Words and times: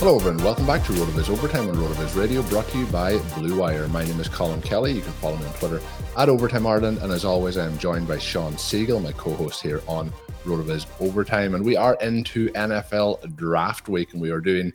Hello, 0.00 0.16
everyone. 0.16 0.42
Welcome 0.42 0.66
back 0.66 0.82
to 0.86 0.92
RotoViz 0.92 1.28
Overtime 1.28 1.68
on 1.68 1.74
RotoViz 1.74 2.18
Radio, 2.18 2.40
brought 2.44 2.66
to 2.68 2.78
you 2.78 2.86
by 2.86 3.18
Blue 3.34 3.60
Wire. 3.60 3.86
My 3.88 4.02
name 4.02 4.18
is 4.18 4.30
Colin 4.30 4.62
Kelly. 4.62 4.92
You 4.92 5.02
can 5.02 5.12
follow 5.12 5.36
me 5.36 5.44
on 5.44 5.52
Twitter 5.52 5.78
at 6.16 6.30
Overtime 6.30 6.66
Ireland. 6.66 7.00
And 7.02 7.12
as 7.12 7.26
always, 7.26 7.58
I 7.58 7.66
am 7.66 7.76
joined 7.76 8.08
by 8.08 8.16
Shawn 8.16 8.54
Siegele, 8.54 9.02
my 9.02 9.12
co 9.12 9.34
host 9.34 9.60
here 9.60 9.82
on 9.86 10.10
RotoViz 10.46 10.86
Overtime. 11.00 11.54
And 11.54 11.62
we 11.62 11.76
are 11.76 11.98
into 12.00 12.48
NFL 12.52 13.36
Draft 13.36 13.90
Week, 13.90 14.14
and 14.14 14.22
we 14.22 14.30
are 14.30 14.40
doing 14.40 14.72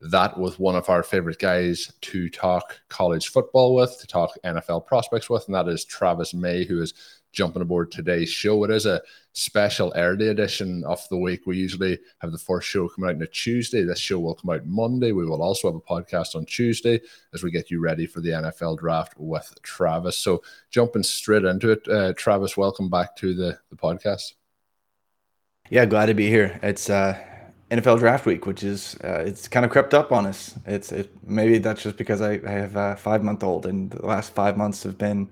that 0.00 0.38
with 0.38 0.58
one 0.58 0.74
of 0.74 0.88
our 0.88 1.02
favorite 1.02 1.38
guys 1.38 1.92
to 2.00 2.30
talk 2.30 2.80
college 2.88 3.28
football 3.28 3.74
with, 3.74 4.00
to 4.00 4.06
talk 4.06 4.30
NFL 4.42 4.86
prospects 4.86 5.28
with, 5.28 5.44
and 5.48 5.54
that 5.54 5.68
is 5.68 5.84
Travis 5.84 6.32
May, 6.32 6.64
who 6.64 6.80
is 6.80 6.94
jumping 7.32 7.62
aboard 7.62 7.90
today's 7.90 8.28
show. 8.28 8.62
It 8.64 8.70
is 8.70 8.86
a 8.86 9.02
special 9.32 9.92
early 9.96 10.28
edition 10.28 10.84
of 10.84 11.06
the 11.08 11.16
week. 11.16 11.46
We 11.46 11.56
usually 11.56 11.98
have 12.18 12.30
the 12.30 12.38
first 12.38 12.68
show 12.68 12.88
coming 12.88 13.10
out 13.10 13.16
on 13.16 13.22
a 13.22 13.26
Tuesday. 13.26 13.82
This 13.82 13.98
show 13.98 14.18
will 14.20 14.34
come 14.34 14.50
out 14.50 14.66
Monday. 14.66 15.12
We 15.12 15.24
will 15.24 15.42
also 15.42 15.68
have 15.68 15.76
a 15.76 15.80
podcast 15.80 16.34
on 16.36 16.44
Tuesday 16.44 17.00
as 17.32 17.42
we 17.42 17.50
get 17.50 17.70
you 17.70 17.80
ready 17.80 18.06
for 18.06 18.20
the 18.20 18.30
NFL 18.30 18.78
draft 18.78 19.14
with 19.16 19.52
Travis. 19.62 20.18
So 20.18 20.42
jumping 20.70 21.02
straight 21.02 21.44
into 21.44 21.70
it, 21.70 21.88
uh, 21.88 22.12
Travis, 22.14 22.56
welcome 22.56 22.90
back 22.90 23.16
to 23.16 23.34
the, 23.34 23.58
the 23.70 23.76
podcast. 23.76 24.34
Yeah, 25.70 25.86
glad 25.86 26.06
to 26.06 26.14
be 26.14 26.28
here. 26.28 26.60
It's 26.62 26.90
uh, 26.90 27.18
NFL 27.70 28.00
Draft 28.00 28.26
Week, 28.26 28.44
which 28.44 28.62
is 28.62 28.96
uh, 29.02 29.24
it's 29.26 29.48
kind 29.48 29.64
of 29.64 29.72
crept 29.72 29.94
up 29.94 30.12
on 30.12 30.26
us. 30.26 30.54
It's 30.66 30.92
it, 30.92 31.10
maybe 31.26 31.56
that's 31.56 31.82
just 31.82 31.96
because 31.96 32.20
I, 32.20 32.32
I 32.46 32.50
have 32.50 32.76
a 32.76 32.96
five 32.96 33.24
month 33.24 33.42
old, 33.42 33.64
and 33.64 33.90
the 33.90 34.04
last 34.04 34.34
five 34.34 34.58
months 34.58 34.82
have 34.82 34.98
been 34.98 35.30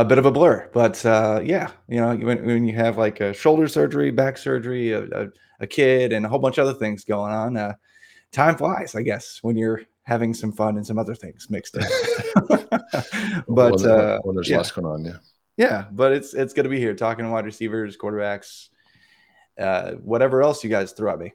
a 0.00 0.04
bit 0.04 0.18
of 0.18 0.26
a 0.26 0.30
blur. 0.30 0.68
But 0.72 1.04
uh, 1.06 1.40
yeah, 1.44 1.70
you 1.88 2.00
know, 2.00 2.14
when, 2.16 2.44
when 2.44 2.66
you 2.66 2.74
have 2.74 2.98
like 2.98 3.20
a 3.20 3.32
shoulder 3.32 3.68
surgery, 3.68 4.10
back 4.10 4.36
surgery, 4.36 4.92
a, 4.92 5.04
a, 5.04 5.28
a 5.60 5.66
kid, 5.66 6.12
and 6.12 6.26
a 6.26 6.28
whole 6.28 6.38
bunch 6.38 6.58
of 6.58 6.66
other 6.66 6.78
things 6.78 7.04
going 7.04 7.32
on, 7.32 7.56
uh, 7.56 7.74
time 8.32 8.56
flies. 8.56 8.94
I 8.94 9.02
guess 9.02 9.38
when 9.42 9.56
you're 9.56 9.82
having 10.02 10.34
some 10.34 10.52
fun 10.52 10.76
and 10.76 10.86
some 10.86 10.98
other 10.98 11.14
things 11.14 11.48
mixed 11.48 11.76
in. 11.76 11.84
but 13.48 13.80
when, 13.80 13.86
uh, 13.88 14.18
when 14.22 14.34
there's 14.34 14.48
yeah. 14.48 14.56
less 14.56 14.72
going 14.72 14.86
on, 14.86 15.04
yeah. 15.04 15.18
Yeah, 15.56 15.84
but 15.92 16.12
it's 16.12 16.34
it's 16.34 16.52
to 16.52 16.64
be 16.64 16.80
here 16.80 16.94
talking 16.94 17.24
to 17.24 17.30
wide 17.30 17.44
receivers, 17.44 17.96
quarterbacks, 17.96 18.70
uh, 19.56 19.92
whatever 19.92 20.42
else 20.42 20.64
you 20.64 20.70
guys 20.70 20.90
throw 20.90 21.12
at 21.12 21.20
me. 21.20 21.32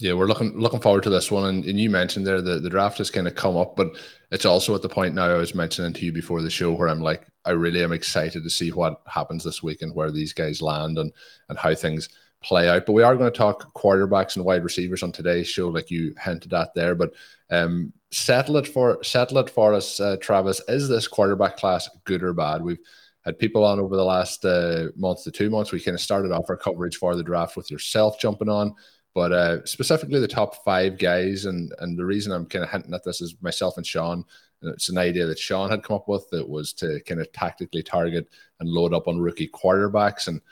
Yeah, 0.00 0.14
we're 0.14 0.26
looking 0.26 0.58
looking 0.58 0.80
forward 0.80 1.02
to 1.02 1.10
this 1.10 1.30
one. 1.30 1.44
And, 1.44 1.64
and 1.66 1.78
you 1.78 1.90
mentioned 1.90 2.26
there 2.26 2.40
the, 2.40 2.58
the 2.58 2.70
draft 2.70 2.96
has 2.98 3.10
kind 3.10 3.28
of 3.28 3.34
come 3.34 3.58
up, 3.58 3.76
but 3.76 3.96
it's 4.30 4.46
also 4.46 4.74
at 4.74 4.80
the 4.80 4.88
point 4.88 5.14
now 5.14 5.26
I 5.26 5.34
was 5.34 5.54
mentioning 5.54 5.92
to 5.92 6.04
you 6.06 6.10
before 6.10 6.40
the 6.40 6.48
show 6.48 6.72
where 6.72 6.88
I'm 6.88 7.02
like, 7.02 7.26
I 7.44 7.50
really 7.50 7.84
am 7.84 7.92
excited 7.92 8.42
to 8.42 8.50
see 8.50 8.72
what 8.72 9.02
happens 9.06 9.44
this 9.44 9.62
week 9.62 9.82
and 9.82 9.94
where 9.94 10.10
these 10.10 10.32
guys 10.32 10.62
land 10.62 10.96
and 10.96 11.12
and 11.50 11.58
how 11.58 11.74
things 11.74 12.08
play 12.42 12.70
out. 12.70 12.86
But 12.86 12.94
we 12.94 13.02
are 13.02 13.14
going 13.14 13.30
to 13.30 13.38
talk 13.38 13.74
quarterbacks 13.74 14.36
and 14.36 14.44
wide 14.46 14.64
receivers 14.64 15.02
on 15.02 15.12
today's 15.12 15.48
show, 15.48 15.68
like 15.68 15.90
you 15.90 16.14
hinted 16.18 16.54
at 16.54 16.72
there. 16.74 16.94
But 16.94 17.12
um, 17.50 17.92
settle 18.10 18.56
it 18.56 18.68
for 18.68 19.04
settle 19.04 19.36
it 19.38 19.50
for 19.50 19.74
us, 19.74 20.00
uh, 20.00 20.16
Travis. 20.16 20.62
Is 20.66 20.88
this 20.88 21.08
quarterback 21.08 21.58
class 21.58 21.90
good 22.04 22.22
or 22.22 22.32
bad? 22.32 22.62
We've 22.62 22.80
had 23.26 23.38
people 23.38 23.64
on 23.64 23.78
over 23.78 23.96
the 23.96 24.04
last 24.04 24.46
uh, 24.46 24.86
month 24.96 25.24
to 25.24 25.30
two 25.30 25.50
months. 25.50 25.72
We 25.72 25.80
kind 25.80 25.94
of 25.94 26.00
started 26.00 26.32
off 26.32 26.48
our 26.48 26.56
coverage 26.56 26.96
for 26.96 27.14
the 27.14 27.22
draft 27.22 27.54
with 27.54 27.70
yourself 27.70 28.18
jumping 28.18 28.48
on 28.48 28.74
but 29.14 29.32
uh, 29.32 29.64
specifically 29.64 30.20
the 30.20 30.28
top 30.28 30.64
five 30.64 30.98
guys. 30.98 31.46
And 31.46 31.72
and 31.78 31.98
the 31.98 32.04
reason 32.04 32.32
I'm 32.32 32.46
kind 32.46 32.64
of 32.64 32.70
hinting 32.70 32.94
at 32.94 33.04
this 33.04 33.20
is 33.20 33.36
myself 33.40 33.76
and 33.76 33.86
Sean. 33.86 34.24
It's 34.62 34.90
an 34.90 34.98
idea 34.98 35.26
that 35.26 35.38
Sean 35.38 35.70
had 35.70 35.82
come 35.82 35.96
up 35.96 36.06
with 36.06 36.28
that 36.30 36.46
was 36.46 36.74
to 36.74 37.00
kind 37.06 37.20
of 37.20 37.32
tactically 37.32 37.82
target 37.82 38.28
and 38.60 38.68
load 38.68 38.92
up 38.92 39.08
on 39.08 39.18
rookie 39.18 39.48
quarterbacks. 39.48 40.28
And 40.28 40.42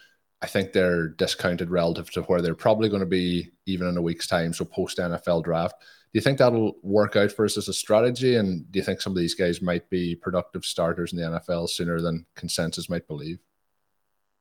I 0.40 0.46
think 0.46 0.72
they're 0.72 1.08
discounted 1.08 1.70
relative 1.70 2.10
to 2.12 2.22
where 2.22 2.40
they're 2.40 2.54
probably 2.54 2.88
going 2.88 3.00
to 3.00 3.06
be 3.06 3.50
even 3.66 3.86
in 3.86 3.98
a 3.98 4.02
week's 4.02 4.26
time. 4.26 4.54
So 4.54 4.64
post 4.64 4.98
NFL 4.98 5.44
draft. 5.44 5.74
Do 5.80 6.18
you 6.18 6.22
think 6.22 6.38
that'll 6.38 6.76
work 6.82 7.16
out 7.16 7.32
for 7.32 7.44
us 7.44 7.58
as 7.58 7.68
a 7.68 7.74
strategy? 7.74 8.36
And 8.36 8.70
do 8.72 8.78
you 8.78 8.84
think 8.84 9.02
some 9.02 9.12
of 9.12 9.18
these 9.18 9.34
guys 9.34 9.60
might 9.60 9.90
be 9.90 10.14
productive 10.14 10.64
starters 10.64 11.12
in 11.12 11.18
the 11.18 11.38
NFL 11.38 11.68
sooner 11.68 12.00
than 12.00 12.24
consensus 12.34 12.88
might 12.88 13.06
believe? 13.06 13.40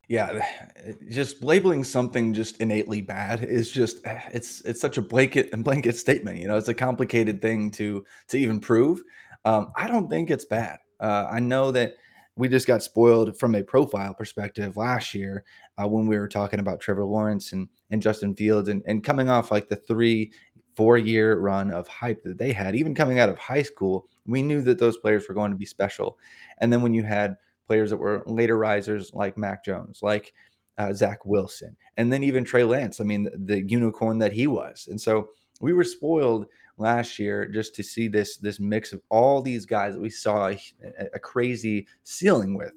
Yeah, 0.07 0.45
just 1.09 1.43
labeling 1.43 1.83
something 1.83 2.33
just 2.33 2.59
innately 2.61 3.01
bad 3.01 3.43
is 3.43 3.71
just 3.71 3.99
it's 4.33 4.61
it's 4.61 4.81
such 4.81 4.97
a 4.97 5.01
blanket 5.01 5.49
and 5.53 5.63
blanket 5.63 5.97
statement. 5.97 6.39
You 6.39 6.47
know, 6.47 6.57
it's 6.57 6.69
a 6.69 6.73
complicated 6.73 7.41
thing 7.41 7.71
to 7.71 8.05
to 8.29 8.37
even 8.37 8.59
prove. 8.59 9.01
Um, 9.45 9.71
I 9.75 9.87
don't 9.87 10.09
think 10.09 10.29
it's 10.29 10.45
bad. 10.45 10.79
Uh, 10.99 11.27
I 11.29 11.39
know 11.39 11.71
that 11.71 11.95
we 12.35 12.47
just 12.47 12.67
got 12.67 12.83
spoiled 12.83 13.37
from 13.37 13.55
a 13.55 13.63
profile 13.63 14.13
perspective 14.13 14.77
last 14.77 15.13
year 15.13 15.43
uh, 15.81 15.87
when 15.87 16.05
we 16.05 16.17
were 16.17 16.27
talking 16.27 16.59
about 16.59 16.79
Trevor 16.79 17.05
Lawrence 17.05 17.53
and 17.53 17.67
and 17.91 18.01
Justin 18.01 18.35
Fields 18.35 18.69
and 18.69 18.83
and 18.87 19.03
coming 19.03 19.29
off 19.29 19.51
like 19.51 19.69
the 19.69 19.75
three 19.75 20.31
four 20.75 20.99
year 20.99 21.39
run 21.39 21.71
of 21.71 21.87
hype 21.87 22.21
that 22.23 22.37
they 22.37 22.53
had, 22.53 22.75
even 22.75 22.93
coming 22.93 23.17
out 23.17 23.29
of 23.29 23.37
high 23.39 23.63
school, 23.63 24.07
we 24.27 24.43
knew 24.43 24.61
that 24.61 24.77
those 24.77 24.97
players 24.97 25.27
were 25.27 25.33
going 25.33 25.49
to 25.49 25.57
be 25.57 25.65
special. 25.65 26.19
And 26.59 26.71
then 26.71 26.83
when 26.83 26.93
you 26.93 27.01
had 27.01 27.35
players 27.67 27.89
that 27.89 27.97
were 27.97 28.23
later 28.25 28.57
risers 28.57 29.13
like 29.13 29.37
Mac 29.37 29.63
Jones, 29.63 29.99
like 30.01 30.33
uh, 30.77 30.93
Zach 30.93 31.25
Wilson, 31.25 31.75
and 31.97 32.11
then 32.11 32.23
even 32.23 32.43
Trey 32.43 32.63
Lance. 32.63 33.01
I 33.01 33.03
mean, 33.03 33.23
the, 33.23 33.31
the, 33.37 33.61
unicorn 33.67 34.17
that 34.19 34.31
he 34.31 34.47
was. 34.47 34.87
And 34.89 34.99
so 34.99 35.29
we 35.59 35.73
were 35.73 35.83
spoiled 35.83 36.45
last 36.77 37.19
year 37.19 37.47
just 37.47 37.75
to 37.75 37.83
see 37.83 38.07
this 38.07 38.37
this 38.37 38.59
mix 38.59 38.93
of 38.93 39.01
all 39.09 39.41
these 39.41 39.65
guys 39.65 39.93
that 39.93 40.01
we 40.01 40.09
saw 40.09 40.49
a, 40.49 40.59
a 41.13 41.19
crazy 41.19 41.87
ceiling 42.03 42.55
with. 42.55 42.73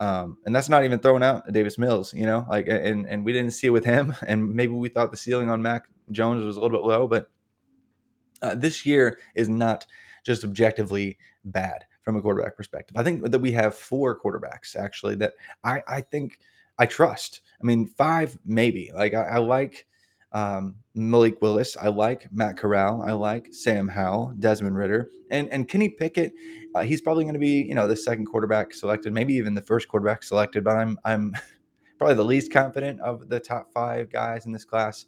Um, 0.00 0.38
and 0.46 0.54
that's 0.54 0.68
not 0.68 0.84
even 0.84 0.98
throwing 0.98 1.22
out 1.22 1.52
Davis 1.52 1.78
Mills, 1.78 2.12
you 2.14 2.26
know, 2.26 2.46
like 2.48 2.68
and 2.68 3.06
and 3.06 3.24
we 3.24 3.32
didn't 3.32 3.52
see 3.52 3.68
it 3.68 3.70
with 3.70 3.84
him. 3.84 4.14
And 4.26 4.54
maybe 4.54 4.72
we 4.72 4.88
thought 4.88 5.10
the 5.10 5.16
ceiling 5.16 5.50
on 5.50 5.62
Mac 5.62 5.86
Jones 6.10 6.44
was 6.44 6.56
a 6.56 6.60
little 6.60 6.76
bit 6.76 6.86
low, 6.86 7.06
but 7.06 7.28
uh, 8.40 8.54
this 8.54 8.84
year 8.86 9.18
is 9.34 9.48
not 9.48 9.86
just 10.24 10.44
objectively 10.44 11.18
bad 11.44 11.84
from 12.02 12.16
a 12.16 12.20
quarterback 12.20 12.56
perspective. 12.56 12.96
I 12.96 13.02
think 13.02 13.30
that 13.30 13.38
we 13.38 13.52
have 13.52 13.74
four 13.74 14.18
quarterbacks 14.18 14.76
actually 14.76 15.14
that 15.16 15.34
I, 15.64 15.82
I 15.86 16.00
think 16.00 16.38
I 16.78 16.86
trust. 16.86 17.42
I 17.60 17.64
mean, 17.64 17.86
five 17.86 18.36
maybe. 18.44 18.90
Like 18.94 19.14
I, 19.14 19.22
I 19.22 19.38
like 19.38 19.86
um, 20.32 20.76
Malik 20.94 21.40
Willis. 21.42 21.76
I 21.76 21.88
like 21.88 22.30
Matt 22.32 22.56
Corral. 22.56 23.02
I 23.02 23.12
like 23.12 23.52
Sam 23.52 23.86
Howell, 23.88 24.34
Desmond 24.38 24.76
Ridder, 24.76 25.10
and 25.30 25.48
and 25.50 25.68
Kenny 25.68 25.88
Pickett. 25.88 26.32
Uh, 26.74 26.82
he's 26.82 27.00
probably 27.00 27.24
going 27.24 27.34
to 27.34 27.40
be 27.40 27.62
you 27.62 27.74
know 27.74 27.86
the 27.86 27.96
second 27.96 28.26
quarterback 28.26 28.74
selected, 28.74 29.12
maybe 29.12 29.34
even 29.34 29.54
the 29.54 29.62
first 29.62 29.88
quarterback 29.88 30.22
selected. 30.22 30.64
But 30.64 30.76
I'm 30.76 30.98
I'm 31.04 31.34
probably 31.98 32.16
the 32.16 32.24
least 32.24 32.52
confident 32.52 33.00
of 33.00 33.28
the 33.28 33.40
top 33.40 33.72
five 33.72 34.10
guys 34.10 34.46
in 34.46 34.52
this 34.52 34.64
class 34.64 35.06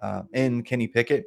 uh, 0.00 0.22
in 0.32 0.62
Kenny 0.62 0.88
Pickett. 0.88 1.24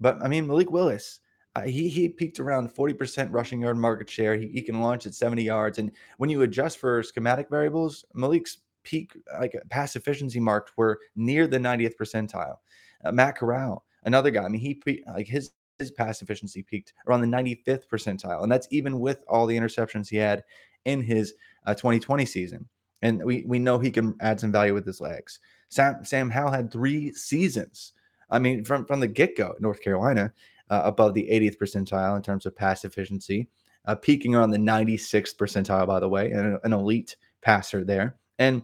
But 0.00 0.22
I 0.22 0.28
mean 0.28 0.46
Malik 0.46 0.70
Willis. 0.70 1.20
He 1.62 1.88
he 1.88 2.08
peaked 2.08 2.40
around 2.40 2.74
40% 2.74 3.28
rushing 3.30 3.60
yard 3.60 3.76
market 3.76 4.10
share. 4.10 4.36
He, 4.36 4.48
he 4.48 4.62
can 4.62 4.80
launch 4.80 5.06
at 5.06 5.14
70 5.14 5.42
yards. 5.42 5.78
And 5.78 5.92
when 6.18 6.30
you 6.30 6.42
adjust 6.42 6.78
for 6.78 7.02
schematic 7.02 7.48
variables, 7.48 8.04
Malik's 8.14 8.58
peak 8.82 9.16
like 9.40 9.56
pass 9.70 9.96
efficiency 9.96 10.40
marks 10.40 10.72
were 10.76 10.98
near 11.16 11.46
the 11.46 11.58
90th 11.58 11.94
percentile. 12.00 12.56
Uh, 13.04 13.12
Matt 13.12 13.36
Corral, 13.36 13.84
another 14.04 14.30
guy. 14.30 14.42
I 14.42 14.48
mean, 14.48 14.60
he 14.60 14.80
like 15.06 15.28
his 15.28 15.52
his 15.78 15.90
pass 15.90 16.22
efficiency 16.22 16.62
peaked 16.62 16.92
around 17.06 17.20
the 17.20 17.26
95th 17.26 17.88
percentile, 17.88 18.42
and 18.42 18.50
that's 18.50 18.68
even 18.70 19.00
with 19.00 19.24
all 19.28 19.46
the 19.46 19.56
interceptions 19.56 20.08
he 20.08 20.16
had 20.16 20.42
in 20.84 21.02
his 21.02 21.34
uh, 21.66 21.74
2020 21.74 22.24
season. 22.26 22.68
And 23.02 23.22
we 23.24 23.44
we 23.46 23.58
know 23.58 23.78
he 23.78 23.90
can 23.90 24.16
add 24.20 24.40
some 24.40 24.52
value 24.52 24.74
with 24.74 24.86
his 24.86 25.00
legs. 25.00 25.38
Sam 25.68 26.04
Sam 26.04 26.30
Howell 26.30 26.52
had 26.52 26.72
three 26.72 27.12
seasons. 27.12 27.92
I 28.30 28.38
mean, 28.38 28.64
from 28.64 28.86
from 28.86 29.00
the 29.00 29.08
get 29.08 29.36
go, 29.36 29.54
North 29.60 29.80
Carolina 29.80 30.32
uh, 30.70 30.82
above 30.84 31.14
the 31.14 31.28
80th 31.30 31.58
percentile 31.58 32.16
in 32.16 32.22
terms 32.22 32.46
of 32.46 32.56
pass 32.56 32.84
efficiency, 32.84 33.48
uh, 33.86 33.94
peaking 33.94 34.34
around 34.34 34.50
the 34.50 34.58
96th 34.58 35.36
percentile, 35.36 35.86
by 35.86 36.00
the 36.00 36.08
way, 36.08 36.30
and 36.30 36.58
an 36.64 36.72
elite 36.72 37.16
passer 37.42 37.84
there. 37.84 38.16
And 38.38 38.62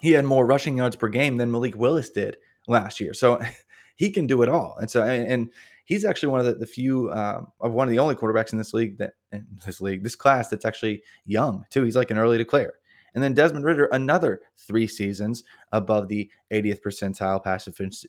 he 0.00 0.12
had 0.12 0.24
more 0.24 0.46
rushing 0.46 0.76
yards 0.76 0.96
per 0.96 1.08
game 1.08 1.36
than 1.36 1.50
Malik 1.50 1.76
Willis 1.76 2.10
did 2.10 2.36
last 2.68 3.00
year. 3.00 3.14
So 3.14 3.40
he 3.96 4.10
can 4.10 4.26
do 4.26 4.42
it 4.42 4.48
all. 4.48 4.76
And 4.80 4.90
so, 4.90 5.02
and, 5.02 5.50
he's 5.86 6.04
actually 6.04 6.28
one 6.28 6.40
of 6.40 6.46
the, 6.46 6.54
the 6.54 6.66
few, 6.66 7.12
um, 7.12 7.46
of 7.60 7.70
one 7.70 7.86
of 7.86 7.92
the 7.92 7.98
only 8.00 8.16
quarterbacks 8.16 8.50
in 8.50 8.58
this 8.58 8.74
league 8.74 8.98
that, 8.98 9.12
in 9.30 9.46
this 9.64 9.80
league, 9.80 10.02
this 10.02 10.16
class 10.16 10.48
that's 10.48 10.64
actually 10.64 11.00
young 11.26 11.64
too. 11.70 11.84
He's 11.84 11.94
like 11.94 12.10
an 12.10 12.18
early 12.18 12.38
declare. 12.38 12.74
And 13.14 13.22
then 13.22 13.34
Desmond 13.34 13.64
Ridder, 13.64 13.86
another 13.92 14.42
three 14.58 14.88
seasons 14.88 15.44
above 15.70 16.08
the 16.08 16.28
80th 16.52 16.82
percentile 16.82 17.42
pass 17.42 17.68
efficiency, 17.68 18.08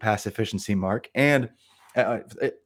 pass 0.00 0.26
efficiency 0.26 0.74
mark. 0.74 1.08
And 1.14 1.48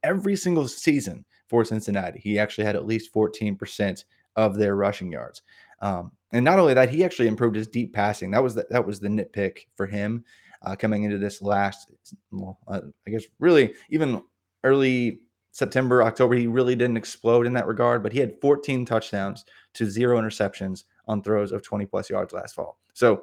every 0.02 0.36
single 0.36 0.68
season 0.68 1.24
for 1.48 1.64
Cincinnati, 1.64 2.20
he 2.20 2.38
actually 2.38 2.64
had 2.64 2.76
at 2.76 2.86
least 2.86 3.12
14% 3.14 4.04
of 4.36 4.56
their 4.56 4.76
rushing 4.76 5.10
yards. 5.12 5.42
Um, 5.80 6.12
and 6.32 6.44
not 6.44 6.58
only 6.58 6.74
that, 6.74 6.90
he 6.90 7.04
actually 7.04 7.28
improved 7.28 7.56
his 7.56 7.68
deep 7.68 7.94
passing. 7.94 8.30
That 8.30 8.42
was 8.42 8.54
the, 8.54 8.66
that 8.70 8.86
was 8.86 9.00
the 9.00 9.08
nitpick 9.08 9.66
for 9.76 9.86
him 9.86 10.24
uh, 10.62 10.74
coming 10.76 11.04
into 11.04 11.18
this 11.18 11.42
last, 11.42 11.90
well, 12.30 12.58
uh, 12.68 12.80
I 13.06 13.10
guess, 13.10 13.24
really 13.38 13.74
even 13.90 14.22
early 14.64 15.20
September, 15.52 16.02
October. 16.02 16.34
He 16.34 16.46
really 16.46 16.74
didn't 16.74 16.96
explode 16.96 17.46
in 17.46 17.52
that 17.54 17.66
regard, 17.66 18.02
but 18.02 18.12
he 18.12 18.18
had 18.18 18.40
14 18.40 18.84
touchdowns 18.84 19.44
to 19.74 19.88
zero 19.88 20.20
interceptions 20.20 20.84
on 21.06 21.22
throws 21.22 21.52
of 21.52 21.62
20 21.62 21.86
plus 21.86 22.10
yards 22.10 22.32
last 22.32 22.54
fall. 22.54 22.78
So 22.92 23.22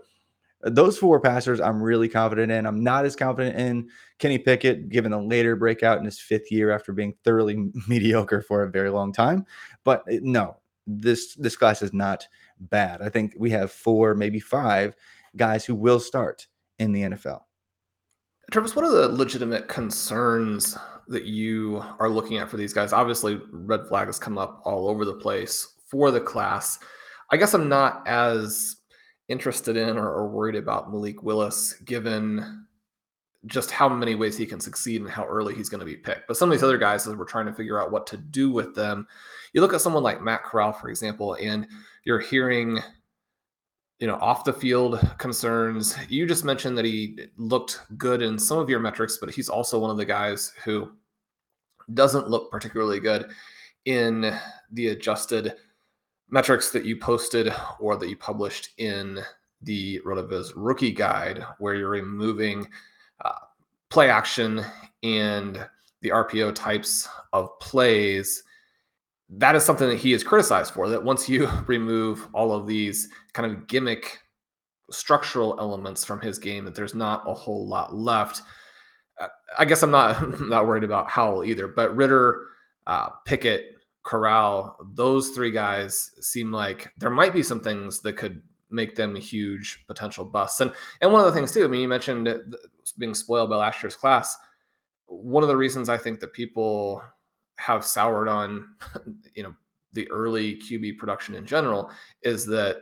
those 0.63 0.97
four 0.97 1.19
passers, 1.19 1.59
I'm 1.59 1.81
really 1.81 2.07
confident 2.07 2.51
in. 2.51 2.65
I'm 2.65 2.83
not 2.83 3.05
as 3.05 3.15
confident 3.15 3.57
in 3.57 3.89
Kenny 4.19 4.37
Pickett, 4.37 4.89
given 4.89 5.11
the 5.11 5.21
later 5.21 5.55
breakout 5.55 5.99
in 5.99 6.05
his 6.05 6.19
fifth 6.19 6.51
year 6.51 6.71
after 6.71 6.93
being 6.93 7.13
thoroughly 7.23 7.71
mediocre 7.87 8.41
for 8.41 8.63
a 8.63 8.69
very 8.69 8.89
long 8.89 9.11
time. 9.11 9.45
But 9.83 10.03
eh, 10.09 10.19
no, 10.21 10.57
this 10.87 11.35
this 11.35 11.55
class 11.55 11.81
is 11.81 11.93
not 11.93 12.27
bad. 12.59 13.01
I 13.01 13.09
think 13.09 13.33
we 13.37 13.49
have 13.51 13.71
four, 13.71 14.15
maybe 14.15 14.39
five 14.39 14.95
guys 15.35 15.65
who 15.65 15.75
will 15.75 15.99
start 15.99 16.47
in 16.79 16.91
the 16.91 17.01
NFL. 17.01 17.41
Travis, 18.51 18.75
what 18.75 18.85
are 18.85 18.91
the 18.91 19.09
legitimate 19.09 19.67
concerns 19.67 20.77
that 21.07 21.25
you 21.25 21.83
are 21.99 22.09
looking 22.09 22.37
at 22.37 22.49
for 22.49 22.57
these 22.57 22.73
guys? 22.73 22.93
Obviously, 22.93 23.41
red 23.51 23.87
flag 23.87 24.07
has 24.07 24.19
come 24.19 24.37
up 24.37 24.61
all 24.65 24.87
over 24.87 25.05
the 25.05 25.13
place 25.13 25.75
for 25.89 26.11
the 26.11 26.21
class. 26.21 26.79
I 27.31 27.37
guess 27.37 27.53
I'm 27.53 27.69
not 27.69 28.07
as 28.07 28.77
interested 29.33 29.75
in 29.75 29.97
or, 29.97 30.09
or 30.09 30.29
worried 30.29 30.55
about 30.55 30.89
Malik 30.89 31.23
Willis, 31.23 31.73
given 31.83 32.65
just 33.47 33.71
how 33.71 33.89
many 33.89 34.15
ways 34.15 34.37
he 34.37 34.45
can 34.45 34.61
succeed 34.61 35.01
and 35.01 35.09
how 35.09 35.25
early 35.25 35.53
he's 35.53 35.67
going 35.67 35.79
to 35.79 35.85
be 35.85 35.97
picked. 35.97 36.27
But 36.27 36.37
some 36.37 36.49
of 36.49 36.55
these 36.57 36.63
other 36.63 36.77
guys, 36.77 37.05
as 37.05 37.15
we're 37.15 37.25
trying 37.25 37.47
to 37.47 37.53
figure 37.53 37.81
out 37.81 37.91
what 37.91 38.07
to 38.07 38.17
do 38.17 38.49
with 38.49 38.73
them, 38.73 39.05
you 39.51 39.59
look 39.59 39.73
at 39.73 39.81
someone 39.81 40.03
like 40.03 40.21
Matt 40.21 40.43
Corral, 40.43 40.71
for 40.71 40.87
example, 40.87 41.35
and 41.41 41.67
you're 42.05 42.19
hearing, 42.19 42.79
you 43.99 44.07
know, 44.07 44.15
off 44.15 44.45
the 44.45 44.53
field 44.53 44.99
concerns. 45.17 45.97
You 46.07 46.25
just 46.25 46.45
mentioned 46.45 46.77
that 46.77 46.85
he 46.85 47.19
looked 47.35 47.81
good 47.97 48.21
in 48.21 48.39
some 48.39 48.59
of 48.59 48.69
your 48.69 48.79
metrics, 48.79 49.17
but 49.17 49.31
he's 49.31 49.49
also 49.49 49.77
one 49.77 49.91
of 49.91 49.97
the 49.97 50.05
guys 50.05 50.53
who 50.63 50.91
doesn't 51.93 52.29
look 52.29 52.49
particularly 52.49 53.01
good 53.01 53.29
in 53.85 54.33
the 54.71 54.87
adjusted 54.89 55.55
metrics 56.33 56.71
that 56.71 56.83
you 56.83 56.97
posted 56.97 57.53
or 57.79 57.95
that 57.95 58.09
you 58.09 58.17
published 58.17 58.69
in 58.79 59.19
the 59.61 60.01
RotoViz 60.03 60.51
rookie 60.55 60.91
guide, 60.91 61.45
where 61.59 61.75
you're 61.75 61.89
removing 61.89 62.67
uh, 63.23 63.33
play 63.91 64.09
action 64.09 64.65
and 65.03 65.63
the 66.01 66.09
RPO 66.09 66.55
types 66.55 67.07
of 67.33 67.57
plays. 67.59 68.43
That 69.29 69.55
is 69.55 69.63
something 69.63 69.87
that 69.87 69.99
he 69.99 70.11
is 70.11 70.23
criticized 70.23 70.73
for. 70.73 70.89
That 70.89 71.03
once 71.03 71.29
you 71.29 71.47
remove 71.67 72.27
all 72.33 72.51
of 72.51 72.65
these 72.65 73.09
kind 73.33 73.51
of 73.51 73.67
gimmick 73.67 74.19
structural 74.89 75.55
elements 75.59 76.03
from 76.03 76.19
his 76.19 76.39
game, 76.39 76.65
that 76.65 76.73
there's 76.73 76.95
not 76.95 77.23
a 77.27 77.33
whole 77.33 77.67
lot 77.67 77.93
left. 77.93 78.41
Uh, 79.21 79.27
I 79.59 79.65
guess 79.65 79.83
I'm 79.83 79.91
not 79.91 80.39
not 80.41 80.65
worried 80.65 80.83
about 80.83 81.11
Howell 81.11 81.43
either, 81.43 81.67
but 81.67 81.95
Ridder, 81.95 82.47
uh, 82.87 83.09
Pickett, 83.23 83.72
Corral, 84.03 84.77
those 84.93 85.29
three 85.29 85.51
guys 85.51 86.11
seem 86.19 86.51
like 86.51 86.91
there 86.97 87.09
might 87.09 87.33
be 87.33 87.43
some 87.43 87.61
things 87.61 88.01
that 88.01 88.17
could 88.17 88.41
make 88.69 88.95
them 88.95 89.15
huge 89.15 89.83
potential 89.87 90.25
busts. 90.25 90.59
And 90.61 90.73
and 91.01 91.11
one 91.11 91.21
of 91.21 91.27
the 91.27 91.31
things 91.31 91.51
too, 91.51 91.63
I 91.63 91.67
mean, 91.67 91.81
you 91.81 91.87
mentioned 91.87 92.27
being 92.97 93.13
spoiled 93.13 93.49
by 93.49 93.55
last 93.55 93.81
year's 93.81 93.95
class. 93.95 94.35
One 95.05 95.43
of 95.43 95.49
the 95.49 95.57
reasons 95.57 95.89
I 95.89 95.97
think 95.97 96.19
that 96.19 96.33
people 96.33 97.01
have 97.57 97.85
soured 97.85 98.27
on, 98.27 98.75
you 99.35 99.43
know, 99.43 99.55
the 99.93 100.09
early 100.11 100.55
QB 100.55 100.97
production 100.97 101.35
in 101.35 101.45
general 101.45 101.91
is 102.23 102.45
that 102.47 102.77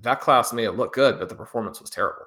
that 0.00 0.20
class 0.20 0.52
may 0.52 0.64
have 0.64 0.76
looked 0.76 0.94
good, 0.94 1.18
but 1.18 1.28
the 1.28 1.34
performance 1.34 1.80
was 1.80 1.90
terrible. 1.90 2.26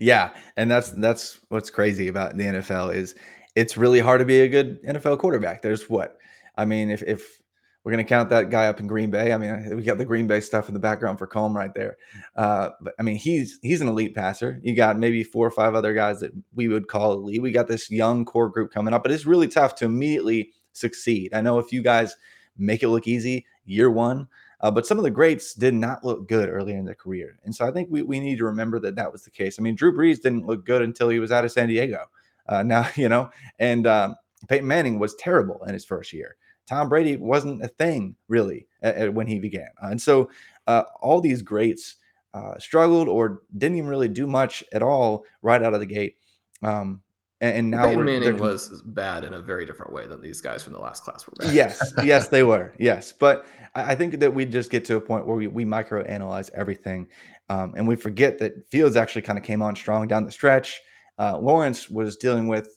Yeah, 0.00 0.30
and 0.56 0.68
that's 0.68 0.90
that's 0.90 1.38
what's 1.48 1.70
crazy 1.70 2.08
about 2.08 2.36
the 2.36 2.44
NFL 2.44 2.94
is 2.94 3.14
it's 3.54 3.76
really 3.76 4.00
hard 4.00 4.18
to 4.18 4.24
be 4.24 4.40
a 4.40 4.48
good 4.48 4.82
NFL 4.82 5.18
quarterback. 5.18 5.62
There's 5.62 5.88
what 5.88 6.18
I 6.60 6.64
mean, 6.64 6.90
if 6.90 7.02
if 7.02 7.40
we're 7.82 7.92
going 7.92 8.04
to 8.04 8.08
count 8.08 8.28
that 8.28 8.50
guy 8.50 8.66
up 8.66 8.78
in 8.78 8.86
Green 8.86 9.10
Bay. 9.10 9.32
I 9.32 9.38
mean, 9.38 9.74
we 9.74 9.82
got 9.82 9.96
the 9.96 10.04
Green 10.04 10.26
Bay 10.26 10.40
stuff 10.40 10.68
in 10.68 10.74
the 10.74 10.80
background 10.80 11.18
for 11.18 11.26
Comb 11.26 11.56
right 11.56 11.72
there. 11.72 11.96
Uh, 12.36 12.70
but 12.82 12.94
I 12.98 13.02
mean, 13.02 13.16
he's 13.16 13.58
he's 13.62 13.80
an 13.80 13.88
elite 13.88 14.14
passer. 14.14 14.60
You 14.62 14.76
got 14.76 14.98
maybe 14.98 15.24
four 15.24 15.46
or 15.46 15.50
five 15.50 15.74
other 15.74 15.94
guys 15.94 16.20
that 16.20 16.32
we 16.54 16.68
would 16.68 16.88
call 16.88 17.14
elite. 17.14 17.40
We 17.40 17.52
got 17.52 17.68
this 17.68 17.90
young 17.90 18.26
core 18.26 18.50
group 18.50 18.70
coming 18.70 18.92
up, 18.92 19.02
but 19.02 19.12
it's 19.12 19.24
really 19.24 19.48
tough 19.48 19.74
to 19.76 19.86
immediately 19.86 20.50
succeed. 20.72 21.32
I 21.32 21.40
know 21.40 21.58
a 21.58 21.64
few 21.64 21.82
guys 21.82 22.14
make 22.58 22.82
it 22.82 22.90
look 22.90 23.08
easy 23.08 23.46
year 23.64 23.90
one, 23.90 24.28
uh, 24.60 24.70
but 24.70 24.86
some 24.86 24.98
of 24.98 25.04
the 25.04 25.10
greats 25.10 25.54
did 25.54 25.72
not 25.72 26.04
look 26.04 26.28
good 26.28 26.50
early 26.50 26.74
in 26.74 26.84
their 26.84 26.94
career. 26.94 27.38
And 27.44 27.54
so 27.54 27.66
I 27.66 27.70
think 27.70 27.88
we, 27.90 28.02
we 28.02 28.20
need 28.20 28.36
to 28.38 28.44
remember 28.44 28.78
that 28.80 28.96
that 28.96 29.10
was 29.10 29.22
the 29.22 29.30
case. 29.30 29.58
I 29.58 29.62
mean, 29.62 29.74
Drew 29.74 29.96
Brees 29.96 30.20
didn't 30.20 30.46
look 30.46 30.66
good 30.66 30.82
until 30.82 31.08
he 31.08 31.18
was 31.18 31.32
out 31.32 31.44
of 31.44 31.52
San 31.52 31.68
Diego. 31.68 32.04
Uh, 32.46 32.62
now, 32.66 32.86
you 32.94 33.08
know, 33.08 33.30
and 33.58 33.86
um, 33.86 34.16
Peyton 34.48 34.66
Manning 34.66 34.98
was 34.98 35.14
terrible 35.14 35.64
in 35.64 35.72
his 35.72 35.84
first 35.84 36.12
year. 36.12 36.36
Tom 36.70 36.88
Brady 36.88 37.16
wasn't 37.16 37.64
a 37.64 37.68
thing 37.68 38.14
really 38.28 38.68
when 39.12 39.26
he 39.26 39.40
began. 39.40 39.68
Uh, 39.82 39.88
and 39.88 40.00
so 40.00 40.30
uh, 40.68 40.84
all 41.00 41.20
these 41.20 41.42
greats 41.42 41.96
uh, 42.32 42.56
struggled 42.58 43.08
or 43.08 43.42
didn't 43.58 43.76
even 43.76 43.90
really 43.90 44.06
do 44.06 44.24
much 44.24 44.62
at 44.72 44.80
all 44.80 45.24
right 45.42 45.64
out 45.64 45.74
of 45.74 45.80
the 45.80 45.86
gate. 45.86 46.16
Um, 46.62 47.02
and, 47.40 47.56
and 47.56 47.70
now 47.72 47.86
Peyton 47.86 48.04
Manning 48.04 48.38
was 48.38 48.82
bad 48.86 49.24
in 49.24 49.34
a 49.34 49.40
very 49.40 49.66
different 49.66 49.92
way 49.92 50.06
than 50.06 50.20
these 50.20 50.40
guys 50.40 50.62
from 50.62 50.72
the 50.74 50.78
last 50.78 51.02
class 51.02 51.26
were 51.26 51.32
bad. 51.38 51.52
Yes, 51.52 51.92
yes, 52.04 52.28
they 52.28 52.44
were. 52.44 52.72
Yes, 52.78 53.12
but 53.18 53.46
I 53.74 53.96
think 53.96 54.20
that 54.20 54.32
we 54.32 54.44
just 54.44 54.70
get 54.70 54.84
to 54.84 54.96
a 54.96 55.00
point 55.00 55.26
where 55.26 55.36
we, 55.36 55.48
we 55.48 55.64
micro 55.64 56.04
analyze 56.04 56.50
everything, 56.54 57.08
um, 57.48 57.74
and 57.76 57.88
we 57.88 57.96
forget 57.96 58.38
that 58.38 58.70
Fields 58.70 58.94
actually 58.94 59.22
kind 59.22 59.38
of 59.38 59.44
came 59.44 59.60
on 59.60 59.74
strong 59.74 60.06
down 60.06 60.24
the 60.24 60.30
stretch. 60.30 60.80
Uh, 61.18 61.36
Lawrence 61.38 61.90
was 61.90 62.16
dealing 62.16 62.46
with 62.46 62.76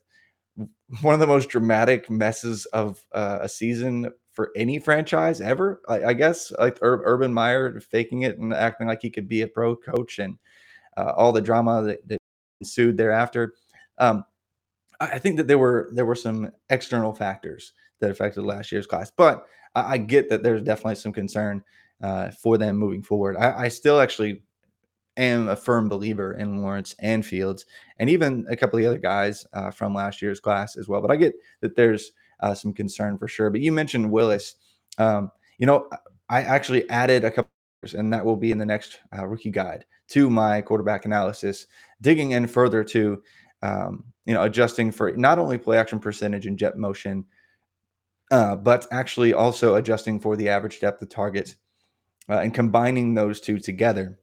one 1.01 1.13
of 1.13 1.19
the 1.19 1.27
most 1.27 1.49
dramatic 1.49 2.09
messes 2.09 2.65
of 2.67 3.03
uh, 3.13 3.39
a 3.41 3.49
season 3.49 4.11
for 4.31 4.51
any 4.55 4.79
franchise 4.79 5.41
ever. 5.41 5.81
I, 5.87 6.05
I 6.05 6.13
guess 6.13 6.51
like 6.59 6.81
Ur- 6.81 7.03
Urban 7.05 7.33
Meyer 7.33 7.79
faking 7.79 8.23
it 8.23 8.37
and 8.37 8.53
acting 8.53 8.87
like 8.87 9.01
he 9.01 9.09
could 9.09 9.27
be 9.27 9.41
a 9.41 9.47
pro 9.47 9.75
coach 9.75 10.19
and 10.19 10.37
uh, 10.97 11.13
all 11.15 11.31
the 11.31 11.41
drama 11.41 11.83
that, 11.83 12.07
that 12.07 12.17
ensued 12.61 12.97
thereafter. 12.97 13.53
Um, 13.97 14.25
I 14.99 15.19
think 15.19 15.37
that 15.37 15.47
there 15.47 15.57
were 15.57 15.89
there 15.91 16.05
were 16.05 16.15
some 16.15 16.51
external 16.69 17.13
factors 17.13 17.73
that 17.99 18.11
affected 18.11 18.43
last 18.43 18.71
year's 18.71 18.87
class, 18.87 19.11
but 19.15 19.45
I, 19.75 19.93
I 19.93 19.97
get 19.97 20.29
that 20.29 20.43
there's 20.43 20.61
definitely 20.61 20.95
some 20.95 21.13
concern 21.13 21.63
uh, 22.01 22.31
for 22.31 22.57
them 22.57 22.77
moving 22.77 23.03
forward. 23.03 23.37
I, 23.37 23.63
I 23.63 23.67
still 23.67 23.99
actually 23.99 24.43
am 25.17 25.49
a 25.49 25.55
firm 25.55 25.89
believer 25.89 26.33
in 26.33 26.61
Lawrence 26.61 26.95
and 26.99 27.25
Fields, 27.25 27.65
and 27.99 28.09
even 28.09 28.45
a 28.49 28.55
couple 28.55 28.77
of 28.77 28.83
the 28.83 28.89
other 28.89 28.97
guys 28.97 29.45
uh, 29.53 29.71
from 29.71 29.93
last 29.93 30.21
year's 30.21 30.39
class 30.39 30.77
as 30.77 30.87
well. 30.87 31.01
But 31.01 31.11
I 31.11 31.15
get 31.15 31.33
that 31.61 31.75
there's 31.75 32.11
uh, 32.39 32.53
some 32.53 32.73
concern 32.73 33.17
for 33.17 33.27
sure. 33.27 33.49
But 33.49 33.61
you 33.61 33.71
mentioned 33.71 34.11
Willis. 34.11 34.55
Um, 34.97 35.31
you 35.57 35.65
know, 35.65 35.89
I 36.29 36.41
actually 36.41 36.89
added 36.89 37.23
a 37.23 37.31
couple, 37.31 37.51
and 37.95 38.11
that 38.13 38.25
will 38.25 38.35
be 38.35 38.51
in 38.51 38.57
the 38.57 38.65
next 38.65 38.99
uh, 39.17 39.25
rookie 39.25 39.51
guide 39.51 39.85
to 40.09 40.29
my 40.29 40.61
quarterback 40.61 41.05
analysis, 41.05 41.67
digging 42.01 42.31
in 42.31 42.47
further 42.47 42.83
to 42.83 43.21
um, 43.63 44.03
you 44.25 44.33
know, 44.33 44.43
adjusting 44.43 44.91
for 44.91 45.11
not 45.13 45.39
only 45.39 45.57
play 45.57 45.77
action 45.77 45.99
percentage 45.99 46.45
and 46.45 46.59
jet 46.59 46.77
motion, 46.77 47.25
uh, 48.29 48.55
but 48.55 48.85
actually 48.91 49.33
also 49.33 49.75
adjusting 49.75 50.19
for 50.19 50.35
the 50.35 50.49
average 50.49 50.79
depth 50.79 51.01
of 51.01 51.09
target 51.09 51.55
uh, 52.29 52.39
and 52.39 52.53
combining 52.53 53.13
those 53.13 53.39
two 53.39 53.59
together 53.59 54.19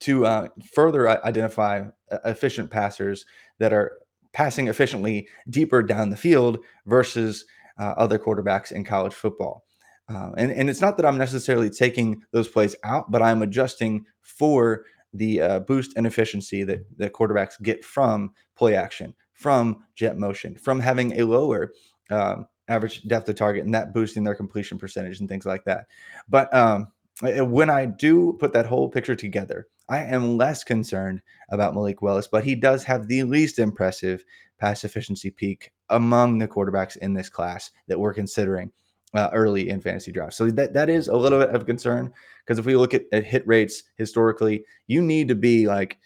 to 0.00 0.26
uh, 0.26 0.48
further 0.72 1.08
identify 1.24 1.84
uh, 2.10 2.18
efficient 2.24 2.70
passers 2.70 3.24
that 3.58 3.72
are 3.72 3.98
passing 4.32 4.68
efficiently 4.68 5.26
deeper 5.50 5.82
down 5.82 6.10
the 6.10 6.16
field 6.16 6.58
versus 6.86 7.44
uh, 7.78 7.94
other 7.96 8.18
quarterbacks 8.18 8.72
in 8.72 8.84
college 8.84 9.14
football. 9.14 9.64
Uh, 10.08 10.30
and, 10.36 10.52
and 10.52 10.70
it's 10.70 10.80
not 10.80 10.96
that 10.96 11.04
I'm 11.04 11.18
necessarily 11.18 11.68
taking 11.68 12.22
those 12.32 12.48
plays 12.48 12.74
out, 12.84 13.10
but 13.10 13.22
I'm 13.22 13.42
adjusting 13.42 14.04
for 14.22 14.84
the 15.12 15.40
uh, 15.40 15.60
boost 15.60 15.92
and 15.96 16.06
efficiency 16.06 16.62
that 16.64 16.84
the 16.98 17.10
quarterbacks 17.10 17.60
get 17.62 17.84
from 17.84 18.32
play 18.56 18.74
action, 18.74 19.14
from 19.32 19.84
jet 19.96 20.16
motion, 20.16 20.56
from 20.56 20.80
having 20.80 21.20
a 21.20 21.24
lower 21.24 21.72
um, 22.10 22.46
average 22.68 23.02
depth 23.08 23.28
of 23.28 23.36
target, 23.36 23.64
and 23.64 23.74
that 23.74 23.92
boosting 23.92 24.24
their 24.24 24.34
completion 24.34 24.78
percentage 24.78 25.20
and 25.20 25.28
things 25.28 25.46
like 25.46 25.64
that. 25.64 25.86
But 26.28 26.52
um, 26.54 26.88
when 27.20 27.70
I 27.70 27.86
do 27.86 28.34
put 28.34 28.52
that 28.52 28.66
whole 28.66 28.88
picture 28.88 29.16
together, 29.16 29.66
I 29.88 30.00
am 30.00 30.36
less 30.36 30.64
concerned 30.64 31.22
about 31.50 31.74
Malik 31.74 32.02
Willis, 32.02 32.28
but 32.28 32.44
he 32.44 32.54
does 32.54 32.84
have 32.84 33.08
the 33.08 33.22
least 33.24 33.58
impressive 33.58 34.24
pass 34.58 34.84
efficiency 34.84 35.30
peak 35.30 35.72
among 35.88 36.38
the 36.38 36.48
quarterbacks 36.48 36.96
in 36.98 37.14
this 37.14 37.28
class 37.28 37.70
that 37.86 37.98
we're 37.98 38.14
considering 38.14 38.70
uh, 39.14 39.30
early 39.32 39.70
in 39.70 39.80
fantasy 39.80 40.12
drafts. 40.12 40.36
So 40.36 40.50
that 40.50 40.74
that 40.74 40.90
is 40.90 41.08
a 41.08 41.16
little 41.16 41.38
bit 41.38 41.50
of 41.50 41.66
concern 41.66 42.12
because 42.44 42.58
if 42.58 42.66
we 42.66 42.76
look 42.76 42.94
at, 42.94 43.04
at 43.12 43.24
hit 43.24 43.46
rates 43.46 43.84
historically, 43.96 44.64
you 44.86 45.00
need 45.00 45.28
to 45.28 45.34
be 45.34 45.66
like 45.66 45.98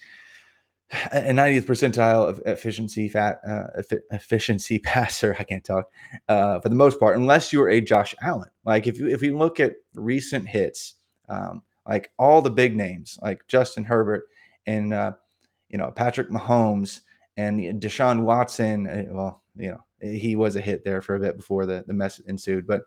a 1.11 1.33
90th 1.33 1.63
percentile 1.63 2.29
of 2.29 2.41
efficiency 2.45 3.09
fat 3.09 3.41
uh, 3.49 3.83
efficiency 4.11 4.79
passer. 4.85 5.35
I 5.39 5.45
can't 5.45 5.65
talk 5.65 5.87
uh, 6.29 6.61
for 6.61 6.69
the 6.69 6.75
most 6.75 7.01
part, 7.01 7.17
unless 7.17 7.53
you 7.53 7.63
are 7.63 7.71
a 7.71 7.81
Josh 7.81 8.15
Allen. 8.23 8.51
Like 8.65 8.87
if 8.87 8.99
you 8.99 9.09
if 9.09 9.23
you 9.23 9.37
look 9.37 9.59
at 9.59 9.75
recent 9.95 10.49
hits, 10.49 10.95
um, 11.33 11.63
like 11.89 12.11
all 12.19 12.43
the 12.43 12.51
big 12.51 12.77
names, 12.77 13.19
like 13.23 13.47
Justin 13.49 13.85
Herbert 13.85 14.25
and 14.67 14.93
uh, 14.93 15.13
you 15.69 15.79
know 15.79 15.91
Patrick 15.91 16.31
Mahomes 16.31 17.01
and 17.37 17.61
Deshaun 17.81 18.23
Watson. 18.23 18.87
Eh, 18.87 19.07
well, 19.09 19.43
you 19.57 19.71
know 19.71 19.85
he 20.01 20.37
was 20.37 20.57
a 20.57 20.61
hit 20.61 20.85
there 20.85 21.03
for 21.03 21.17
a 21.17 21.21
bit 21.21 21.37
before 21.37 21.67
the 21.67 21.85
the 21.87 21.93
mess 21.93 22.19
ensued, 22.21 22.67
but 22.67 22.83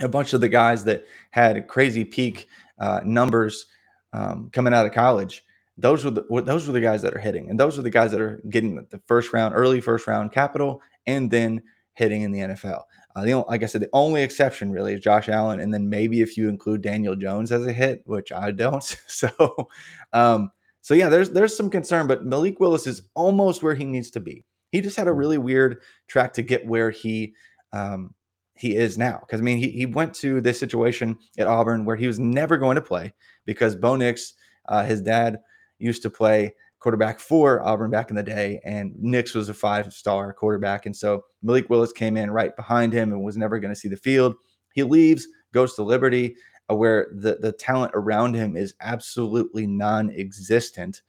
a 0.00 0.08
bunch 0.08 0.32
of 0.32 0.40
the 0.40 0.48
guys 0.48 0.84
that 0.84 1.04
had 1.30 1.66
crazy 1.68 2.04
peak 2.04 2.48
uh, 2.78 3.00
numbers 3.04 3.66
um, 4.12 4.50
coming 4.52 4.74
out 4.74 4.86
of 4.86 4.92
college. 4.92 5.44
Those 5.76 6.04
were 6.04 6.10
the 6.10 6.24
those 6.44 6.66
were 6.66 6.72
the 6.72 6.80
guys 6.80 7.02
that 7.02 7.14
are 7.14 7.20
hitting, 7.20 7.50
and 7.50 7.58
those 7.58 7.78
are 7.78 7.82
the 7.82 7.90
guys 7.90 8.12
that 8.12 8.20
are 8.20 8.40
getting 8.48 8.76
the 8.90 9.00
first 9.06 9.32
round, 9.32 9.54
early 9.54 9.80
first 9.80 10.06
round 10.06 10.30
capital, 10.32 10.80
and 11.06 11.30
then 11.30 11.62
hitting 11.94 12.22
in 12.22 12.30
the 12.30 12.40
NFL. 12.40 12.82
Uh, 13.16 13.24
the 13.24 13.32
only, 13.32 13.46
like 13.48 13.62
I 13.62 13.66
said, 13.66 13.80
the 13.80 13.90
only 13.92 14.22
exception 14.22 14.72
really 14.72 14.94
is 14.94 15.00
Josh 15.00 15.28
Allen, 15.28 15.60
and 15.60 15.72
then 15.72 15.88
maybe 15.88 16.20
if 16.20 16.36
you 16.36 16.48
include 16.48 16.82
Daniel 16.82 17.14
Jones 17.14 17.52
as 17.52 17.64
a 17.66 17.72
hit, 17.72 18.02
which 18.06 18.32
I 18.32 18.50
don't. 18.50 18.84
So, 19.06 19.68
um, 20.12 20.50
so 20.80 20.94
yeah, 20.94 21.08
there's 21.08 21.30
there's 21.30 21.56
some 21.56 21.70
concern, 21.70 22.06
but 22.06 22.24
Malik 22.24 22.58
Willis 22.60 22.86
is 22.86 23.02
almost 23.14 23.62
where 23.62 23.74
he 23.74 23.84
needs 23.84 24.10
to 24.12 24.20
be. 24.20 24.44
He 24.72 24.80
just 24.80 24.96
had 24.96 25.08
a 25.08 25.12
really 25.12 25.38
weird 25.38 25.82
track 26.08 26.32
to 26.34 26.42
get 26.42 26.66
where 26.66 26.90
he 26.90 27.34
um, 27.72 28.12
he 28.56 28.76
is 28.76 28.98
now. 28.98 29.20
Because 29.20 29.40
I 29.40 29.44
mean, 29.44 29.58
he 29.58 29.70
he 29.70 29.86
went 29.86 30.12
to 30.16 30.40
this 30.40 30.58
situation 30.58 31.16
at 31.38 31.46
Auburn 31.46 31.84
where 31.84 31.96
he 31.96 32.06
was 32.06 32.18
never 32.18 32.56
going 32.56 32.74
to 32.74 32.82
play 32.82 33.14
because 33.46 33.76
Bo 33.76 33.96
Nix, 33.96 34.34
uh, 34.68 34.84
his 34.84 35.00
dad, 35.00 35.38
used 35.78 36.02
to 36.02 36.10
play 36.10 36.54
quarterback 36.84 37.18
for 37.18 37.66
Auburn 37.66 37.90
back 37.90 38.10
in 38.10 38.16
the 38.16 38.22
day, 38.22 38.60
and 38.62 38.94
Nix 39.00 39.32
was 39.32 39.48
a 39.48 39.54
five 39.54 39.90
star 39.90 40.34
quarterback. 40.34 40.84
And 40.84 40.94
so 40.94 41.24
Malik 41.42 41.70
Willis 41.70 41.92
came 41.92 42.18
in 42.18 42.30
right 42.30 42.54
behind 42.54 42.92
him 42.92 43.10
and 43.10 43.24
was 43.24 43.38
never 43.38 43.58
going 43.58 43.72
to 43.72 43.80
see 43.80 43.88
the 43.88 43.96
field. 43.96 44.34
He 44.74 44.82
leaves, 44.82 45.26
goes 45.54 45.74
to 45.76 45.82
Liberty, 45.82 46.36
uh, 46.70 46.74
where 46.74 47.06
the, 47.10 47.36
the 47.36 47.52
talent 47.52 47.92
around 47.94 48.34
him 48.34 48.54
is 48.54 48.74
absolutely 48.82 49.66
non 49.66 50.10
existent. 50.10 51.00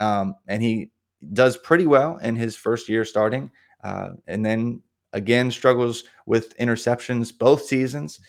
Um, 0.00 0.34
and 0.48 0.62
he 0.62 0.90
does 1.32 1.56
pretty 1.56 1.86
well 1.86 2.18
in 2.18 2.36
his 2.36 2.54
first 2.54 2.86
year 2.90 3.02
starting. 3.02 3.50
Uh, 3.82 4.10
and 4.26 4.44
then 4.44 4.82
again, 5.14 5.50
struggles 5.50 6.04
with 6.26 6.54
interceptions 6.58 7.32
both 7.36 7.62
seasons. 7.62 8.20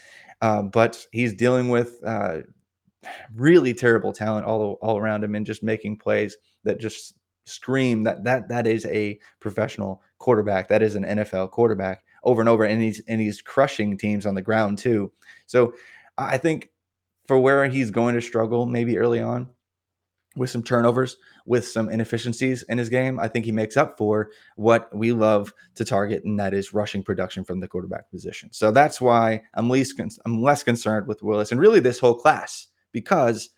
Uh, 0.41 0.62
but 0.62 1.05
he's 1.12 1.33
dealing 1.33 1.67
with 1.67 2.00
uh, 2.05 2.38
really 3.36 3.74
terrible 3.74 4.13
talent 4.13 4.45
all, 4.45 4.77
all 4.81 4.98
around 4.98 5.22
him 5.22 5.36
and 5.36 5.45
just 5.45 5.63
making 5.63 5.98
plays 5.98 6.38
that 6.63 6.79
just 6.79 7.15
scream 7.46 8.03
that 8.03 8.24
that 8.24 8.48
that 8.50 8.67
is 8.67 8.86
a 8.86 9.20
professional 9.39 10.01
quarterback. 10.17 10.67
That 10.70 10.82
is 10.82 10.96
an 10.96 11.03
NFL 11.03 11.51
quarterback 11.51 12.03
over 12.24 12.41
and 12.41 12.50
over, 12.50 12.63
and 12.63 12.82
he's 12.82 13.01
and 13.08 13.20
he's 13.20 13.41
crushing 13.41 13.98
teams 13.98 14.25
on 14.25 14.36
the 14.36 14.41
ground 14.41 14.77
too. 14.77 15.12
So 15.46 15.74
I 16.17 16.38
think 16.38 16.70
for 17.27 17.39
where 17.39 17.65
he's 17.67 17.91
going 17.91 18.15
to 18.15 18.22
struggle 18.22 18.65
maybe 18.65 18.98
early 18.98 19.22
on 19.22 19.50
with 20.36 20.50
some 20.50 20.63
turnovers, 20.63 21.17
with 21.46 21.67
some 21.67 21.89
inefficiencies 21.89 22.63
in 22.63 22.77
his 22.77 22.89
game, 22.89 23.20
I 23.20 23.27
think 23.27 23.46
he 23.46 23.51
makes 23.51 23.77
up 23.77 23.98
for 23.98 24.32
what 24.55 24.93
we 24.96 25.12
love 25.12 25.53
to 25.75 25.86
target, 25.86 26.24
and 26.24 26.39
that 26.39 26.53
is 26.53 26.74
rushing 26.74 27.03
production 27.03 27.43
from 27.43 27.60
the 27.60 27.67
quarterback 27.67 28.10
position. 28.10 28.50
So 28.51 28.72
that's 28.72 29.00
why 29.00 29.41
I'm 29.53 29.70
least 29.70 30.00
I'm 30.25 30.41
less 30.41 30.63
concerned 30.63 31.08
with 31.08 31.22
Willis 31.22 31.51
and 31.51 31.60
really 31.60 31.79
this 31.79 32.00
whole 32.00 32.15
class 32.15 32.67
because 32.91 33.50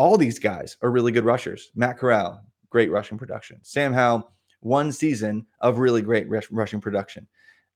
all 0.00 0.16
these 0.16 0.38
guys 0.38 0.78
are 0.80 0.90
really 0.90 1.12
good 1.12 1.26
rushers. 1.26 1.70
Matt 1.74 1.98
Corral, 1.98 2.42
great 2.70 2.90
rushing 2.90 3.18
production. 3.18 3.58
Sam 3.60 3.92
Howell, 3.92 4.32
one 4.60 4.92
season 4.92 5.44
of 5.60 5.78
really 5.78 6.00
great 6.00 6.26
rush, 6.26 6.50
rushing 6.50 6.80
production. 6.80 7.26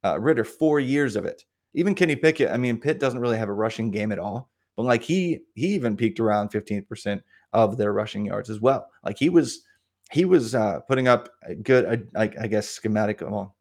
Uh, 0.03 0.19
Ridder, 0.19 0.45
four 0.45 0.81
years 0.81 1.17
of 1.17 1.27
it. 1.27 1.45
Even 1.75 1.95
Kenny 1.95 2.17
Pickett, 2.17 2.51
I 2.51 2.57
mean, 2.57 2.81
Pitt 2.81 2.99
doesn't 2.99 3.21
really 3.21 3.37
have 3.37 3.51
a 3.51 3.53
rushing 3.53 3.91
game 3.91 4.11
at 4.11 4.19
all, 4.19 4.49
but 4.75 4.85
like 4.85 5.03
he 5.03 5.41
he 5.55 5.67
even 5.75 5.99
peaked 5.99 6.19
around 6.19 6.51
15% 6.51 7.21
of 7.53 7.77
their 7.77 7.93
rushing 7.93 8.25
yards 8.25 8.49
as 8.49 8.59
well. 8.59 8.89
Like 9.05 9.19
he 9.19 9.29
was 9.29 9.63
he 10.11 10.25
was 10.25 10.55
uh, 10.55 10.81
putting 10.89 11.09
up 11.09 11.29
good, 11.63 12.09
I, 12.17 12.23
I 12.41 12.47
guess, 12.47 12.71
schematic, 12.71 13.21
well, 13.21 13.55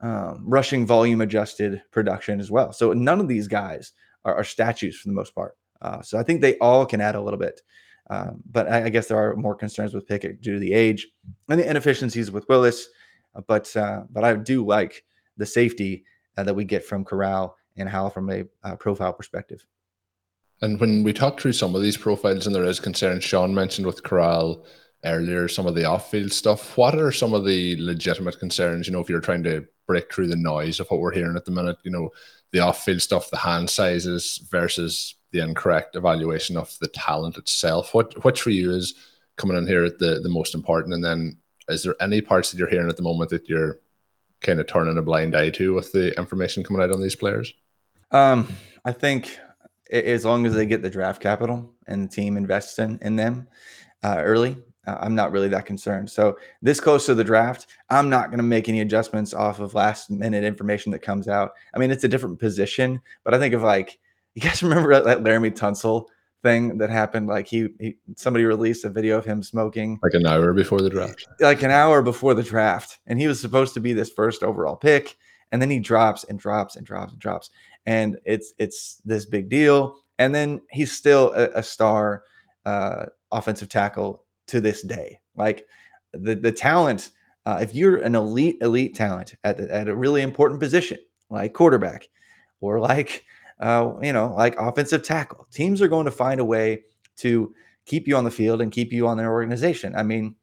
um, 0.00 0.44
rushing 0.46 0.86
volume 0.86 1.22
adjusted 1.22 1.82
production 1.90 2.38
as 2.38 2.52
well. 2.52 2.72
So 2.72 2.92
none 2.92 3.18
of 3.18 3.26
these 3.26 3.48
guys 3.48 3.94
are, 4.24 4.36
are 4.36 4.44
statues 4.44 5.00
for 5.00 5.08
the 5.08 5.14
most 5.14 5.34
part. 5.34 5.56
Uh, 5.84 6.00
so 6.00 6.18
I 6.18 6.22
think 6.22 6.40
they 6.40 6.56
all 6.58 6.86
can 6.86 7.02
add 7.02 7.14
a 7.14 7.20
little 7.20 7.38
bit. 7.38 7.60
Um, 8.10 8.42
but 8.50 8.68
I, 8.68 8.84
I, 8.84 8.88
guess 8.88 9.06
there 9.06 9.18
are 9.18 9.36
more 9.36 9.54
concerns 9.54 9.94
with 9.94 10.06
Pickett 10.06 10.40
due 10.42 10.54
to 10.54 10.58
the 10.58 10.72
age 10.72 11.08
and 11.48 11.60
the 11.60 11.68
inefficiencies 11.68 12.30
with 12.30 12.48
Willis. 12.48 12.88
Uh, 13.34 13.42
but 13.46 13.74
uh, 13.76 14.02
but 14.10 14.24
I 14.24 14.34
do 14.34 14.64
like 14.66 15.04
the 15.36 15.46
safety 15.46 16.04
uh, 16.36 16.42
that 16.44 16.54
we 16.54 16.64
get 16.64 16.84
from 16.84 17.04
Corral 17.04 17.56
and 17.76 17.88
Howell 17.88 18.10
from 18.10 18.30
a 18.30 18.44
uh, 18.62 18.76
profile 18.76 19.12
perspective. 19.12 19.64
And 20.62 20.78
when 20.80 21.02
we 21.02 21.12
talk 21.12 21.40
through 21.40 21.52
some 21.52 21.74
of 21.74 21.82
these 21.82 21.96
profiles, 21.96 22.46
and 22.46 22.54
there 22.54 22.64
is 22.64 22.80
concern, 22.80 23.20
Sean 23.20 23.54
mentioned 23.54 23.86
with 23.86 24.02
Corral 24.02 24.64
earlier, 25.04 25.48
some 25.48 25.66
of 25.66 25.74
the 25.74 25.84
off-field 25.84 26.32
stuff. 26.32 26.76
What 26.78 26.94
are 26.98 27.12
some 27.12 27.34
of 27.34 27.44
the 27.44 27.76
legitimate 27.82 28.38
concerns? 28.38 28.86
You 28.86 28.92
know, 28.92 29.00
if 29.00 29.10
you're 29.10 29.20
trying 29.20 29.42
to 29.44 29.66
break 29.86 30.12
through 30.12 30.28
the 30.28 30.36
noise 30.36 30.80
of 30.80 30.86
what 30.88 31.00
we're 31.00 31.12
hearing 31.12 31.36
at 31.36 31.44
the 31.44 31.50
minute, 31.50 31.76
you 31.84 31.90
know, 31.90 32.10
the 32.54 32.60
off-field 32.60 33.02
stuff, 33.02 33.30
the 33.30 33.36
hand 33.36 33.68
sizes 33.68 34.40
versus 34.48 35.16
the 35.32 35.40
incorrect 35.40 35.96
evaluation 35.96 36.56
of 36.56 36.78
the 36.80 36.86
talent 36.86 37.36
itself. 37.36 37.92
What 37.92 38.24
which 38.24 38.40
for 38.40 38.50
you 38.50 38.70
is 38.70 38.94
coming 39.36 39.56
in 39.56 39.66
here 39.66 39.84
at 39.84 39.98
the 39.98 40.20
the 40.20 40.28
most 40.28 40.54
important? 40.54 40.94
And 40.94 41.04
then 41.04 41.36
is 41.68 41.82
there 41.82 41.96
any 42.00 42.20
parts 42.20 42.52
that 42.52 42.58
you're 42.58 42.68
hearing 42.68 42.88
at 42.88 42.96
the 42.96 43.02
moment 43.02 43.30
that 43.30 43.48
you're 43.48 43.80
kind 44.40 44.60
of 44.60 44.68
turning 44.68 44.96
a 44.96 45.02
blind 45.02 45.34
eye 45.34 45.50
to 45.50 45.74
with 45.74 45.90
the 45.90 46.16
information 46.16 46.62
coming 46.62 46.80
out 46.80 46.92
on 46.92 47.02
these 47.02 47.16
players? 47.16 47.52
Um, 48.12 48.46
I 48.84 48.92
think 48.92 49.36
as 49.90 50.24
long 50.24 50.46
as 50.46 50.54
they 50.54 50.64
get 50.64 50.80
the 50.80 50.90
draft 50.90 51.20
capital 51.20 51.74
and 51.88 52.04
the 52.04 52.14
team 52.14 52.36
invests 52.36 52.78
in 52.78 53.00
in 53.02 53.16
them 53.16 53.48
uh, 54.04 54.18
early, 54.18 54.56
I'm 54.86 55.14
not 55.14 55.32
really 55.32 55.48
that 55.48 55.66
concerned. 55.66 56.10
So 56.10 56.36
this 56.62 56.80
close 56.80 57.06
to 57.06 57.14
the 57.14 57.24
draft, 57.24 57.66
I'm 57.90 58.08
not 58.08 58.28
going 58.28 58.38
to 58.38 58.44
make 58.44 58.68
any 58.68 58.80
adjustments 58.80 59.32
off 59.34 59.60
of 59.60 59.74
last 59.74 60.10
minute 60.10 60.44
information 60.44 60.92
that 60.92 61.00
comes 61.00 61.28
out. 61.28 61.52
I 61.74 61.78
mean, 61.78 61.90
it's 61.90 62.04
a 62.04 62.08
different 62.08 62.38
position, 62.38 63.00
but 63.24 63.34
I 63.34 63.38
think 63.38 63.54
of 63.54 63.62
like 63.62 63.98
you 64.34 64.42
guys 64.42 64.62
remember 64.62 65.00
that 65.00 65.18
Laremy 65.18 65.56
Tunsil 65.56 66.06
thing 66.42 66.78
that 66.78 66.90
happened? 66.90 67.28
Like 67.28 67.46
he, 67.46 67.68
he, 67.80 67.96
somebody 68.16 68.44
released 68.44 68.84
a 68.84 68.90
video 68.90 69.18
of 69.18 69.24
him 69.24 69.42
smoking 69.42 69.98
like 70.02 70.14
an 70.14 70.26
hour 70.26 70.52
before 70.52 70.80
the 70.80 70.90
draft. 70.90 71.26
Like 71.40 71.62
an 71.62 71.70
hour 71.70 72.02
before 72.02 72.34
the 72.34 72.42
draft, 72.42 72.98
and 73.06 73.20
he 73.20 73.26
was 73.26 73.40
supposed 73.40 73.74
to 73.74 73.80
be 73.80 73.92
this 73.92 74.10
first 74.10 74.42
overall 74.42 74.76
pick, 74.76 75.16
and 75.52 75.62
then 75.62 75.70
he 75.70 75.80
drops 75.80 76.24
and 76.24 76.38
drops 76.38 76.76
and 76.76 76.86
drops 76.86 77.12
and 77.12 77.20
drops, 77.20 77.50
and 77.86 78.18
it's 78.24 78.54
it's 78.58 79.00
this 79.04 79.24
big 79.24 79.48
deal. 79.48 79.96
And 80.18 80.32
then 80.32 80.60
he's 80.70 80.92
still 80.92 81.32
a, 81.34 81.58
a 81.58 81.62
star 81.62 82.22
uh, 82.64 83.06
offensive 83.32 83.68
tackle 83.68 84.23
to 84.48 84.60
this 84.60 84.82
day. 84.82 85.20
Like 85.36 85.66
the 86.12 86.34
the 86.34 86.52
talent. 86.52 87.10
Uh, 87.46 87.58
if 87.60 87.74
you're 87.74 87.98
an 87.98 88.14
elite 88.14 88.56
elite 88.62 88.94
talent 88.94 89.34
at, 89.44 89.60
at 89.60 89.86
a 89.86 89.94
really 89.94 90.22
important 90.22 90.58
position 90.58 90.96
like 91.28 91.52
quarterback 91.52 92.08
or 92.62 92.80
like 92.80 93.26
uh, 93.60 93.94
you 94.02 94.12
know, 94.12 94.34
like 94.34 94.56
offensive 94.58 95.02
tackle. 95.02 95.46
Teams 95.52 95.80
are 95.80 95.88
going 95.88 96.04
to 96.04 96.10
find 96.10 96.40
a 96.40 96.44
way 96.44 96.82
to 97.16 97.54
keep 97.86 98.08
you 98.08 98.16
on 98.16 98.24
the 98.24 98.30
field 98.30 98.60
and 98.60 98.72
keep 98.72 98.92
you 98.92 99.06
on 99.06 99.16
their 99.16 99.32
organization. 99.32 99.94
I 99.94 100.02
mean, 100.02 100.34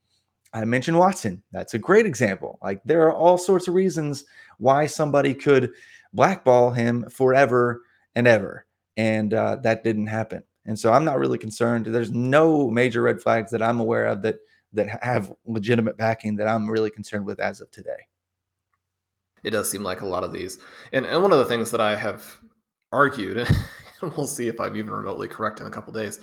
I 0.54 0.66
mentioned 0.66 0.98
Watson. 0.98 1.44
That's 1.52 1.74
a 1.74 1.80
great 1.80 2.06
example. 2.06 2.60
Like 2.62 2.82
there 2.84 3.04
are 3.04 3.14
all 3.14 3.38
sorts 3.38 3.68
of 3.68 3.74
reasons 3.74 4.26
why 4.58 4.86
somebody 4.86 5.34
could 5.34 5.72
blackball 6.14 6.72
him 6.72 7.10
forever 7.10 7.82
and 8.16 8.28
ever, 8.28 8.66
and 8.98 9.34
uh, 9.34 9.58
that 9.58 9.84
didn't 9.84 10.08
happen. 10.08 10.44
And 10.66 10.78
so 10.78 10.94
I'm 10.94 11.06
not 11.06 11.20
really 11.20 11.38
concerned. 11.38 11.88
There's 11.88 12.12
no 12.12 12.70
major 12.70 13.02
red 13.02 13.22
flags 13.22 13.52
that 13.52 13.64
I'm 13.64 13.80
aware 13.80 14.06
of 14.06 14.22
that 14.22 14.38
that 14.74 15.04
have 15.04 15.34
legitimate 15.46 15.98
backing 15.98 16.36
that 16.38 16.48
I'm 16.48 16.70
really 16.70 16.90
concerned 16.90 17.26
with 17.26 17.40
as 17.40 17.62
of 17.62 17.70
today. 17.72 18.08
It 19.44 19.50
does 19.52 19.70
seem 19.70 19.84
like 19.84 20.02
a 20.02 20.06
lot 20.06 20.24
of 20.24 20.32
these, 20.32 20.60
and 20.94 21.06
and 21.06 21.22
one 21.22 21.32
of 21.32 21.40
the 21.40 21.46
things 21.46 21.72
that 21.72 21.82
I 21.82 21.96
have 21.96 22.38
argued, 22.92 23.38
and 24.02 24.16
we'll 24.16 24.28
see 24.28 24.48
if 24.48 24.60
I'm 24.60 24.76
even 24.76 24.92
remotely 24.92 25.28
correct 25.28 25.60
in 25.60 25.66
a 25.66 25.72
couple 25.72 25.92
days, 25.92 26.20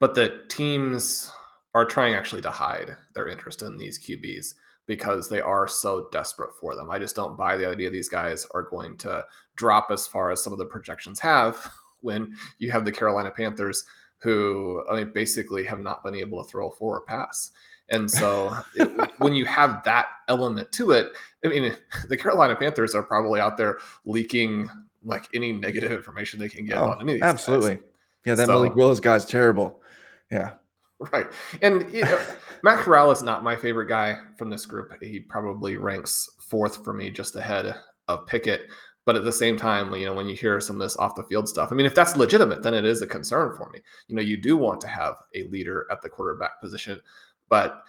but 0.00 0.14
that 0.14 0.48
teams 0.48 1.30
are 1.74 1.84
trying 1.84 2.14
actually 2.14 2.42
to 2.42 2.50
hide 2.50 2.96
their 3.14 3.28
interest 3.28 3.62
in 3.62 3.76
these 3.76 3.98
QBs 3.98 4.54
because 4.86 5.28
they 5.28 5.40
are 5.40 5.66
so 5.66 6.08
desperate 6.12 6.50
for 6.60 6.74
them. 6.74 6.90
I 6.90 6.98
just 6.98 7.16
don't 7.16 7.36
buy 7.36 7.56
the 7.56 7.68
idea 7.68 7.90
these 7.90 8.08
guys 8.08 8.46
are 8.54 8.62
going 8.62 8.96
to 8.98 9.24
drop 9.56 9.88
as 9.90 10.06
far 10.06 10.30
as 10.30 10.42
some 10.42 10.52
of 10.52 10.58
the 10.58 10.66
projections 10.66 11.18
have 11.20 11.70
when 12.04 12.36
you 12.58 12.70
have 12.70 12.84
the 12.84 12.92
Carolina 12.92 13.30
Panthers 13.30 13.84
who 14.18 14.82
I 14.90 14.96
mean 14.96 15.12
basically 15.12 15.64
have 15.64 15.80
not 15.80 16.02
been 16.02 16.14
able 16.14 16.42
to 16.42 16.50
throw 16.50 16.68
a 16.68 16.72
four 16.72 16.98
or 16.98 17.00
pass. 17.02 17.50
And 17.90 18.10
so 18.10 18.56
it, 18.74 19.10
when 19.18 19.34
you 19.34 19.44
have 19.44 19.84
that 19.84 20.06
element 20.28 20.72
to 20.72 20.92
it, 20.92 21.12
I 21.44 21.48
mean 21.48 21.76
the 22.08 22.16
Carolina 22.16 22.56
Panthers 22.56 22.94
are 22.94 23.02
probably 23.02 23.40
out 23.40 23.56
there 23.56 23.78
leaking 24.04 24.70
like 25.04 25.28
any 25.34 25.52
negative 25.52 25.92
information 25.92 26.40
they 26.40 26.48
can 26.48 26.64
get 26.64 26.78
oh, 26.78 26.90
on 26.90 27.00
any 27.02 27.12
of 27.12 27.16
these 27.16 27.22
Absolutely. 27.22 27.74
Guys. 27.76 27.84
Yeah, 28.24 28.34
that 28.36 28.46
so, 28.46 28.52
Malik 28.52 28.74
Willis 28.74 29.00
guy's 29.00 29.26
terrible. 29.26 29.82
Yeah. 30.32 30.52
Right. 31.12 31.26
And 31.60 31.92
you 31.92 32.04
know, 32.04 32.18
Matt 32.62 32.78
Corral 32.78 33.10
is 33.10 33.22
not 33.22 33.44
my 33.44 33.54
favorite 33.54 33.88
guy 33.88 34.16
from 34.38 34.48
this 34.48 34.64
group. 34.64 34.90
He 35.02 35.20
probably 35.20 35.76
ranks 35.76 36.30
fourth 36.38 36.82
for 36.82 36.94
me, 36.94 37.10
just 37.10 37.36
ahead 37.36 37.74
of 38.08 38.26
Pickett. 38.26 38.70
But 39.06 39.16
at 39.16 39.24
the 39.24 39.32
same 39.32 39.56
time, 39.56 39.94
you 39.94 40.06
know, 40.06 40.14
when 40.14 40.28
you 40.28 40.34
hear 40.34 40.60
some 40.60 40.76
of 40.76 40.82
this 40.82 40.96
off 40.96 41.14
the 41.14 41.24
field 41.24 41.48
stuff, 41.48 41.70
I 41.70 41.74
mean, 41.74 41.86
if 41.86 41.94
that's 41.94 42.16
legitimate, 42.16 42.62
then 42.62 42.72
it 42.72 42.86
is 42.86 43.02
a 43.02 43.06
concern 43.06 43.54
for 43.56 43.68
me. 43.70 43.80
You 44.08 44.16
know, 44.16 44.22
you 44.22 44.36
do 44.36 44.56
want 44.56 44.80
to 44.80 44.88
have 44.88 45.16
a 45.34 45.44
leader 45.48 45.86
at 45.90 46.00
the 46.00 46.08
quarterback 46.08 46.60
position, 46.60 47.00
but 47.48 47.82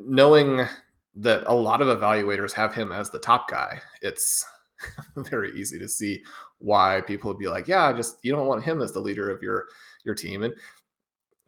knowing 0.00 0.66
that 1.14 1.44
a 1.46 1.54
lot 1.54 1.82
of 1.82 1.98
evaluators 1.98 2.52
have 2.52 2.74
him 2.74 2.90
as 2.90 3.10
the 3.10 3.18
top 3.18 3.50
guy, 3.50 3.80
it's 4.00 4.46
very 5.16 5.52
easy 5.58 5.78
to 5.78 5.88
see 5.88 6.22
why 6.58 7.02
people 7.06 7.28
would 7.28 7.38
be 7.38 7.48
like, 7.48 7.68
yeah, 7.68 7.92
just 7.92 8.16
you 8.22 8.32
don't 8.32 8.46
want 8.46 8.64
him 8.64 8.80
as 8.80 8.92
the 8.92 9.00
leader 9.00 9.30
of 9.30 9.42
your 9.42 9.66
your 10.04 10.14
team. 10.14 10.42
And 10.42 10.54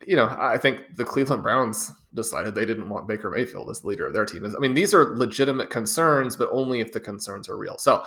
you 0.07 0.16
know, 0.16 0.35
I 0.38 0.59
think 0.59 0.97
the 0.97 1.04
Cleveland 1.04 1.43
Browns 1.43 1.93
decided 2.12 2.54
they 2.54 2.66
didn't 2.66 2.88
want 2.88 3.09
Baker 3.09 3.31
Mayfield 3.31 3.71
as 3.71 3.81
the 3.81 3.87
leader 3.87 4.07
of 4.07 4.12
their 4.12 4.26
team. 4.26 4.45
I 4.45 4.59
mean, 4.59 4.75
these 4.75 4.93
are 4.93 5.16
legitimate 5.16 5.71
concerns, 5.71 6.37
but 6.37 6.50
only 6.52 6.81
if 6.81 6.93
the 6.93 7.00
concerns 7.00 7.49
are 7.49 7.57
real. 7.57 7.78
So, 7.78 8.04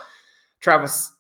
Travis, 0.59 1.13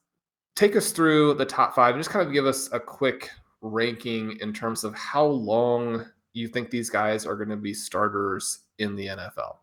take 0.55 0.75
us 0.75 0.91
through 0.91 1.35
the 1.35 1.45
top 1.45 1.75
five 1.75 1.95
and 1.95 2.03
just 2.03 2.09
kind 2.09 2.25
of 2.25 2.33
give 2.33 2.45
us 2.45 2.69
a 2.71 2.79
quick 2.79 3.29
ranking 3.61 4.37
in 4.41 4.53
terms 4.53 4.83
of 4.83 4.95
how 4.95 5.25
long 5.25 6.05
you 6.33 6.47
think 6.47 6.69
these 6.69 6.89
guys 6.89 7.25
are 7.25 7.35
going 7.35 7.49
to 7.49 7.57
be 7.57 7.73
starters 7.73 8.59
in 8.79 8.95
the 8.95 9.07
NFL. 9.07 9.57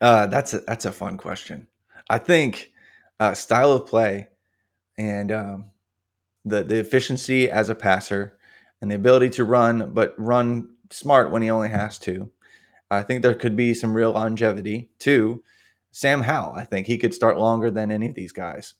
Uh, 0.00 0.26
that's 0.26 0.54
a 0.54 0.60
that's 0.60 0.84
a 0.86 0.92
fun 0.92 1.16
question. 1.16 1.66
I 2.10 2.18
think 2.18 2.72
uh, 3.20 3.34
style 3.34 3.72
of 3.72 3.86
play 3.86 4.28
and 4.98 5.32
um, 5.32 5.64
the 6.44 6.62
the 6.62 6.76
efficiency 6.76 7.50
as 7.50 7.68
a 7.68 7.74
passer 7.74 8.38
and 8.80 8.90
the 8.90 8.96
ability 8.96 9.30
to 9.30 9.44
run, 9.44 9.92
but 9.94 10.14
run 10.18 10.68
smart 10.90 11.30
when 11.30 11.42
he 11.42 11.50
only 11.50 11.68
has 11.68 11.98
to. 12.00 12.30
I 12.90 13.02
think 13.02 13.22
there 13.22 13.34
could 13.34 13.56
be 13.56 13.72
some 13.74 13.94
real 13.94 14.12
longevity 14.12 14.90
too. 14.98 15.42
Sam 15.94 16.20
Howell, 16.20 16.54
I 16.56 16.64
think 16.64 16.88
he 16.88 16.98
could 16.98 17.14
start 17.14 17.38
longer 17.38 17.70
than 17.70 17.92
any 17.92 18.08
of 18.08 18.16
these 18.16 18.32
guys. 18.32 18.74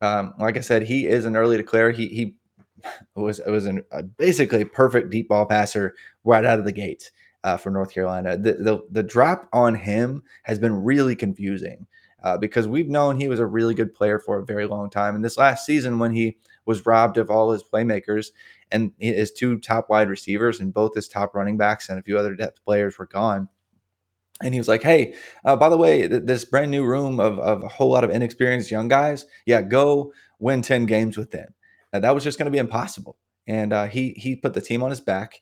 Um, 0.00 0.34
like 0.36 0.56
I 0.56 0.60
said, 0.60 0.82
he 0.82 1.06
is 1.06 1.24
an 1.24 1.36
early 1.36 1.56
declare. 1.56 1.92
He 1.92 2.08
he 2.08 2.34
was 3.14 3.40
was 3.46 3.66
an, 3.66 3.84
a 3.92 4.02
basically 4.02 4.64
perfect 4.64 5.10
deep 5.10 5.28
ball 5.28 5.46
passer 5.46 5.94
right 6.24 6.44
out 6.44 6.58
of 6.58 6.64
the 6.64 6.72
gate 6.72 7.12
uh, 7.44 7.56
for 7.56 7.70
North 7.70 7.92
Carolina. 7.92 8.36
The, 8.36 8.54
the 8.54 8.80
the 8.90 9.04
drop 9.04 9.48
on 9.52 9.76
him 9.76 10.24
has 10.42 10.58
been 10.58 10.82
really 10.82 11.14
confusing 11.14 11.86
uh, 12.24 12.36
because 12.36 12.66
we've 12.66 12.88
known 12.88 13.20
he 13.20 13.28
was 13.28 13.38
a 13.38 13.46
really 13.46 13.74
good 13.74 13.94
player 13.94 14.18
for 14.18 14.40
a 14.40 14.44
very 14.44 14.66
long 14.66 14.90
time. 14.90 15.14
And 15.14 15.24
this 15.24 15.38
last 15.38 15.66
season, 15.66 16.00
when 16.00 16.12
he 16.12 16.36
was 16.64 16.84
robbed 16.84 17.16
of 17.16 17.30
all 17.30 17.52
his 17.52 17.62
playmakers, 17.62 18.32
and 18.72 18.90
his 18.98 19.30
two 19.30 19.60
top 19.60 19.88
wide 19.88 20.08
receivers 20.08 20.58
and 20.58 20.74
both 20.74 20.96
his 20.96 21.06
top 21.06 21.36
running 21.36 21.56
backs 21.56 21.88
and 21.88 21.98
a 22.00 22.02
few 22.02 22.18
other 22.18 22.34
depth 22.34 22.64
players 22.64 22.98
were 22.98 23.06
gone. 23.06 23.48
And 24.42 24.52
he 24.52 24.60
was 24.60 24.68
like, 24.68 24.82
"Hey, 24.82 25.14
uh, 25.44 25.56
by 25.56 25.68
the 25.68 25.76
way, 25.76 26.06
th- 26.06 26.24
this 26.24 26.44
brand 26.44 26.70
new 26.70 26.84
room 26.84 27.20
of, 27.20 27.38
of 27.38 27.62
a 27.62 27.68
whole 27.68 27.90
lot 27.90 28.04
of 28.04 28.10
inexperienced 28.10 28.70
young 28.70 28.88
guys, 28.88 29.24
yeah, 29.46 29.62
go 29.62 30.12
win 30.38 30.62
ten 30.62 30.86
games 30.86 31.16
with 31.16 31.30
them." 31.30 31.54
Uh, 31.92 32.00
that 32.00 32.14
was 32.14 32.24
just 32.24 32.38
going 32.38 32.46
to 32.46 32.52
be 32.52 32.58
impossible. 32.58 33.16
And 33.46 33.72
uh, 33.72 33.86
he 33.86 34.10
he 34.10 34.36
put 34.36 34.52
the 34.52 34.60
team 34.60 34.82
on 34.82 34.90
his 34.90 35.00
back 35.00 35.40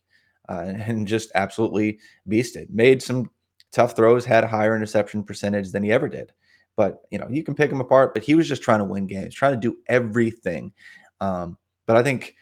uh, 0.49 0.73
and 0.77 1.09
just 1.09 1.33
absolutely 1.35 1.99
beasted. 2.29 2.71
Made 2.71 3.03
some 3.03 3.31
tough 3.73 3.97
throws, 3.97 4.25
had 4.25 4.45
a 4.45 4.49
higher 4.49 4.77
interception 4.77 5.25
percentage 5.25 5.73
than 5.73 5.83
he 5.83 5.91
ever 5.91 6.09
did. 6.09 6.33
But 6.77 7.03
you 7.11 7.19
know, 7.19 7.29
you 7.29 7.43
can 7.43 7.55
pick 7.55 7.71
him 7.71 7.81
apart. 7.81 8.15
But 8.15 8.25
he 8.25 8.35
was 8.35 8.49
just 8.49 8.63
trying 8.63 8.81
to 8.81 8.85
win 8.85 9.07
games, 9.07 9.35
trying 9.35 9.55
to 9.55 9.61
do 9.61 9.79
everything. 9.89 10.73
Um, 11.21 11.59
but 11.87 11.97
I 11.97 12.03
think 12.03 12.37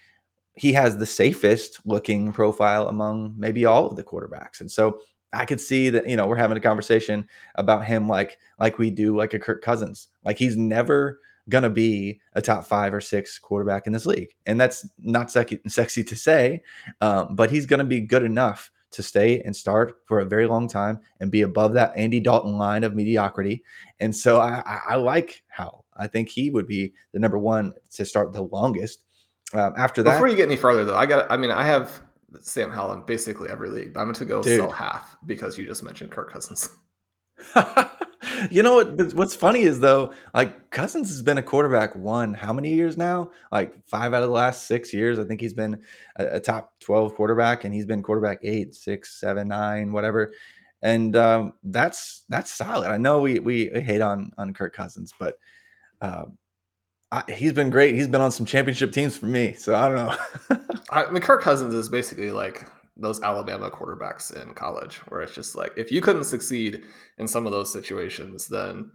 he 0.54 0.72
has 0.74 0.96
the 0.96 1.06
safest 1.06 1.80
looking 1.84 2.32
profile 2.32 2.88
among 2.88 3.34
maybe 3.36 3.64
all 3.64 3.86
of 3.86 3.96
the 3.96 4.04
quarterbacks. 4.04 4.60
And 4.60 4.70
so 4.70 5.00
I 5.32 5.44
could 5.44 5.60
see 5.60 5.88
that, 5.90 6.08
you 6.08 6.16
know, 6.16 6.26
we're 6.26 6.36
having 6.36 6.56
a 6.56 6.60
conversation 6.60 7.26
about 7.54 7.84
him 7.84 8.08
like 8.08 8.38
like 8.58 8.78
we 8.78 8.90
do 8.90 9.16
like 9.16 9.34
a 9.34 9.38
Kirk 9.38 9.62
Cousins. 9.62 10.08
Like 10.24 10.38
he's 10.38 10.56
never 10.56 11.20
gonna 11.48 11.70
be 11.70 12.20
a 12.34 12.42
top 12.42 12.66
five 12.66 12.94
or 12.94 13.00
six 13.00 13.38
quarterback 13.38 13.86
in 13.86 13.92
this 13.92 14.06
league. 14.06 14.28
And 14.46 14.60
that's 14.60 14.86
not 14.98 15.30
sexy, 15.30 16.04
to 16.04 16.16
say, 16.16 16.62
um, 17.00 17.34
but 17.34 17.50
he's 17.50 17.66
gonna 17.66 17.84
be 17.84 18.00
good 18.00 18.22
enough 18.22 18.70
to 18.92 19.02
stay 19.02 19.40
and 19.40 19.56
start 19.56 19.96
for 20.06 20.20
a 20.20 20.24
very 20.24 20.46
long 20.46 20.68
time 20.68 21.00
and 21.20 21.30
be 21.30 21.42
above 21.42 21.72
that 21.72 21.96
Andy 21.96 22.20
Dalton 22.20 22.58
line 22.58 22.84
of 22.84 22.94
mediocrity. 22.94 23.62
And 24.00 24.14
so 24.14 24.38
I, 24.38 24.62
I, 24.66 24.80
I 24.90 24.94
like 24.96 25.42
how 25.48 25.84
I 25.96 26.06
think 26.06 26.28
he 26.28 26.50
would 26.50 26.66
be 26.66 26.92
the 27.12 27.18
number 27.18 27.38
one 27.38 27.72
to 27.92 28.04
start 28.04 28.32
the 28.32 28.42
longest. 28.42 29.00
Um, 29.54 29.74
after 29.76 30.02
that, 30.02 30.14
before 30.14 30.28
you 30.28 30.36
get 30.36 30.48
any 30.48 30.56
further, 30.56 30.84
though, 30.84 30.96
I 30.96 31.06
got. 31.06 31.30
I 31.30 31.36
mean, 31.36 31.50
I 31.50 31.64
have 31.64 32.02
Sam 32.40 32.70
Howell 32.70 32.92
in 32.94 33.02
basically 33.02 33.48
every 33.48 33.68
league. 33.70 33.96
I'm 33.96 34.04
going 34.04 34.14
to 34.14 34.24
go 34.24 34.42
Dude. 34.42 34.58
sell 34.58 34.70
half 34.70 35.16
because 35.26 35.58
you 35.58 35.66
just 35.66 35.82
mentioned 35.82 36.10
Kirk 36.10 36.32
Cousins. 36.32 36.70
you 38.50 38.62
know 38.62 38.74
what? 38.74 39.14
What's 39.14 39.34
funny 39.34 39.62
is 39.62 39.80
though, 39.80 40.12
like 40.34 40.70
Cousins 40.70 41.08
has 41.08 41.22
been 41.22 41.38
a 41.38 41.42
quarterback 41.42 41.94
one 41.94 42.34
how 42.34 42.52
many 42.52 42.72
years 42.72 42.96
now? 42.96 43.30
Like 43.50 43.74
five 43.86 44.14
out 44.14 44.22
of 44.22 44.28
the 44.28 44.34
last 44.34 44.66
six 44.66 44.92
years. 44.92 45.18
I 45.18 45.24
think 45.24 45.40
he's 45.40 45.54
been 45.54 45.82
a, 46.16 46.36
a 46.36 46.40
top 46.40 46.72
twelve 46.80 47.14
quarterback, 47.14 47.64
and 47.64 47.74
he's 47.74 47.86
been 47.86 48.02
quarterback 48.02 48.38
eight, 48.42 48.74
six, 48.74 49.18
seven, 49.20 49.48
nine, 49.48 49.92
whatever. 49.92 50.32
And 50.82 51.14
um, 51.16 51.54
that's 51.64 52.24
that's 52.28 52.50
solid. 52.50 52.90
I 52.90 52.96
know 52.96 53.20
we 53.20 53.38
we 53.38 53.66
hate 53.66 54.00
on 54.00 54.32
on 54.38 54.52
Kirk 54.54 54.74
Cousins, 54.74 55.12
but 55.18 55.36
um, 56.00 56.36
I, 57.12 57.30
he's 57.30 57.52
been 57.52 57.68
great. 57.68 57.94
He's 57.94 58.08
been 58.08 58.22
on 58.22 58.32
some 58.32 58.46
championship 58.46 58.90
teams 58.90 59.16
for 59.18 59.26
me, 59.26 59.52
so 59.52 59.74
I 59.74 59.88
don't 59.88 59.96
know. 59.96 60.58
I 60.90 61.10
mean, 61.10 61.22
Kirk 61.22 61.42
Cousins 61.42 61.74
is 61.74 61.90
basically 61.90 62.30
like 62.30 62.66
those 62.96 63.20
Alabama 63.22 63.70
quarterbacks 63.70 64.34
in 64.34 64.54
college, 64.54 64.96
where 65.08 65.20
it's 65.20 65.34
just 65.34 65.54
like 65.54 65.72
if 65.76 65.92
you 65.92 66.00
couldn't 66.00 66.24
succeed 66.24 66.84
in 67.18 67.28
some 67.28 67.44
of 67.44 67.52
those 67.52 67.70
situations, 67.70 68.48
then. 68.48 68.90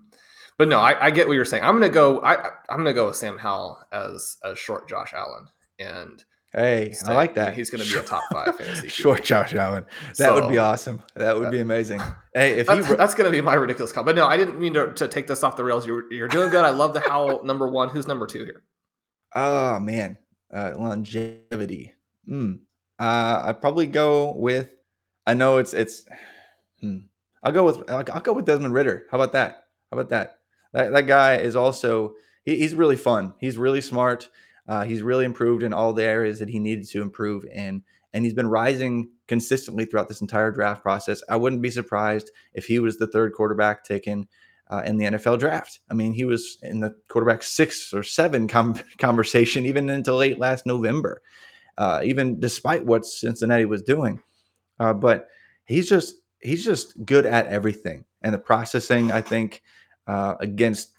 But 0.58 0.68
no, 0.68 0.80
I, 0.80 1.06
I 1.06 1.12
get 1.12 1.28
what 1.28 1.36
you're 1.36 1.46
saying. 1.46 1.64
I'm 1.64 1.76
gonna 1.76 1.90
go. 1.90 2.20
I 2.24 2.50
I'm 2.70 2.78
gonna 2.78 2.94
go 2.94 3.06
with 3.06 3.16
Sam 3.16 3.38
Howell 3.38 3.80
as 3.92 4.38
as 4.44 4.58
short 4.58 4.90
Josh 4.90 5.14
Allen, 5.14 5.48
and 5.78 6.24
Hey, 6.54 6.96
I 7.06 7.14
like 7.14 7.36
that. 7.36 7.54
He's 7.54 7.70
going 7.70 7.84
to 7.84 7.92
be 7.92 8.00
a 8.00 8.02
top 8.02 8.24
five 8.32 8.56
fantasy. 8.58 8.88
Short 8.88 9.24
Josh 9.24 9.54
Allen. 9.54 9.86
That 10.10 10.16
so, 10.16 10.34
would 10.36 10.50
be 10.50 10.58
awesome. 10.58 11.04
That 11.16 11.38
would 11.38 11.52
be 11.52 11.60
amazing. 11.60 12.02
Hey, 12.34 12.54
if 12.54 12.68
that's, 12.68 12.88
that's 12.96 13.16
going 13.16 13.26
to 13.26 13.32
be 13.32 13.42
my 13.42 13.54
ridiculous 13.56 13.92
comment. 13.92 14.16
But 14.16 14.22
no, 14.22 14.28
I 14.28 14.38
didn't 14.38 14.60
mean 14.60 14.74
to, 14.74 14.94
to 14.94 15.08
take 15.10 15.28
this 15.28 15.44
off 15.44 15.58
the 15.58 15.64
rails. 15.64 15.86
You're 15.86 16.12
you're 16.12 16.30
doing 16.30 16.50
good. 16.50 16.64
I 16.64 16.70
love 16.70 16.94
the 16.94 17.02
Howell 17.02 17.44
number 17.44 17.68
one. 17.68 17.90
Who's 17.90 18.08
number 18.08 18.26
two 18.26 18.46
here? 18.46 18.64
Oh 19.36 19.80
man, 19.80 20.18
uh, 20.54 20.72
longevity. 20.78 21.94
Hmm. 22.26 22.54
Uh, 22.98 23.42
I'd 23.46 23.62
probably 23.62 23.86
go 23.86 24.34
with. 24.34 24.70
I 25.26 25.34
know 25.34 25.58
it's 25.58 25.74
it's. 25.74 26.06
Hmm. 26.80 27.00
I'll 27.44 27.52
go 27.52 27.66
with 27.66 27.90
I'll, 27.90 28.04
I'll 28.14 28.22
go 28.22 28.34
with 28.34 28.46
Desmond 28.46 28.74
Ridder. 28.74 29.06
How 29.12 29.18
about 29.18 29.34
that? 29.34 29.66
How 29.92 30.00
about 30.00 30.10
that? 30.12 30.40
That 30.72 30.94
that 30.94 31.08
guy 31.08 31.36
is 31.36 31.58
also 31.58 32.14
he, 32.46 32.56
he's 32.58 32.74
really 32.74 32.96
fun. 32.96 33.34
He's 33.40 33.58
really 33.58 33.82
smart. 33.82 34.30
Uh, 34.68 34.84
he's 34.84 35.02
really 35.02 35.26
improved 35.26 35.64
in 35.64 35.74
all 35.74 35.94
the 35.94 36.04
areas 36.04 36.40
that 36.40 36.50
he 36.50 36.60
needed 36.60 36.88
to 36.90 37.02
improve 37.02 37.46
in, 37.46 37.82
and 38.14 38.26
he's 38.26 38.34
been 38.34 38.48
rising 38.48 39.10
consistently 39.28 39.86
throughout 39.86 40.08
this 40.08 40.22
entire 40.22 40.52
draft 40.52 40.82
process. 40.82 41.22
I 41.30 41.36
wouldn't 41.36 41.62
be 41.62 41.72
surprised 41.72 42.32
if 42.54 42.66
he 42.66 42.80
was 42.80 42.98
the 42.98 43.08
third 43.08 43.34
quarterback 43.34 43.84
taken 43.84 44.28
uh, 44.70 44.84
in 44.86 44.98
the 44.98 45.06
NFL 45.06 45.40
draft. 45.40 45.80
I 45.90 45.94
mean, 45.94 46.14
he 46.14 46.26
was 46.26 46.58
in 46.62 46.80
the 46.80 46.96
quarterback 47.08 47.44
six 47.44 47.94
or 47.94 48.04
seven 48.04 48.48
com- 48.48 48.80
conversation 48.98 49.66
even 49.66 49.90
until 49.90 50.16
late 50.16 50.40
last 50.40 50.66
November, 50.66 51.22
uh, 51.78 52.02
even 52.04 52.40
despite 52.40 52.86
what 52.86 53.06
Cincinnati 53.06 53.66
was 53.66 53.82
doing. 53.82 54.22
Uh, 54.80 54.94
but 54.94 55.28
he's 55.66 55.90
just 55.90 56.16
he's 56.42 56.64
just 56.64 57.06
good 57.06 57.26
at 57.26 57.48
everything. 57.48 58.06
And 58.22 58.34
the 58.34 58.40
processing, 58.40 59.12
I 59.12 59.22
think, 59.22 59.62
uh, 60.08 60.36
against 60.40 60.97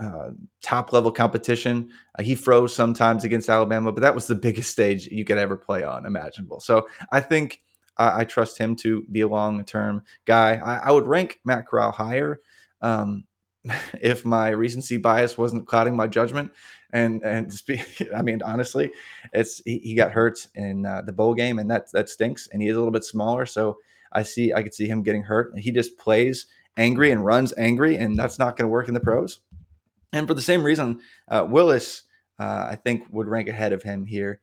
uh, 0.00 0.30
top 0.62 0.92
level 0.92 1.10
competition, 1.10 1.90
uh, 2.18 2.22
he 2.22 2.34
froze 2.34 2.74
sometimes 2.74 3.24
against 3.24 3.48
Alabama, 3.48 3.92
but 3.92 4.00
that 4.00 4.14
was 4.14 4.26
the 4.26 4.34
biggest 4.46 4.70
stage 4.70 5.08
you 5.08 5.24
could 5.24 5.38
ever 5.38 5.56
play 5.56 5.82
on, 5.82 6.06
imaginable. 6.06 6.60
So 6.60 6.88
I 7.12 7.20
think 7.20 7.60
I, 7.96 8.20
I 8.20 8.24
trust 8.24 8.58
him 8.58 8.76
to 8.76 9.02
be 9.10 9.22
a 9.22 9.28
long 9.28 9.64
term 9.64 10.02
guy. 10.24 10.56
I, 10.56 10.88
I, 10.88 10.90
would 10.92 11.06
rank 11.06 11.40
Matt 11.44 11.66
Corral 11.66 11.92
higher 11.92 12.40
um, 12.80 13.24
if 14.00 14.24
my 14.24 14.48
recency 14.50 14.96
bias 14.96 15.36
wasn't 15.36 15.66
clouding 15.66 15.96
my 15.96 16.06
judgment. 16.06 16.52
And 16.92 17.22
and 17.22 17.52
I 18.16 18.22
mean, 18.22 18.40
honestly, 18.42 18.90
it's 19.32 19.60
he, 19.64 19.78
he 19.78 19.94
got 19.94 20.12
hurt 20.12 20.46
in 20.54 20.86
uh, 20.86 21.02
the 21.02 21.12
bowl 21.12 21.34
game, 21.34 21.58
and 21.58 21.70
that 21.70 21.92
that 21.92 22.08
stinks. 22.08 22.48
And 22.52 22.62
he 22.62 22.68
is 22.68 22.76
a 22.76 22.78
little 22.78 22.92
bit 22.92 23.04
smaller, 23.04 23.44
so 23.44 23.76
I 24.12 24.22
see 24.22 24.54
I 24.54 24.62
could 24.62 24.74
see 24.74 24.86
him 24.86 25.02
getting 25.02 25.22
hurt. 25.22 25.52
He 25.58 25.70
just 25.70 25.98
plays 25.98 26.46
angry 26.78 27.10
and 27.10 27.24
runs 27.24 27.52
angry, 27.58 27.96
and 27.96 28.16
that's 28.18 28.38
not 28.38 28.56
going 28.56 28.64
to 28.64 28.72
work 28.72 28.88
in 28.88 28.94
the 28.94 29.00
pros. 29.00 29.40
And 30.12 30.26
for 30.26 30.34
the 30.34 30.42
same 30.42 30.62
reason, 30.62 31.00
uh, 31.28 31.46
Willis, 31.48 32.04
uh, 32.38 32.68
I 32.70 32.76
think, 32.76 33.04
would 33.10 33.28
rank 33.28 33.48
ahead 33.48 33.72
of 33.72 33.82
him 33.82 34.06
here, 34.06 34.40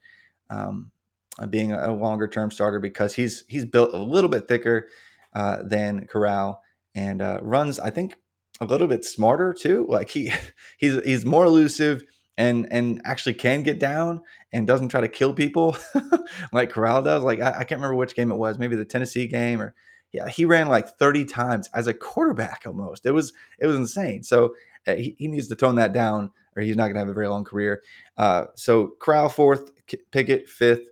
um, 0.50 0.92
uh, 1.40 1.48
being 1.48 1.72
a, 1.72 1.94
longer 1.94 2.28
term 2.28 2.52
starter 2.52 2.80
because 2.80 3.14
he's 3.14 3.44
he's 3.48 3.66
built 3.66 3.94
a 3.94 3.98
little 3.98 4.30
bit 4.30 4.48
thicker 4.48 4.90
uh, 5.34 5.64
than 5.64 6.06
Corral 6.08 6.62
and 6.94 7.22
uh, 7.22 7.40
runs, 7.42 7.80
I 7.80 7.90
think, 7.90 8.16
a 8.62 8.66
little 8.66 8.88
bit 8.88 9.04
smarter 9.04 9.54
too. 9.54 9.86
Like 9.90 10.10
he 10.10 10.32
he's 10.78 11.02
he's 11.04 11.26
more 11.26 11.46
elusive 11.46 12.04
and 12.38 12.68
and 12.72 13.02
actually 13.06 13.34
can 13.34 13.64
get 13.64 13.80
down 13.80 14.22
and 14.52 14.68
doesn't 14.68 14.90
try 14.90 15.02
to 15.02 15.08
kill 15.08 15.34
people 15.34 15.78
like 16.54 16.70
Corral 16.70 17.02
does. 17.02 17.24
Like 17.24 17.40
I, 17.42 17.50
I, 17.50 17.64
can't 17.64 17.80
remember 17.80 17.96
which 17.96 18.16
game 18.16 18.32
it 18.32 18.36
was, 18.36 18.60
maybe 18.60 18.76
the 18.76 18.86
Tennessee 18.86 19.28
game 19.28 19.62
or 19.62 19.74
yeah, 20.12 20.30
he 20.30 20.46
ran 20.46 20.70
like 20.70 20.98
30 20.98 21.26
times 21.26 21.70
as 21.74 21.88
a 21.88 21.94
quarterback 21.94 22.64
almost. 22.66 23.06
It 23.06 23.12
was 23.12 23.34
it 23.60 23.68
was 23.68 23.76
insane. 23.76 24.24
So 24.24 24.56
he, 24.88 25.16
he 25.18 25.28
needs 25.28 25.48
to 25.48 25.56
tone 25.56 25.76
that 25.76 25.94
down 25.94 26.32
or 26.56 26.62
he's 26.62 26.76
not 26.76 26.84
going 26.84 26.96
to 26.96 27.00
have 27.00 27.10
a 27.10 27.14
very 27.14 27.28
long 27.28 27.44
career. 27.44 27.84
Uh, 28.18 28.46
so 28.56 28.94
Corral 29.00 29.30
fourth, 29.30 29.72
Pickett 30.12 30.48
fifth, 30.48 30.88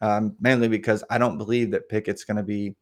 um, 0.00 0.36
mainly 0.40 0.68
because 0.68 1.02
I 1.10 1.18
don't 1.18 1.38
believe 1.38 1.70
that 1.70 1.88
Pickett's 1.88 2.24
going 2.24 2.36
to 2.36 2.42
be 2.42 2.74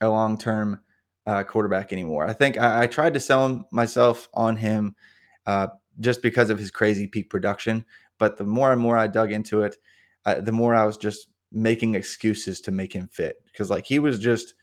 a 0.00 0.08
long 0.08 0.38
term 0.38 0.80
uh, 1.26 1.42
quarterback 1.42 1.92
anymore. 1.92 2.26
I 2.26 2.32
think 2.32 2.58
I, 2.58 2.82
I, 2.82 2.86
tried 2.86 3.14
to 3.14 3.20
sell 3.20 3.66
myself 3.70 4.28
on 4.34 4.56
him 4.56 4.94
uh, 5.46 5.68
just 6.00 6.20
because 6.20 6.50
of 6.50 6.58
his 6.58 6.70
crazy 6.70 7.06
peak 7.06 7.30
production. 7.30 7.84
But 8.18 8.36
the 8.36 8.44
more 8.44 8.72
and 8.72 8.80
more 8.80 8.98
I 8.98 9.06
dug 9.06 9.32
into 9.32 9.62
it, 9.62 9.76
uh, 10.26 10.40
the 10.40 10.52
more 10.52 10.74
I 10.74 10.84
was 10.84 10.96
just 10.96 11.28
making 11.50 11.94
excuses 11.94 12.60
to 12.60 12.72
make 12.72 12.92
him 12.92 13.08
fit 13.12 13.36
because 13.46 13.70
like 13.70 13.86
he 13.86 14.00
was 14.00 14.18
just 14.18 14.54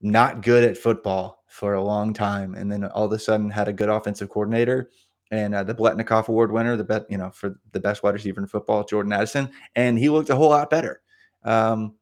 not 0.00 0.42
good 0.42 0.64
at 0.64 0.78
football 0.78 1.41
for 1.52 1.74
a 1.74 1.82
long 1.82 2.12
time, 2.12 2.54
and 2.54 2.72
then 2.72 2.84
all 2.84 3.04
of 3.04 3.12
a 3.12 3.18
sudden 3.18 3.50
had 3.50 3.68
a 3.68 3.72
good 3.72 3.88
offensive 3.88 4.28
coordinator 4.28 4.90
and 5.32 5.54
uh, 5.54 5.64
the 5.64 5.74
Biletnikoff 5.74 6.28
Award 6.28 6.52
winner, 6.52 6.76
the 6.76 6.84
best 6.84 7.06
you 7.08 7.16
know 7.16 7.30
for 7.30 7.58
the 7.72 7.80
best 7.80 8.02
wide 8.02 8.14
receiver 8.14 8.40
in 8.40 8.46
football, 8.46 8.84
Jordan 8.84 9.12
Addison, 9.12 9.50
and 9.74 9.98
he 9.98 10.08
looked 10.10 10.30
a 10.30 10.36
whole 10.36 10.50
lot 10.50 10.70
better. 10.70 11.00
Um, 11.42 11.94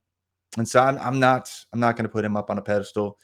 and 0.58 0.68
so 0.68 0.80
I'm, 0.80 0.98
I'm 0.98 1.20
not 1.20 1.48
I'm 1.72 1.80
not 1.80 1.96
going 1.96 2.04
to 2.04 2.10
put 2.10 2.24
him 2.24 2.36
up 2.36 2.50
on 2.50 2.58
a 2.58 2.62
pedestal. 2.62 3.18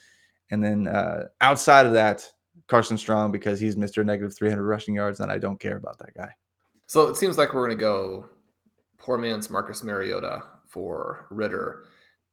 And 0.51 0.63
then 0.63 0.87
uh, 0.87 1.25
outside 1.41 1.87
of 1.87 1.93
that, 1.95 2.25
Carson 2.69 2.97
Strong 2.97 3.33
because 3.33 3.59
he's 3.59 3.75
Mr. 3.75 4.05
Negative 4.05 4.35
300 4.35 4.63
rushing 4.63 4.95
yards, 4.95 5.19
and 5.19 5.31
I 5.31 5.39
don't 5.39 5.59
care 5.59 5.77
about 5.77 5.99
that 5.99 6.15
guy. 6.15 6.31
So 6.87 7.09
it 7.09 7.17
seems 7.17 7.37
like 7.37 7.53
we're 7.53 7.67
going 7.67 7.77
to 7.77 7.81
go 7.81 8.27
poor 8.99 9.19
man's 9.19 9.51
Marcus 9.51 9.83
Mariota 9.83 10.43
for 10.69 11.27
Ridder, 11.31 11.87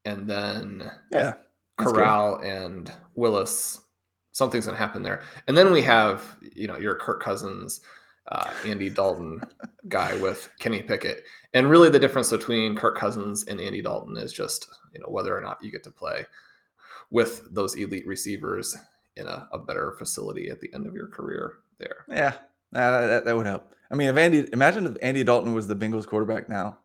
and 0.06 0.30
then 0.30 0.92
yeah, 1.12 1.34
Corral 1.80 2.36
and 2.44 2.92
Willis. 3.16 3.80
Something's 4.34 4.66
going 4.66 4.76
to 4.76 4.84
happen 4.84 5.02
there, 5.02 5.22
and 5.48 5.56
then 5.56 5.72
we 5.72 5.82
have 5.84 6.36
you 6.42 6.68
know 6.68 6.78
your 6.78 6.96
Kirk 6.96 7.22
Cousins, 7.22 7.82
uh, 8.32 8.52
Andy 8.66 8.90
Dalton 8.90 9.42
guy 9.88 10.16
with 10.18 10.50
Kenny 10.60 10.82
Pickett, 10.82 11.24
and 11.54 11.70
really 11.70 11.90
the 11.90 12.00
difference 12.00 12.30
between 12.30 12.76
Kirk 12.76 12.98
Cousins 12.98 13.46
and 13.46 13.62
Andy 13.62 13.82
Dalton 13.82 14.18
is 14.18 14.34
just 14.34 14.68
you 14.94 15.00
know 15.00 15.08
whether 15.08 15.38
or 15.38 15.42
not 15.42 15.64
you 15.64 15.72
get 15.72 15.84
to 15.84 15.92
play 15.92 16.26
with 17.12 17.54
those 17.54 17.76
elite 17.76 18.08
receivers 18.08 18.76
in 19.16 19.28
a, 19.28 19.48
a 19.52 19.60
better 19.60 19.94
facility 19.98 20.50
at 20.50 20.60
the 20.60 20.74
end 20.74 20.88
of 20.88 20.96
your 20.96 21.08
career 21.08 21.60
there. 21.78 22.06
Yeah, 22.10 22.34
uh, 22.74 23.08
that, 23.08 23.26
that 23.26 23.38
would 23.38 23.46
help. 23.46 23.74
I 23.92 23.96
mean, 23.96 24.10
if 24.10 24.18
Andy, 24.18 24.48
imagine 24.52 24.88
if 24.88 24.98
Andy 25.02 25.24
Dalton 25.24 25.54
was 25.54 25.68
the 25.68 25.76
Bengals 25.76 26.08
quarterback 26.08 26.50
now. 26.50 26.80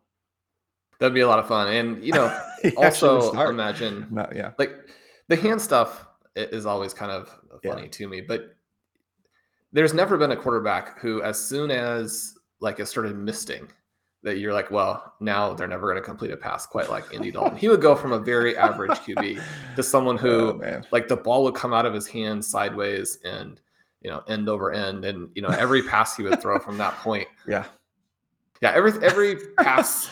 That'd 1.00 1.14
be 1.14 1.20
a 1.20 1.28
lot 1.28 1.38
of 1.38 1.48
fun. 1.48 1.68
And, 1.68 2.04
you 2.04 2.12
know, 2.12 2.38
also 2.76 3.32
imagine, 3.48 4.06
no, 4.10 4.28
yeah, 4.34 4.50
like 4.58 4.74
the 5.28 5.36
hand 5.36 5.62
stuff 5.62 6.04
is 6.38 6.66
always 6.66 6.94
kind 6.94 7.10
of 7.10 7.28
funny 7.62 7.82
yeah. 7.82 7.88
to 7.88 8.08
me, 8.08 8.20
but 8.20 8.54
there's 9.72 9.94
never 9.94 10.16
been 10.16 10.32
a 10.32 10.36
quarterback 10.36 10.98
who, 10.98 11.22
as 11.22 11.38
soon 11.38 11.70
as 11.70 12.34
like 12.60 12.80
it 12.80 12.86
started 12.86 13.16
misting, 13.16 13.68
that 14.22 14.38
you're 14.38 14.52
like, 14.52 14.70
well, 14.70 15.14
now 15.20 15.54
they're 15.54 15.68
never 15.68 15.86
going 15.86 15.96
to 15.96 16.02
complete 16.02 16.30
a 16.32 16.36
pass 16.36 16.66
quite 16.66 16.90
like 16.90 17.04
Andy 17.14 17.30
Dalton. 17.30 17.56
he 17.56 17.68
would 17.68 17.80
go 17.80 17.94
from 17.94 18.12
a 18.12 18.18
very 18.18 18.56
average 18.56 18.98
QB 18.98 19.40
to 19.76 19.82
someone 19.82 20.16
who, 20.16 20.60
oh, 20.62 20.80
like, 20.90 21.08
the 21.08 21.16
ball 21.16 21.44
would 21.44 21.54
come 21.54 21.72
out 21.72 21.86
of 21.86 21.94
his 21.94 22.06
hand 22.06 22.44
sideways 22.44 23.18
and, 23.24 23.60
you 24.02 24.10
know, 24.10 24.22
end 24.26 24.48
over 24.48 24.72
end. 24.72 25.04
And, 25.04 25.30
you 25.34 25.42
know, 25.42 25.48
every 25.48 25.82
pass 25.88 26.16
he 26.16 26.24
would 26.24 26.40
throw 26.40 26.58
from 26.58 26.78
that 26.78 26.94
point. 26.96 27.28
Yeah. 27.46 27.64
Yeah. 28.60 28.72
Every, 28.74 28.92
every 29.04 29.36
pass, 29.58 30.10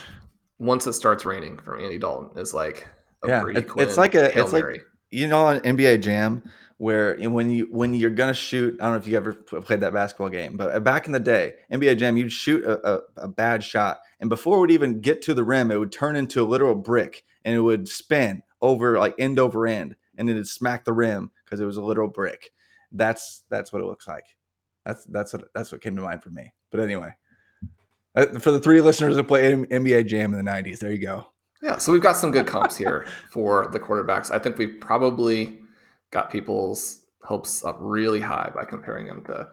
once 0.58 0.86
it 0.86 0.92
starts 0.92 1.24
raining 1.24 1.58
from 1.58 1.80
Andy 1.80 1.98
Dalton, 1.98 2.38
is 2.38 2.54
like, 2.54 2.86
yeah, 3.26 3.44
it, 3.48 3.68
it's 3.76 3.96
like 3.96 4.14
a, 4.14 4.30
Hail 4.30 4.44
it's 4.44 4.52
Mary. 4.52 4.74
like, 4.74 4.86
you 5.16 5.26
know, 5.26 5.46
on 5.46 5.60
NBA 5.60 6.02
Jam, 6.02 6.42
where 6.76 7.16
when 7.16 7.50
you 7.50 7.68
when 7.70 7.94
you're 7.94 8.10
gonna 8.10 8.34
shoot, 8.34 8.76
I 8.78 8.84
don't 8.84 8.92
know 8.92 8.98
if 8.98 9.06
you 9.06 9.16
ever 9.16 9.32
played 9.32 9.80
that 9.80 9.94
basketball 9.94 10.28
game, 10.28 10.58
but 10.58 10.74
uh, 10.74 10.80
back 10.80 11.06
in 11.06 11.12
the 11.12 11.20
day, 11.20 11.54
NBA 11.72 11.96
Jam, 11.96 12.18
you'd 12.18 12.30
shoot 12.30 12.62
a, 12.64 12.96
a, 12.96 13.00
a, 13.16 13.28
bad 13.28 13.64
shot, 13.64 14.00
and 14.20 14.28
before 14.28 14.58
it 14.58 14.60
would 14.60 14.70
even 14.70 15.00
get 15.00 15.22
to 15.22 15.32
the 15.32 15.42
rim, 15.42 15.70
it 15.70 15.78
would 15.78 15.90
turn 15.90 16.16
into 16.16 16.42
a 16.42 16.44
literal 16.44 16.74
brick, 16.74 17.24
and 17.46 17.54
it 17.54 17.60
would 17.60 17.88
spin 17.88 18.42
over 18.60 18.98
like 18.98 19.14
end 19.18 19.38
over 19.38 19.66
end, 19.66 19.96
and 20.18 20.28
then 20.28 20.36
it'd 20.36 20.48
smack 20.48 20.84
the 20.84 20.92
rim 20.92 21.30
because 21.46 21.60
it 21.60 21.64
was 21.64 21.78
a 21.78 21.82
literal 21.82 22.08
brick. 22.08 22.50
That's 22.92 23.44
that's 23.48 23.72
what 23.72 23.80
it 23.80 23.86
looks 23.86 24.06
like. 24.06 24.26
That's 24.84 25.02
that's 25.06 25.32
what 25.32 25.44
that's 25.54 25.72
what 25.72 25.80
came 25.80 25.96
to 25.96 26.02
mind 26.02 26.22
for 26.22 26.30
me. 26.30 26.52
But 26.70 26.80
anyway, 26.80 27.14
uh, 28.14 28.38
for 28.38 28.50
the 28.50 28.60
three 28.60 28.82
listeners 28.82 29.16
that 29.16 29.24
play 29.24 29.54
NBA 29.54 30.08
Jam 30.08 30.34
in 30.34 30.44
the 30.44 30.50
'90s, 30.50 30.78
there 30.78 30.92
you 30.92 30.98
go. 30.98 31.26
Yeah, 31.62 31.78
so 31.78 31.92
we've 31.92 32.02
got 32.02 32.16
some 32.16 32.30
good 32.30 32.46
comps 32.46 32.76
here 32.76 33.06
for 33.30 33.68
the 33.72 33.80
quarterbacks. 33.80 34.30
I 34.30 34.38
think 34.38 34.58
we've 34.58 34.78
probably 34.80 35.58
got 36.10 36.30
people's 36.30 37.00
hopes 37.22 37.64
up 37.64 37.76
really 37.80 38.20
high 38.20 38.50
by 38.54 38.64
comparing 38.64 39.06
him 39.06 39.24
to 39.24 39.48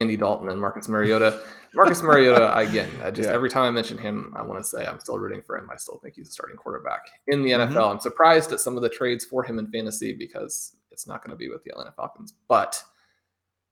Andy 0.00 0.16
Dalton 0.16 0.48
and 0.48 0.60
Marcus 0.60 0.88
Mariota. 0.88 1.40
Marcus 1.74 2.02
Mariota, 2.02 2.56
again, 2.56 2.90
I 3.02 3.10
just 3.10 3.28
yeah. 3.28 3.34
every 3.34 3.48
time 3.48 3.64
I 3.64 3.70
mention 3.70 3.96
him, 3.96 4.32
I 4.36 4.42
want 4.42 4.62
to 4.62 4.68
say 4.68 4.84
I'm 4.84 5.00
still 5.00 5.18
rooting 5.18 5.42
for 5.42 5.56
him. 5.56 5.68
I 5.72 5.76
still 5.76 5.98
think 5.98 6.14
he's 6.16 6.28
a 6.28 6.32
starting 6.32 6.56
quarterback 6.56 7.02
in 7.28 7.42
the 7.42 7.50
NFL. 7.50 7.68
Mm-hmm. 7.68 7.78
I'm 7.78 8.00
surprised 8.00 8.52
at 8.52 8.60
some 8.60 8.76
of 8.76 8.82
the 8.82 8.88
trades 8.88 9.24
for 9.24 9.42
him 9.44 9.58
in 9.58 9.70
fantasy 9.70 10.12
because 10.12 10.76
it's 10.90 11.06
not 11.06 11.24
going 11.24 11.30
to 11.30 11.36
be 11.36 11.48
with 11.48 11.62
the 11.64 11.70
Atlanta 11.70 11.92
Falcons. 11.92 12.34
But 12.48 12.82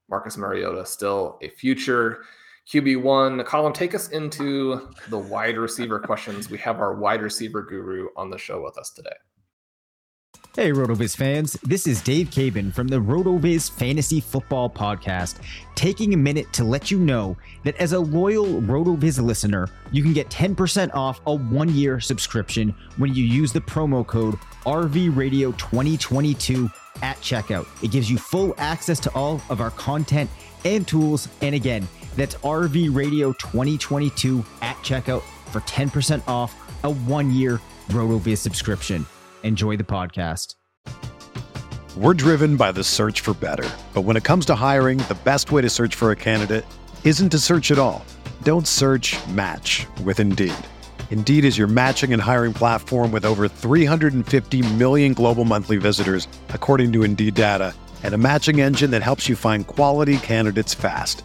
Marcus 0.09 0.37
Mariota 0.37 0.87
still 0.87 1.39
a 1.43 1.49
future 1.49 2.25
QB1. 2.69 3.45
Colin, 3.45 3.73
take 3.73 3.95
us 3.95 4.09
into 4.09 4.89
the 5.09 5.19
wide 5.19 5.59
receiver 5.59 5.99
questions. 5.99 6.51
We 6.51 6.59
have 6.59 6.79
our 6.79 6.95
wide 6.95 7.23
receiver 7.23 7.63
guru 7.63 8.09
on 8.17 8.31
the 8.31 8.39
show 8.39 8.63
with 8.63 8.79
us 8.79 8.91
today. 8.91 9.15
Hey, 10.55 10.71
RotoViz 10.71 11.17
fans, 11.17 11.55
this 11.63 11.87
is 11.87 12.03
Dave 12.03 12.29
Caban 12.29 12.75
from 12.75 12.87
the 12.87 12.99
RotoViz 12.99 13.71
Fantasy 13.71 14.21
Football 14.21 14.69
Podcast, 14.69 15.41
taking 15.77 16.13
a 16.13 16.17
minute 16.19 16.53
to 16.53 16.63
let 16.63 16.91
you 16.91 16.99
know 16.99 17.39
that 17.65 17.75
as 17.77 17.95
a 17.95 17.99
loyal 17.99 18.61
RotoViz 18.61 19.19
listener, 19.23 19.71
you 19.93 20.03
can 20.03 20.13
get 20.13 20.29
10% 20.29 20.95
off 20.95 21.23
a 21.27 21.35
one 21.35 21.75
year 21.75 22.01
subscription 22.01 22.75
when 22.99 23.15
you 23.15 23.25
use 23.25 23.51
the 23.51 23.63
promo 23.63 24.07
code 24.07 24.35
RVRadio2022 24.67 26.71
at 27.01 27.17
checkout. 27.23 27.67
It 27.83 27.91
gives 27.91 28.11
you 28.11 28.19
full 28.19 28.55
access 28.59 29.01
to 29.01 29.11
all 29.15 29.41
of 29.49 29.63
our 29.63 29.71
content 29.71 30.29
and 30.67 30.87
tools. 30.87 31.29
And 31.41 31.55
again, 31.55 31.89
that's 32.17 32.35
RV 32.37 32.95
Radio 32.95 33.33
2022 33.35 34.45
at 34.61 34.77
checkout 34.77 35.23
for 35.51 35.61
10% 35.61 36.27
off 36.29 36.55
a 36.85 36.91
one 36.91 37.31
year 37.31 37.61
RotoViz 37.89 38.39
subscription. 38.39 39.07
Enjoy 39.43 39.77
the 39.77 39.85
podcast. 39.85 40.55
We're 41.97 42.15
driven 42.15 42.57
by 42.57 42.73
the 42.73 42.83
search 42.83 43.21
for 43.21 43.35
better. 43.35 43.69
But 43.93 44.03
when 44.03 44.17
it 44.17 44.25
comes 44.25 44.47
to 44.47 44.55
hiring, 44.55 44.99
the 44.99 45.19
best 45.25 45.53
way 45.53 45.61
to 45.61 45.69
search 45.69 45.95
for 45.95 46.11
a 46.11 46.17
candidate 46.17 46.65
isn't 47.05 47.29
to 47.31 47.39
search 47.39 47.71
at 47.71 47.79
all. 47.79 48.03
Don't 48.43 48.67
search 48.67 49.15
match 49.29 49.87
with 50.03 50.19
Indeed. 50.19 50.55
Indeed 51.11 51.45
is 51.45 51.59
your 51.59 51.69
matching 51.69 52.15
and 52.15 52.23
hiring 52.23 52.55
platform 52.55 53.13
with 53.13 53.27
over 53.27 53.47
350 53.47 54.63
million 54.77 55.13
global 55.13 55.45
monthly 55.45 55.77
visitors, 55.77 56.27
according 56.49 56.93
to 56.95 57.03
Indeed 57.03 57.35
data, 57.35 57.75
and 58.03 58.15
a 58.15 58.19
matching 58.19 58.63
engine 58.63 58.91
that 58.93 59.03
helps 59.03 59.29
you 59.29 59.37
find 59.37 59.67
quality 59.67 60.17
candidates 60.17 60.73
fast. 60.73 61.25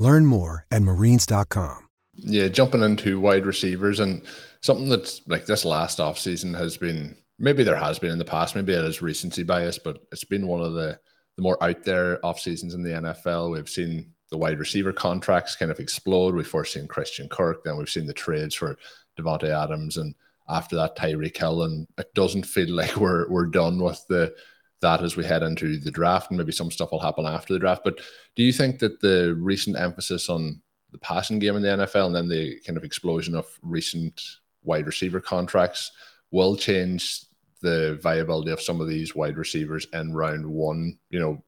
Learn 0.00 0.26
more 0.26 0.66
at 0.70 0.82
marines.com. 0.82 1.86
Yeah, 2.14 2.48
jumping 2.48 2.82
into 2.82 3.20
wide 3.20 3.46
receivers 3.46 4.00
and 4.00 4.22
something 4.62 4.88
that's 4.88 5.22
like 5.28 5.46
this 5.46 5.64
last 5.64 5.98
offseason 5.98 6.56
has 6.58 6.76
been 6.76 7.16
maybe 7.38 7.62
there 7.62 7.76
has 7.76 7.98
been 7.98 8.10
in 8.10 8.18
the 8.18 8.24
past, 8.24 8.54
maybe 8.56 8.72
it 8.72 8.84
is 8.84 9.02
recency 9.02 9.42
bias, 9.42 9.78
but 9.78 9.98
it's 10.10 10.24
been 10.24 10.46
one 10.46 10.60
of 10.60 10.74
the, 10.74 10.98
the 11.36 11.42
more 11.42 11.62
out 11.62 11.84
there 11.84 12.24
off 12.24 12.40
seasons 12.40 12.74
in 12.74 12.82
the 12.82 12.90
NFL. 12.90 13.52
We've 13.52 13.68
seen 13.68 14.12
the 14.30 14.38
wide 14.38 14.58
receiver 14.58 14.92
contracts 14.92 15.56
kind 15.56 15.70
of 15.70 15.80
explode. 15.80 16.34
We've 16.34 16.46
first 16.46 16.74
seen 16.74 16.86
Christian 16.86 17.28
Kirk, 17.28 17.64
then 17.64 17.76
we've 17.76 17.88
seen 17.88 18.06
the 18.06 18.12
trades 18.12 18.54
for 18.54 18.76
Davante 19.18 19.48
Adams, 19.48 19.96
and 19.96 20.14
after 20.48 20.76
that 20.76 20.96
Tyreek 20.96 21.36
Hill. 21.36 21.62
And 21.62 21.86
it 21.98 22.12
doesn't 22.14 22.46
feel 22.46 22.70
like 22.70 22.96
we're 22.96 23.28
we're 23.28 23.46
done 23.46 23.82
with 23.82 24.04
the 24.08 24.34
that 24.80 25.02
as 25.02 25.16
we 25.16 25.24
head 25.24 25.42
into 25.42 25.78
the 25.78 25.90
draft, 25.90 26.30
and 26.30 26.38
maybe 26.38 26.52
some 26.52 26.70
stuff 26.70 26.90
will 26.90 27.00
happen 27.00 27.26
after 27.26 27.52
the 27.52 27.58
draft. 27.58 27.82
But 27.84 28.00
do 28.36 28.42
you 28.42 28.52
think 28.52 28.78
that 28.78 29.00
the 29.00 29.36
recent 29.38 29.78
emphasis 29.78 30.28
on 30.28 30.60
the 30.92 30.98
passing 30.98 31.38
game 31.38 31.56
in 31.56 31.62
the 31.62 31.68
NFL 31.68 32.06
and 32.06 32.14
then 32.14 32.28
the 32.28 32.58
kind 32.66 32.76
of 32.76 32.84
explosion 32.84 33.34
of 33.34 33.46
recent 33.62 34.20
wide 34.62 34.86
receiver 34.86 35.20
contracts 35.20 35.92
will 36.30 36.56
change 36.56 37.24
the 37.62 37.98
viability 38.02 38.50
of 38.50 38.60
some 38.60 38.80
of 38.80 38.88
these 38.88 39.14
wide 39.14 39.36
receivers 39.36 39.86
in 39.92 40.14
round 40.14 40.46
one? 40.46 40.98
You 41.10 41.20
know, 41.20 41.44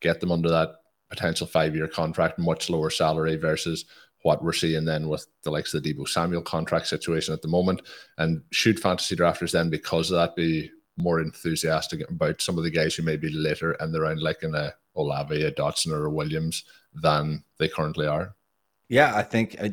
get 0.00 0.20
them 0.20 0.32
under 0.32 0.48
that 0.48 0.76
potential 1.10 1.46
five 1.46 1.76
year 1.76 1.88
contract, 1.88 2.38
much 2.38 2.70
lower 2.70 2.90
salary 2.90 3.36
versus 3.36 3.84
what 4.22 4.42
we're 4.42 4.52
seeing 4.52 4.84
then 4.84 5.08
with 5.08 5.26
the 5.44 5.50
likes 5.50 5.72
of 5.72 5.82
the 5.82 5.94
Deebo 5.94 6.06
Samuel 6.06 6.42
contract 6.42 6.86
situation 6.86 7.32
at 7.32 7.42
the 7.42 7.48
moment. 7.48 7.82
And 8.18 8.42
should 8.50 8.78
fantasy 8.78 9.16
drafters 9.16 9.52
then, 9.52 9.70
because 9.70 10.10
of 10.10 10.16
that, 10.16 10.36
be 10.36 10.70
more 10.96 11.20
enthusiastic 11.20 12.08
about 12.10 12.40
some 12.40 12.58
of 12.58 12.64
the 12.64 12.70
guys 12.70 12.94
who 12.94 13.02
may 13.02 13.16
be 13.16 13.30
later 13.30 13.72
in 13.74 13.92
the 13.92 14.00
round, 14.00 14.20
like 14.20 14.42
in 14.42 14.54
a 14.54 14.74
Olave, 14.96 15.42
a 15.42 15.52
Dotson, 15.52 15.92
or 15.92 16.06
a 16.06 16.10
Williams, 16.10 16.64
than 16.94 17.44
they 17.58 17.68
currently 17.68 18.06
are? 18.06 18.34
Yeah, 18.88 19.14
I 19.14 19.22
think 19.22 19.56
uh, 19.60 19.68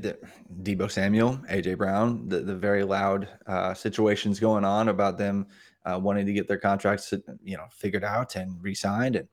Deebo 0.62 0.92
Samuel, 0.92 1.40
AJ 1.50 1.78
Brown, 1.78 2.30
the, 2.30 2.42
the 2.42 2.56
very 2.56 2.84
loud 2.84 3.28
uh, 3.48 3.74
situations 3.74 4.40
going 4.40 4.64
on 4.64 4.90
about 4.90 5.18
them 5.18 5.48
uh, 5.86 6.00
wanting 6.00 6.28
to 6.28 6.34
get 6.34 6.48
their 6.48 6.60
contracts, 6.60 7.14
you 7.44 7.58
know, 7.58 7.66
figured 7.72 8.04
out 8.04 8.36
and 8.36 8.62
re-signed, 8.62 9.16
and 9.16 9.28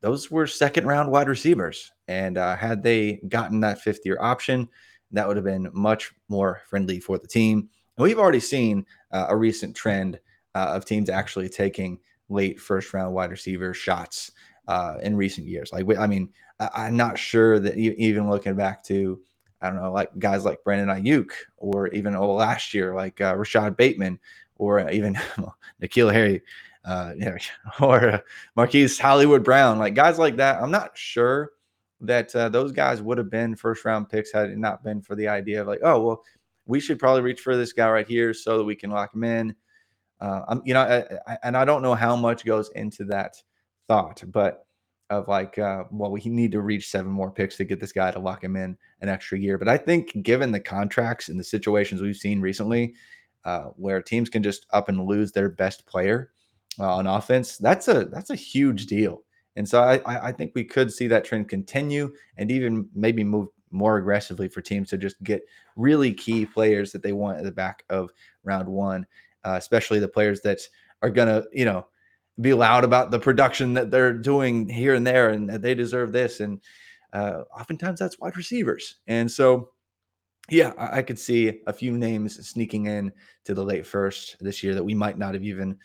those 0.00 0.30
were 0.30 0.46
second 0.46 0.86
round 0.86 1.10
wide 1.10 1.28
receivers. 1.28 1.92
And 2.08 2.38
uh, 2.38 2.56
had 2.56 2.82
they 2.82 3.20
gotten 3.28 3.60
that 3.60 3.80
fifth 3.80 4.00
year 4.04 4.18
option, 4.20 4.68
that 5.12 5.26
would 5.26 5.36
have 5.36 5.44
been 5.44 5.70
much 5.72 6.12
more 6.28 6.62
friendly 6.68 7.00
for 7.00 7.18
the 7.18 7.26
team. 7.26 7.68
And 7.96 8.04
we've 8.04 8.18
already 8.18 8.40
seen 8.40 8.86
uh, 9.12 9.26
a 9.28 9.36
recent 9.36 9.74
trend 9.74 10.20
uh, 10.58 10.74
of 10.74 10.84
teams 10.84 11.08
actually 11.08 11.48
taking 11.48 11.98
late 12.28 12.60
first 12.60 12.92
round 12.92 13.14
wide 13.14 13.30
receiver 13.30 13.72
shots 13.72 14.32
uh, 14.66 14.96
in 15.02 15.16
recent 15.16 15.46
years. 15.46 15.72
Like, 15.72 15.86
I 15.96 16.06
mean, 16.06 16.30
I, 16.58 16.88
am 16.88 16.96
not 16.96 17.18
sure 17.18 17.58
that 17.60 17.76
even 17.76 18.28
looking 18.28 18.56
back 18.56 18.82
to, 18.84 19.20
I 19.62 19.68
don't 19.68 19.80
know, 19.80 19.92
like 19.92 20.10
guys 20.18 20.44
like 20.44 20.64
Brandon 20.64 20.88
Aiyuk 20.88 21.30
or 21.56 21.88
even 21.88 22.14
oh, 22.16 22.34
last 22.34 22.74
year, 22.74 22.94
like 22.94 23.20
uh, 23.20 23.36
Rashod 23.36 23.76
Bateman 23.76 24.18
or 24.56 24.88
even 24.90 25.14
N'Keal 25.82 26.12
Harry 26.12 26.42
uh, 26.84 27.12
or 27.80 28.08
uh, 28.08 28.18
Marquise 28.56 28.98
Hollywood 28.98 29.44
Brown, 29.44 29.78
like 29.78 29.94
guys 29.94 30.18
like 30.18 30.36
that. 30.36 30.60
I'm 30.60 30.72
not 30.72 30.98
sure 30.98 31.52
that 32.00 32.34
uh, 32.34 32.48
those 32.48 32.72
guys 32.72 33.00
would 33.00 33.18
have 33.18 33.30
been 33.30 33.56
first 33.56 33.84
round 33.84 34.08
picks 34.08 34.32
had 34.32 34.50
it 34.50 34.58
not 34.58 34.82
been 34.82 35.00
for 35.00 35.14
the 35.14 35.28
idea 35.28 35.60
of 35.60 35.68
like, 35.68 35.80
oh, 35.82 36.00
well, 36.02 36.24
we 36.66 36.80
should 36.80 36.98
probably 36.98 37.22
reach 37.22 37.40
for 37.40 37.56
this 37.56 37.72
guy 37.72 37.88
right 37.90 38.06
here 38.06 38.34
so 38.34 38.58
that 38.58 38.64
we 38.64 38.76
can 38.76 38.90
lock 38.90 39.14
him 39.14 39.24
in. 39.24 39.54
Uh, 40.20 40.42
I'm, 40.48 40.62
you 40.64 40.74
know, 40.74 40.80
I, 40.82 41.32
I, 41.32 41.38
and 41.44 41.56
I 41.56 41.64
don't 41.64 41.82
know 41.82 41.94
how 41.94 42.16
much 42.16 42.44
goes 42.44 42.70
into 42.70 43.04
that 43.04 43.36
thought, 43.86 44.22
but 44.26 44.66
of 45.10 45.28
like, 45.28 45.58
uh, 45.58 45.84
well, 45.90 46.10
we 46.10 46.20
need 46.20 46.52
to 46.52 46.60
reach 46.60 46.90
seven 46.90 47.10
more 47.10 47.30
picks 47.30 47.56
to 47.56 47.64
get 47.64 47.80
this 47.80 47.92
guy 47.92 48.10
to 48.10 48.18
lock 48.18 48.44
him 48.44 48.56
in 48.56 48.76
an 49.00 49.08
extra 49.08 49.38
year. 49.38 49.56
But 49.56 49.68
I 49.68 49.76
think 49.76 50.22
given 50.22 50.52
the 50.52 50.60
contracts 50.60 51.28
and 51.28 51.40
the 51.40 51.44
situations 51.44 52.02
we've 52.02 52.16
seen 52.16 52.40
recently, 52.40 52.94
uh, 53.44 53.64
where 53.76 54.02
teams 54.02 54.28
can 54.28 54.42
just 54.42 54.66
up 54.72 54.88
and 54.88 55.06
lose 55.06 55.32
their 55.32 55.48
best 55.48 55.86
player 55.86 56.32
uh, 56.78 56.94
on 56.94 57.06
offense, 57.06 57.56
that's 57.56 57.88
a 57.88 58.04
that's 58.06 58.30
a 58.30 58.36
huge 58.36 58.86
deal. 58.86 59.22
And 59.56 59.68
so 59.68 59.82
I, 59.82 60.28
I 60.28 60.32
think 60.32 60.52
we 60.54 60.62
could 60.62 60.92
see 60.92 61.08
that 61.08 61.24
trend 61.24 61.48
continue 61.48 62.12
and 62.36 62.50
even 62.50 62.88
maybe 62.94 63.24
move 63.24 63.48
more 63.70 63.96
aggressively 63.96 64.48
for 64.48 64.60
teams 64.60 64.90
to 64.90 64.98
just 64.98 65.20
get 65.22 65.42
really 65.76 66.12
key 66.12 66.46
players 66.46 66.92
that 66.92 67.02
they 67.02 67.12
want 67.12 67.38
at 67.38 67.44
the 67.44 67.50
back 67.50 67.82
of 67.90 68.10
round 68.44 68.68
one 68.68 69.06
uh, 69.44 69.54
especially 69.56 69.98
the 69.98 70.08
players 70.08 70.40
that 70.42 70.60
are 71.02 71.10
going 71.10 71.28
to, 71.28 71.46
you 71.52 71.64
know, 71.64 71.86
be 72.40 72.54
loud 72.54 72.84
about 72.84 73.10
the 73.10 73.18
production 73.18 73.74
that 73.74 73.90
they're 73.90 74.12
doing 74.12 74.68
here 74.68 74.94
and 74.94 75.06
there 75.06 75.30
and 75.30 75.48
they 75.50 75.74
deserve 75.74 76.12
this. 76.12 76.40
And 76.40 76.60
uh, 77.12 77.42
oftentimes 77.58 77.98
that's 77.98 78.18
wide 78.18 78.36
receivers. 78.36 78.96
And 79.06 79.30
so, 79.30 79.70
yeah, 80.48 80.72
I, 80.78 80.98
I 80.98 81.02
could 81.02 81.18
see 81.18 81.60
a 81.66 81.72
few 81.72 81.92
names 81.92 82.48
sneaking 82.48 82.86
in 82.86 83.12
to 83.44 83.54
the 83.54 83.64
late 83.64 83.86
first 83.86 84.36
this 84.40 84.62
year 84.62 84.74
that 84.74 84.84
we 84.84 84.94
might 84.94 85.18
not 85.18 85.34
have 85.34 85.42
even 85.44 85.78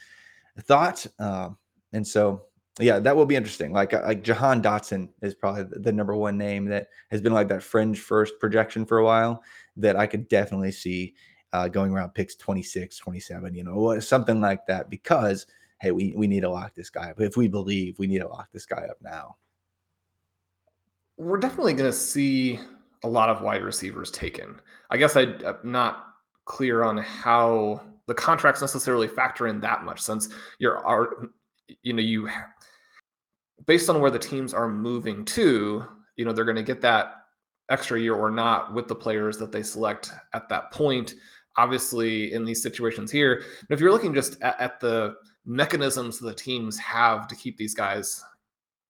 thought. 0.62 1.06
Uh, 1.20 1.50
and 1.92 2.06
so, 2.06 2.44
yeah, 2.80 3.00
that 3.00 3.16
will 3.16 3.26
be 3.26 3.36
interesting. 3.36 3.72
Like 3.72 3.94
uh, 3.94 4.02
like 4.04 4.24
Jahan 4.24 4.62
Dotson 4.62 5.10
is 5.22 5.36
probably 5.36 5.66
the 5.70 5.92
number 5.92 6.16
one 6.16 6.38
name 6.38 6.66
that 6.66 6.88
has 7.12 7.22
been 7.22 7.34
like 7.34 7.48
that 7.50 7.62
fringe 7.62 8.00
first 8.00 8.34
projection 8.40 8.86
for 8.86 8.98
a 8.98 9.06
while 9.06 9.44
that 9.78 9.96
I 9.96 10.08
could 10.08 10.28
definitely 10.28 10.72
see 10.72 11.14
uh, 11.54 11.68
going 11.68 11.94
around 11.94 12.14
picks 12.14 12.36
26, 12.36 12.98
27, 12.98 13.56
you 13.56 13.64
know, 13.64 14.00
something 14.00 14.42
like 14.42 14.66
that, 14.66 14.90
because 14.90 15.46
hey, 15.80 15.92
we, 15.92 16.14
we 16.16 16.28
need 16.28 16.42
to 16.42 16.50
lock 16.50 16.74
this 16.74 16.90
guy 16.90 17.12
up. 17.12 17.20
If 17.20 17.38
we 17.38 17.48
believe 17.48 18.00
we 18.00 18.08
need 18.08 18.20
to 18.20 18.28
lock 18.28 18.50
this 18.52 18.66
guy 18.66 18.88
up 18.90 18.98
now. 19.02 19.36
We're 21.18 21.38
definitely 21.38 21.74
going 21.74 21.92
to 21.92 21.98
see 21.98 22.60
a 23.04 23.08
lot 23.08 23.30
of 23.30 23.42
wide 23.42 23.64
receivers 23.64 24.10
taken. 24.10 24.60
I 24.90 24.98
guess 24.98 25.16
I, 25.16 25.24
I'm 25.46 25.58
not 25.64 26.08
clear 26.46 26.84
on 26.84 26.98
how 26.98 27.82
the 28.08 28.14
contracts 28.14 28.62
necessarily 28.62 29.08
factor 29.08 29.48
in 29.48 29.60
that 29.62 29.84
much 29.84 30.00
since 30.00 30.30
you're, 30.58 30.78
are, 30.86 31.30
you 31.84 31.94
know, 31.94 32.02
you, 32.02 32.30
based 33.66 33.90
on 33.90 34.00
where 34.00 34.12
the 34.12 34.20
teams 34.20 34.54
are 34.54 34.70
moving 34.70 35.24
to, 35.26 35.86
you 36.16 36.26
know, 36.26 36.32
they're 36.32 36.46
going 36.46 36.56
to 36.56 36.64
get 36.64 36.82
that 36.82 37.26
extra 37.70 38.00
year 38.00 38.16
or 38.16 38.32
not 38.32 38.74
with 38.74 38.88
the 38.88 38.96
players 38.96 39.38
that 39.38 39.52
they 39.52 39.64
select 39.64 40.12
at 40.34 40.48
that 40.50 40.72
point 40.72 41.16
obviously 41.58 42.34
in 42.34 42.46
these 42.46 42.62
situations 42.62 43.12
here. 43.12 43.44
But 43.68 43.76
if 43.76 43.80
you're 43.80 43.92
looking 43.92 44.14
just 44.14 44.42
at, 44.42 44.60
at 44.60 44.80
the 44.80 45.16
mechanisms 45.46 46.20
the 46.20 46.34
teams 46.34 46.78
have 46.80 47.28
to 47.28 47.36
keep 47.36 47.58
these 47.58 47.74
guys 47.74 48.24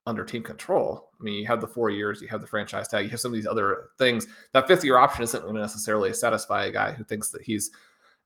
under 0.06 0.26
team 0.26 0.44
control. 0.44 1.12
I 1.20 1.24
mean, 1.24 1.36
you 1.36 1.48
have 1.48 1.62
the 1.62 1.68
four 1.68 1.90
years, 1.90 2.22
you 2.22 2.28
have 2.28 2.42
the 2.42 2.48
franchise 2.48 2.88
tag, 2.88 3.06
you 3.06 3.12
have 3.12 3.20
some 3.20 3.32
of 3.32 3.36
these 3.36 3.48
other 3.48 3.90
things. 3.98 4.28
That 4.52 4.68
fifth 4.68 4.84
year 4.84 4.98
option 4.98 5.24
isn't 5.24 5.42
going 5.42 5.56
to 5.56 5.62
necessarily 5.62 6.14
satisfy 6.14 6.66
a 6.66 6.72
guy 6.72 6.92
who 6.92 7.04
thinks 7.04 7.30
that 7.30 7.42
he's 7.42 7.72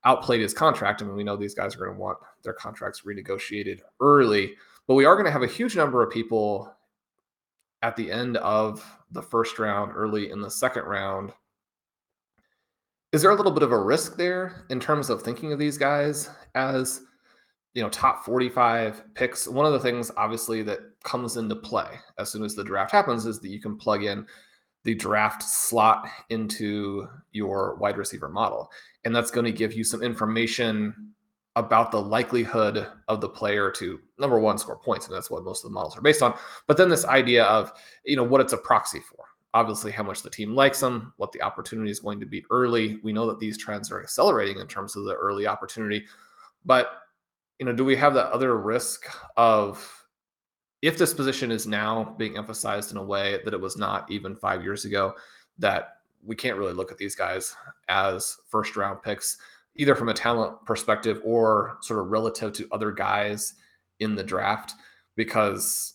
outplayed 0.03 0.41
his 0.41 0.53
contract. 0.53 1.01
I 1.01 1.05
mean, 1.05 1.15
we 1.15 1.23
know 1.23 1.35
these 1.35 1.53
guys 1.53 1.75
are 1.75 1.79
going 1.79 1.93
to 1.93 1.99
want 1.99 2.17
their 2.43 2.53
contracts 2.53 3.01
renegotiated 3.05 3.81
early, 3.99 4.55
but 4.87 4.95
we 4.95 5.05
are 5.05 5.15
going 5.15 5.25
to 5.25 5.31
have 5.31 5.43
a 5.43 5.47
huge 5.47 5.75
number 5.75 6.01
of 6.01 6.09
people 6.09 6.73
at 7.83 7.95
the 7.95 8.11
end 8.11 8.37
of 8.37 8.83
the 9.11 9.21
first 9.21 9.59
round, 9.59 9.91
early 9.95 10.31
in 10.31 10.41
the 10.41 10.49
second 10.49 10.83
round, 10.83 11.31
is 13.13 13.21
there 13.21 13.31
a 13.31 13.35
little 13.35 13.51
bit 13.51 13.63
of 13.63 13.71
a 13.71 13.79
risk 13.79 14.17
there 14.17 14.65
in 14.69 14.79
terms 14.79 15.09
of 15.09 15.21
thinking 15.21 15.53
of 15.53 15.59
these 15.59 15.77
guys 15.77 16.29
as 16.55 17.01
you 17.73 17.81
know 17.81 17.89
top 17.89 18.25
45 18.25 19.13
picks? 19.13 19.47
One 19.47 19.65
of 19.65 19.73
the 19.73 19.79
things 19.79 20.11
obviously 20.17 20.61
that 20.63 20.79
comes 21.03 21.37
into 21.37 21.55
play 21.55 21.99
as 22.19 22.31
soon 22.31 22.43
as 22.43 22.55
the 22.55 22.63
draft 22.63 22.91
happens 22.91 23.25
is 23.25 23.39
that 23.39 23.49
you 23.49 23.61
can 23.61 23.77
plug 23.77 24.03
in 24.03 24.25
the 24.83 24.95
draft 24.95 25.43
slot 25.43 26.07
into 26.29 27.07
your 27.31 27.75
wide 27.75 27.97
receiver 27.97 28.29
model 28.29 28.71
and 29.03 29.15
that's 29.15 29.31
going 29.31 29.45
to 29.45 29.51
give 29.51 29.73
you 29.73 29.83
some 29.83 30.01
information 30.01 31.13
about 31.55 31.91
the 31.91 32.01
likelihood 32.01 32.87
of 33.07 33.19
the 33.19 33.27
player 33.27 33.71
to 33.71 33.99
number 34.19 34.39
one 34.39 34.57
score 34.57 34.77
points 34.77 35.07
and 35.07 35.15
that's 35.15 35.29
what 35.29 35.43
most 35.43 35.63
of 35.65 35.71
the 35.71 35.73
models 35.73 35.97
are 35.97 36.01
based 36.01 36.21
on 36.21 36.33
but 36.67 36.77
then 36.77 36.87
this 36.87 37.03
idea 37.05 37.43
of 37.45 37.71
you 38.05 38.15
know 38.15 38.23
what 38.23 38.39
it's 38.39 38.53
a 38.53 38.57
proxy 38.57 38.99
for 38.99 39.26
obviously 39.57 39.91
how 39.91 40.03
much 40.03 40.21
the 40.21 40.29
team 40.29 40.53
likes 40.53 40.79
them 40.79 41.13
what 41.17 41.31
the 41.31 41.41
opportunity 41.41 41.89
is 41.89 41.99
going 41.99 42.19
to 42.19 42.25
be 42.25 42.45
early. 42.51 42.99
We 43.03 43.11
know 43.11 43.25
that 43.27 43.39
these 43.39 43.57
trends 43.57 43.91
are 43.91 44.01
accelerating 44.01 44.59
in 44.59 44.67
terms 44.67 44.95
of 44.95 45.05
the 45.05 45.15
early 45.15 45.47
opportunity. 45.47 46.05
But 46.65 46.91
you 47.59 47.65
know 47.65 47.73
do 47.73 47.83
we 47.83 47.95
have 47.95 48.13
that 48.13 48.31
other 48.31 48.57
risk 48.57 49.07
of 49.35 50.05
if 50.81 50.97
this 50.97 51.13
position 51.13 51.51
is 51.51 51.65
now 51.65 52.15
being 52.19 52.37
emphasized 52.37 52.91
in 52.91 52.97
a 52.97 53.03
way 53.03 53.39
that 53.43 53.53
it 53.53 53.59
was 53.59 53.77
not 53.77 54.09
even 54.11 54.35
five 54.35 54.63
years 54.63 54.85
ago 54.85 55.15
that 55.57 55.97
we 56.23 56.35
can't 56.35 56.57
really 56.57 56.73
look 56.73 56.91
at 56.91 56.97
these 56.99 57.15
guys 57.15 57.55
as 57.87 58.37
first 58.49 58.75
round 58.75 59.01
picks 59.01 59.37
either 59.77 59.95
from 59.95 60.09
a 60.09 60.13
talent 60.13 60.63
perspective 60.65 61.21
or 61.23 61.77
sort 61.81 61.99
of 61.99 62.07
relative 62.07 62.51
to 62.53 62.67
other 62.71 62.91
guys 62.91 63.53
in 63.99 64.15
the 64.15 64.23
draft? 64.23 64.73
Because 65.15 65.93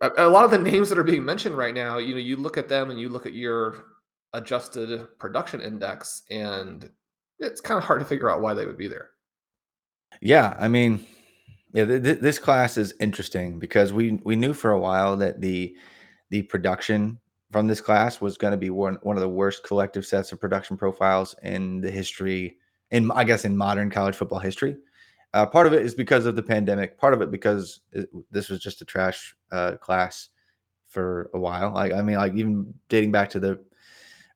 a, 0.00 0.28
lot 0.28 0.44
of 0.44 0.50
the 0.50 0.58
names 0.58 0.88
that 0.88 0.98
are 0.98 1.04
being 1.04 1.24
mentioned 1.24 1.56
right 1.56 1.74
now 1.74 1.98
you 1.98 2.14
know 2.14 2.20
you 2.20 2.36
look 2.36 2.56
at 2.56 2.68
them 2.68 2.90
and 2.90 3.00
you 3.00 3.08
look 3.08 3.26
at 3.26 3.34
your 3.34 3.84
adjusted 4.32 5.06
production 5.18 5.60
index 5.60 6.22
and 6.30 6.90
it's 7.38 7.60
kind 7.60 7.78
of 7.78 7.84
hard 7.84 8.00
to 8.00 8.06
figure 8.06 8.30
out 8.30 8.40
why 8.40 8.54
they 8.54 8.66
would 8.66 8.76
be 8.76 8.88
there. 8.88 9.10
Yeah 10.20 10.54
i 10.58 10.68
mean 10.68 11.06
yeah 11.72 11.84
th- 11.84 12.02
th- 12.02 12.20
this 12.20 12.38
class 12.38 12.76
is 12.76 12.94
interesting 13.00 13.58
because 13.58 13.92
we 13.92 14.20
we 14.24 14.36
knew 14.36 14.52
for 14.52 14.72
a 14.72 14.80
while 14.80 15.16
that 15.16 15.40
the 15.40 15.74
the 16.30 16.42
production 16.42 17.18
from 17.50 17.66
this 17.66 17.80
class 17.80 18.20
was 18.20 18.38
going 18.38 18.52
to 18.52 18.56
be 18.56 18.70
one, 18.70 18.96
one 19.02 19.16
of 19.16 19.20
the 19.20 19.28
worst 19.28 19.64
collective 19.64 20.06
sets 20.06 20.30
of 20.30 20.40
production 20.40 20.76
profiles 20.76 21.34
in 21.42 21.80
the 21.80 21.90
history 21.90 22.56
in 22.90 23.10
i 23.12 23.24
guess 23.24 23.44
in 23.44 23.56
modern 23.56 23.90
college 23.90 24.14
football 24.14 24.38
history 24.38 24.76
uh, 25.34 25.46
part 25.46 25.66
of 25.66 25.72
it 25.72 25.82
is 25.82 25.94
because 25.94 26.26
of 26.26 26.36
the 26.36 26.42
pandemic. 26.42 26.98
Part 26.98 27.14
of 27.14 27.22
it 27.22 27.30
because 27.30 27.80
it, 27.92 28.08
this 28.30 28.48
was 28.48 28.60
just 28.60 28.82
a 28.82 28.84
trash 28.84 29.34
uh, 29.52 29.76
class 29.76 30.28
for 30.90 31.30
a 31.34 31.38
while. 31.38 31.72
Like 31.72 31.92
i 31.92 32.02
mean 32.02 32.16
like 32.16 32.34
even 32.34 32.74
dating 32.88 33.12
back 33.12 33.30
to 33.30 33.40
the 33.40 33.60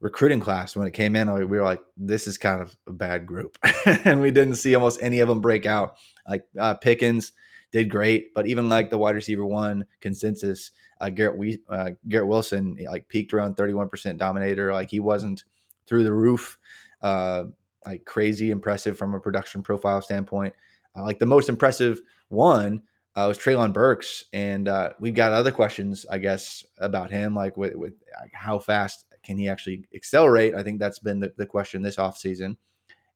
recruiting 0.00 0.40
class 0.40 0.76
when 0.76 0.87
it 0.87 0.92
came 0.92 1.16
in 1.16 1.33
we 1.33 1.44
were 1.44 1.62
like 1.62 1.80
this 1.96 2.26
is 2.26 2.37
kind 2.37 2.62
of 2.62 2.74
a 2.87 2.92
bad 2.92 3.26
group. 3.26 3.59
And 4.04 4.20
we 4.20 4.30
didn't 4.30 4.57
see 4.57 4.74
almost 4.74 5.02
any 5.02 5.20
of 5.20 5.28
them 5.28 5.40
break 5.40 5.66
out. 5.66 5.96
Like 6.28 6.44
uh, 6.59 6.74
pickens 6.74 7.33
did 7.72 7.90
great 7.90 8.33
but 8.35 8.46
even 8.46 8.68
like 8.68 8.88
the 8.88 8.98
wide 8.98 9.16
receiver 9.16 9.44
one 9.44 9.85
consensus 10.00 10.70
uh, 11.00 11.11
garrett 11.11 11.37
we 11.37 11.59
uh, 11.68 11.90
garrett 12.09 12.28
wilson 12.28 12.78
like 12.88 13.09
peaked 13.09 13.35
around 13.35 13.57
31% 13.57 14.16
dominator. 14.16 14.72
Like 14.72 14.90
he 14.90 15.00
wasn't 15.00 15.44
through 15.87 16.04
the 16.04 16.12
roof 16.12 16.57
uh, 17.02 17.44
like 17.85 18.04
crazy 18.04 18.50
impressive 18.50 18.96
from 18.96 19.14
a 19.14 19.20
production 19.20 19.62
profile 19.62 20.00
standpoint. 20.00 20.54
Uh, 20.96 21.02
like 21.02 21.18
the 21.18 21.26
most 21.26 21.48
impressive 21.48 22.00
one 22.28 22.83
uh, 23.16 23.26
was 23.28 23.38
Treylon 23.38 23.72
Burks, 23.72 24.24
and 24.33 24.68
uh, 24.68 24.90
we've 24.98 25.14
got 25.14 25.33
other 25.33 25.52
questions, 25.52 26.04
I 26.11 26.18
guess, 26.18 26.64
about 26.78 27.11
him, 27.11 27.35
like 27.35 27.57
with, 27.57 27.74
with 27.74 27.94
how 28.33 28.59
fast 28.59 29.07
can 29.22 29.38
he 29.38 29.48
actually 29.48 29.87
accelerate? 29.94 30.54
I 30.54 30.62
think 30.62 30.78
that's 30.78 30.98
been 30.98 31.20
the, 31.20 31.33
the 31.37 31.46
question 31.46 31.83
this 31.83 31.96
offseason. 31.96 32.57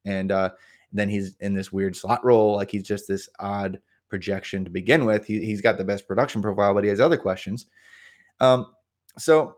And 0.05 0.31
uh, 0.31 0.51
then 0.91 1.09
he's 1.09 1.35
in 1.39 1.53
this 1.53 1.71
weird 1.71 1.95
slot 1.95 2.23
role, 2.25 2.55
like 2.55 2.71
he's 2.71 2.83
just 2.83 3.07
this 3.07 3.29
odd 3.39 3.79
projection 4.09 4.63
to 4.65 4.71
begin 4.71 5.05
with. 5.05 5.25
He, 5.25 5.45
he's 5.45 5.61
got 5.61 5.77
the 5.77 5.83
best 5.83 6.07
production 6.07 6.41
profile, 6.41 6.73
but 6.73 6.83
he 6.83 6.89
has 6.89 6.99
other 6.99 7.17
questions. 7.17 7.67
Um, 8.39 8.73
so 9.17 9.57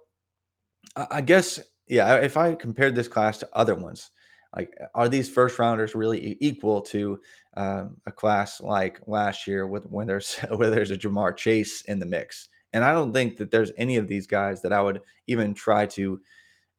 I 0.96 1.22
guess, 1.22 1.60
yeah, 1.88 2.16
if 2.16 2.36
I 2.36 2.56
compared 2.56 2.96
this 2.96 3.08
class 3.08 3.38
to 3.40 3.50
other 3.54 3.76
ones, 3.76 4.12
like 4.56 4.76
are 4.94 5.08
these 5.08 5.30
first 5.30 5.58
rounders 5.60 5.96
really 5.96 6.38
equal 6.42 6.82
to 6.82 7.20
um, 7.58 7.98
a 8.06 8.12
class 8.12 8.62
like 8.62 9.00
last 9.08 9.48
year 9.48 9.68
with 9.68 9.86
when 9.86 10.08
there's 10.08 10.36
where 10.56 10.70
there's 10.70 10.92
a 10.92 10.98
Ja'Marr 10.98 11.36
Chase 11.36 11.82
in 11.84 12.00
the 12.00 12.06
mix? 12.06 12.50
And 12.74 12.84
I 12.84 12.94
don't 12.94 13.12
think 13.12 13.38
that 13.38 13.52
there's 13.52 13.72
any 13.78 13.98
of 13.98 14.08
these 14.08 14.28
guys 14.28 14.62
that 14.62 14.72
I 14.72 14.82
would 14.82 15.02
even 15.28 15.54
try 15.54 15.86
to 15.88 16.22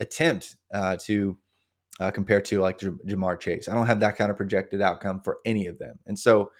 attempt 0.00 0.56
uh, 0.72 0.96
to 1.02 1.37
uh, 2.00 2.11
compare 2.11 2.40
to 2.40 2.61
like 2.61 2.78
J- 2.78 2.88
Ja'Marr 3.06 3.38
Chase. 3.38 3.68
I 3.68 3.74
don't 3.74 3.87
have 3.87 4.00
that 4.00 4.16
kind 4.16 4.30
of 4.30 4.37
projected 4.37 4.80
outcome 4.80 5.20
for 5.20 5.38
any 5.44 5.66
of 5.66 5.78
them. 5.78 5.98
And 6.06 6.18
so 6.18 6.50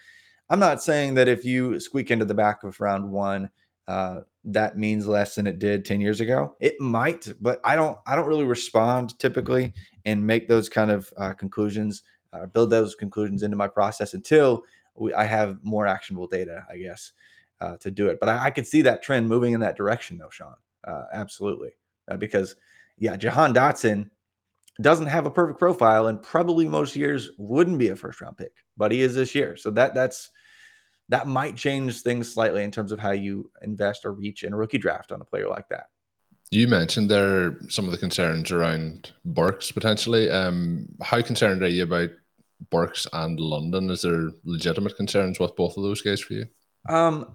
I'm 0.51 0.61
not 0.61 0.83
saying 0.83 1.14
that 1.14 1.29
if 1.29 1.44
you 1.44 1.81
squeak 1.81 2.11
into 2.11 2.27
the 2.27 2.35
back 2.35 2.62
of 2.62 2.81
round 2.81 3.11
one, 3.11 3.51
uh, 3.88 4.20
that 4.44 4.77
means 4.77 5.07
less 5.07 5.35
than 5.35 5.46
it 5.46 5.59
did 5.59 5.85
10 5.85 6.01
years 6.01 6.20
ago. 6.20 6.57
It 6.61 6.81
might, 6.81 7.33
but 7.40 7.61
I 7.64 7.75
don't 7.75 7.98
I 8.07 8.14
don't 8.14 8.29
really 8.29 8.44
respond 8.44 9.18
typically 9.18 9.72
and 10.05 10.27
make 10.27 10.48
those 10.48 10.68
kind 10.68 10.90
of 10.90 11.12
uh, 11.16 11.33
conclusions, 11.33 12.03
uh, 12.33 12.47
build 12.47 12.71
those 12.71 12.95
conclusions 12.95 13.42
into 13.42 13.57
my 13.57 13.68
process 13.68 14.14
until 14.14 14.64
we, 14.95 15.12
I 15.14 15.25
have 15.25 15.59
more 15.62 15.87
actionable 15.87 16.27
data, 16.27 16.64
I 16.71 16.77
guess, 16.77 17.12
uh, 17.61 17.77
to 17.79 17.90
do 17.90 18.09
it. 18.09 18.18
But 18.21 18.29
I, 18.29 18.47
I, 18.47 18.51
could 18.51 18.66
see 18.66 18.83
that 18.83 19.03
trend 19.03 19.29
moving 19.29 19.53
in 19.53 19.61
that 19.61 19.77
direction, 19.77 20.18
though, 20.18 20.31
Shawn. 20.31 20.55
Uh, 20.87 21.05
absolutely, 21.12 21.71
uh, 22.11 22.16
because 22.16 22.57
yeah, 22.99 23.16
Jahan 23.16 23.55
Dotson 23.55 24.11
doesn't 24.81 25.07
have 25.07 25.27
a 25.27 25.31
perfect 25.31 25.59
profile, 25.59 26.09
and 26.09 26.23
probably 26.23 26.66
most 26.66 26.97
years 26.97 27.31
wouldn't 27.38 27.79
be 27.79 27.88
a 27.88 27.97
first 27.97 28.21
round 28.21 28.37
pick, 28.37 28.53
but 28.77 28.90
he 28.90 29.03
is 29.03 29.14
this 29.14 29.35
year. 29.35 29.57
So 29.57 29.71
that 29.73 29.95
that's 29.95 30.31
that 31.09 31.27
might 31.27 31.57
change 31.57 32.01
things 32.01 32.33
slightly 32.33 32.64
in 32.64 32.71
terms 32.71 32.90
of 32.90 32.99
how 32.99 33.11
you 33.11 33.51
invest 33.62 34.05
or 34.05 34.12
reach 34.12 34.45
in 34.45 34.53
a 34.53 34.57
rookie 34.57 34.79
draft 34.79 35.12
on 35.12 35.21
a 35.21 35.25
player 35.25 35.49
like 35.49 35.68
that. 35.68 35.87
You 36.51 36.68
mentioned 36.68 37.11
there 37.11 37.59
some 37.68 37.87
of 37.87 37.92
the 37.92 37.99
concerns 37.99 38.51
around 38.51 39.12
Burks 39.25 39.73
potentially. 39.73 40.31
Um, 40.31 40.87
how 41.01 41.23
concerned 41.23 41.62
are 41.62 41.68
you 41.68 41.85
about 41.85 42.11
Burks 42.70 43.07
and 43.12 43.38
London? 43.38 43.90
Is 43.90 44.03
there 44.03 44.31
legitimate 44.44 44.96
concerns 44.96 45.38
with 45.38 45.57
both 45.57 45.77
of 45.77 45.83
those 45.83 46.03
guys 46.03 46.20
for 46.20 46.35
you? 46.35 46.46
Um, 46.88 47.35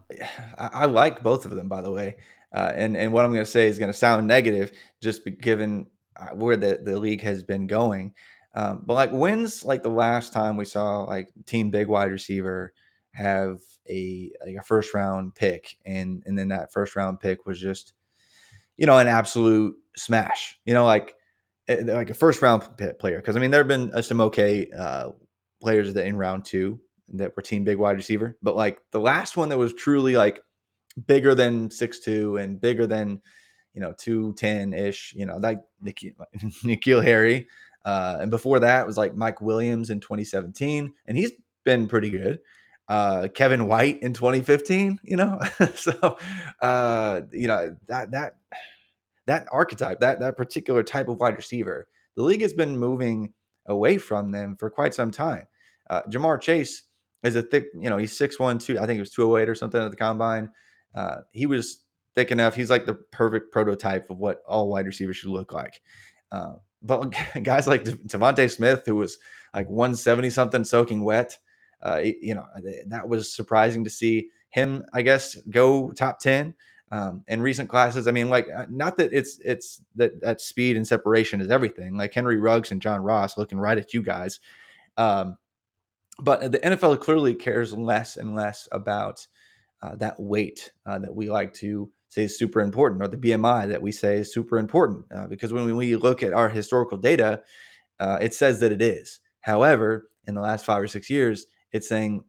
I, 0.58 0.70
I 0.74 0.86
like 0.86 1.24
both 1.24 1.46
of 1.46 1.52
them, 1.52 1.68
by 1.68 1.82
the 1.82 1.92
way. 1.92 2.18
Uh, 2.54 2.72
and 2.76 2.96
and 2.96 3.12
what 3.12 3.26
I'm 3.26 3.34
going 3.34 3.46
to 3.46 3.52
say 3.52 3.68
is 3.68 3.78
going 3.78 3.92
to 3.92 3.98
sound 3.98 4.26
negative, 4.26 4.72
just 5.02 5.22
given 5.42 5.88
uh, 6.16 6.30
where 6.30 6.58
the 6.58 6.80
the 6.84 6.98
league 6.98 7.22
has 7.22 7.44
been 7.44 7.68
going. 7.68 8.14
Um, 8.56 8.84
but 8.86 8.94
like, 8.94 9.12
when's 9.12 9.64
like 9.64 9.84
the 9.84 9.90
last 9.90 10.34
time 10.34 10.58
we 10.58 10.66
saw 10.66 11.04
like 11.04 11.30
team 11.46 11.70
big 11.70 11.88
wide 11.88 12.12
receiver 12.12 12.74
have 13.12 13.60
a 13.90 14.32
like 14.46 14.56
a 14.56 14.64
first 14.64 14.94
round 14.94 15.36
pick, 15.36 15.78
and 15.86 16.24
and 16.26 16.38
then 16.38 16.48
that 16.50 16.72
first 16.72 16.96
round 16.96 17.20
pick 17.20 17.46
was 17.46 17.60
just 17.60 17.94
you 18.78 18.86
know, 18.86 19.00
an 19.00 19.08
absolute 19.08 19.76
smash. 19.96 20.58
You 20.66 20.74
know, 20.74 20.86
like 20.86 21.16
like 21.68 22.10
a 22.10 22.14
first 22.14 22.42
round 22.42 22.64
player. 23.00 23.18
Because 23.18 23.36
I 23.36 23.40
mean, 23.40 23.52
there 23.52 23.62
have 23.62 23.68
been 23.68 23.92
uh, 23.94 24.02
some 24.02 24.22
okay 24.22 24.70
uh, 24.78 25.10
players 25.62 25.94
that 25.94 26.06
in 26.06 26.18
round 26.18 26.46
two 26.46 26.80
that 27.14 27.36
were 27.36 27.42
team 27.42 27.64
big 27.64 27.78
wide 27.78 27.98
receiver, 27.98 28.38
but 28.42 28.56
like 28.56 28.80
the 28.92 29.00
last 29.00 29.38
one 29.38 29.50
that 29.50 29.58
was 29.58 29.74
truly 29.74 30.16
like 30.16 30.42
bigger 31.06 31.36
than 31.36 31.70
six 31.70 32.00
two 32.00 32.38
and 32.38 32.60
bigger 32.60 32.88
than 32.88 33.22
you 33.74 33.82
know 33.82 33.94
two 33.98 34.34
ten 34.34 34.74
ish. 34.74 35.14
You 35.16 35.26
know, 35.26 35.38
like 35.38 35.62
N'Keal, 35.84 37.04
Harry. 37.04 37.48
Uh, 37.86 38.18
and 38.20 38.30
before 38.30 38.60
that 38.60 38.86
was 38.86 38.98
like 38.98 39.16
Mike 39.16 39.40
Williams 39.40 39.90
in 39.92 40.02
2017, 40.02 40.94
and 41.06 41.18
he's 41.18 41.32
been 41.64 41.88
pretty 41.88 42.10
good 42.10 42.40
uh, 42.90 43.28
Kevin 43.34 43.68
White 43.68 44.02
in 44.02 44.14
2015, 44.14 45.00
you 45.04 45.18
know. 45.18 45.40
so 45.76 46.18
uh, 46.62 47.22
you 47.32 47.48
know, 47.48 47.76
that 47.88 48.12
that 48.12 48.36
that 49.28 49.48
archetype, 49.52 50.00
that 50.00 50.20
that 50.20 50.36
particular 50.36 50.84
type 50.84 51.08
of 51.08 51.20
wide 51.20 51.38
receiver, 51.38 51.88
the 52.16 52.24
league 52.24 52.42
has 52.42 52.54
been 52.54 52.78
moving 52.78 53.34
away 53.68 53.98
from 53.98 54.32
them 54.32 54.56
for 54.58 54.70
quite 54.70 54.94
some 54.94 55.12
time. 55.12 55.46
Uh, 55.90 56.02
Ja'Marr 56.10 56.42
Chase 56.42 56.84
is 57.24 57.36
a 57.36 57.42
thick, 57.42 57.68
you 57.80 57.90
know, 57.90 57.98
he's 57.98 58.18
6'1, 58.18 58.64
2, 58.64 58.80
I 58.80 58.86
think 58.86 58.98
it 58.98 59.02
was 59.02 59.12
208 59.12 59.50
or 59.50 59.56
something 59.56 59.82
at 59.82 59.92
the 59.92 59.98
combine. 59.98 60.50
Uh, 60.96 61.18
he 61.32 61.46
was 61.46 61.84
thick 62.16 62.32
enough. 62.32 62.56
He's 62.56 62.70
like 62.70 62.86
the 62.86 62.96
perfect 62.96 63.52
prototype 63.52 64.10
of 64.10 64.18
what 64.18 64.42
all 64.48 64.70
wide 64.70 64.86
receivers 64.86 65.18
should 65.18 65.30
look 65.30 65.54
like. 65.54 65.82
Uh, 66.32 66.54
but 66.82 67.14
guys 67.44 67.68
like 67.68 67.84
DeVonta 67.84 68.50
Smith, 68.50 68.84
who 68.86 68.96
was 68.96 69.18
like 69.54 69.70
170 69.70 70.30
something 70.30 70.64
soaking 70.64 71.04
wet, 71.04 71.38
uh, 71.84 72.02
you 72.04 72.34
know, 72.34 72.46
that 72.88 73.08
was 73.08 73.34
surprising 73.34 73.84
to 73.84 73.90
see 73.90 74.30
him, 74.50 74.84
I 74.94 75.02
guess, 75.02 75.36
go 75.50 75.92
top 75.92 76.20
10 76.20 76.56
um, 76.92 77.24
in 77.28 77.42
recent 77.42 77.70
classes. 77.70 78.08
I 78.08 78.12
mean, 78.12 78.30
like, 78.30 78.48
uh, 78.56 78.66
not 78.70 78.98
that 78.98 79.14
it's, 79.14 79.40
it's 79.44 79.82
that, 79.96 80.20
that 80.22 80.42
speed 80.42 80.78
and 80.78 80.88
separation 80.88 81.42
is 81.42 81.50
everything 81.50 81.98
like 81.98 82.14
Henry 82.14 82.38
Ruggs 82.38 82.72
and 82.72 82.82
John 82.82 83.02
Ross 83.02 83.38
looking 83.38 83.60
right 83.60 83.78
at 83.78 83.94
you 83.94 84.02
guys. 84.02 84.40
Um, 84.98 85.38
but 86.20 86.52
the 86.52 86.60
NFL 86.60 87.00
clearly 87.00 87.36
cares 87.36 87.74
less 87.74 88.18
and 88.18 88.36
less 88.36 88.68
about 88.72 89.26
uh, 89.82 89.96
that 89.96 90.20
weight 90.20 90.72
uh, 90.86 91.00
that 91.00 91.14
we 91.14 91.30
like 91.30 91.54
to 91.56 91.90
say 92.10 92.24
is 92.24 92.38
super 92.38 92.62
important, 92.62 93.02
or 93.02 93.08
the 93.08 93.18
BMI 93.18 93.68
that 93.68 93.82
we 93.82 93.92
say 93.92 94.18
is 94.18 94.34
super 94.34 94.58
important. 94.58 95.06
Uh, 95.16 95.28
because 95.28 95.54
when 95.54 95.76
we 95.76 95.96
look 95.96 96.24
at 96.24 96.34
our 96.34 96.50
historical 96.50 96.98
data, 96.98 97.42
uh, 98.00 98.18
it 98.22 98.34
says 98.34 98.60
that 98.60 98.72
it 98.72 98.82
is. 98.82 99.20
However, 99.42 100.10
in 100.28 100.34
the 100.34 100.42
last 100.42 100.66
five 100.66 100.82
or 100.82 100.88
six 100.88 101.10
years, 101.10 101.46
it's 101.72 101.88
saying 101.88 102.24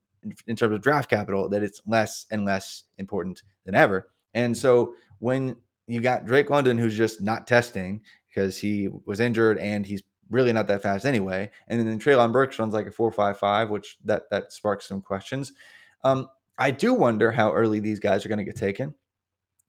in 0.46 0.56
terms 0.56 0.74
of 0.74 0.82
draft 0.82 1.09
capital 1.09 1.48
that 1.48 1.62
it's 1.62 1.80
less 1.86 2.26
and 2.30 2.44
less 2.44 2.84
important 2.98 3.42
than 3.64 3.74
ever. 3.74 4.09
And 4.39 4.57
so 4.57 4.95
when 5.18 5.57
you 5.89 6.01
got 6.01 6.24
Drake 6.24 6.49
London, 6.49 6.78
who's 6.78 6.97
just 6.97 7.20
not 7.20 7.49
testing 7.49 8.01
because 8.28 8.57
he 8.57 8.89
was 9.05 9.18
injured 9.18 9.59
and 9.59 9.84
he's 9.84 10.03
really 10.30 10.53
not 10.53 10.68
that 10.68 10.80
fast 10.82 11.05
anyway, 11.05 11.51
and 11.66 11.80
then 11.80 11.99
Treylon 11.99 12.32
Burks 12.32 12.59
runs 12.59 12.72
like 12.72 12.86
a 12.86 12.93
four 12.93 13.11
five 13.11 13.36
five, 13.36 13.68
which 13.68 13.99
that 14.05 14.30
that 14.30 14.53
sparks 14.53 14.86
some 14.86 15.03
questions. 15.03 15.53
Um, 16.05 16.28
I 16.57 16.70
do 16.70 16.95
wonder 16.95 17.32
how 17.32 17.53
early 17.53 17.80
these 17.80 17.99
guys 17.99 18.24
are 18.24 18.28
going 18.28 18.39
to 18.39 18.45
get 18.45 18.57
taken. 18.57 18.95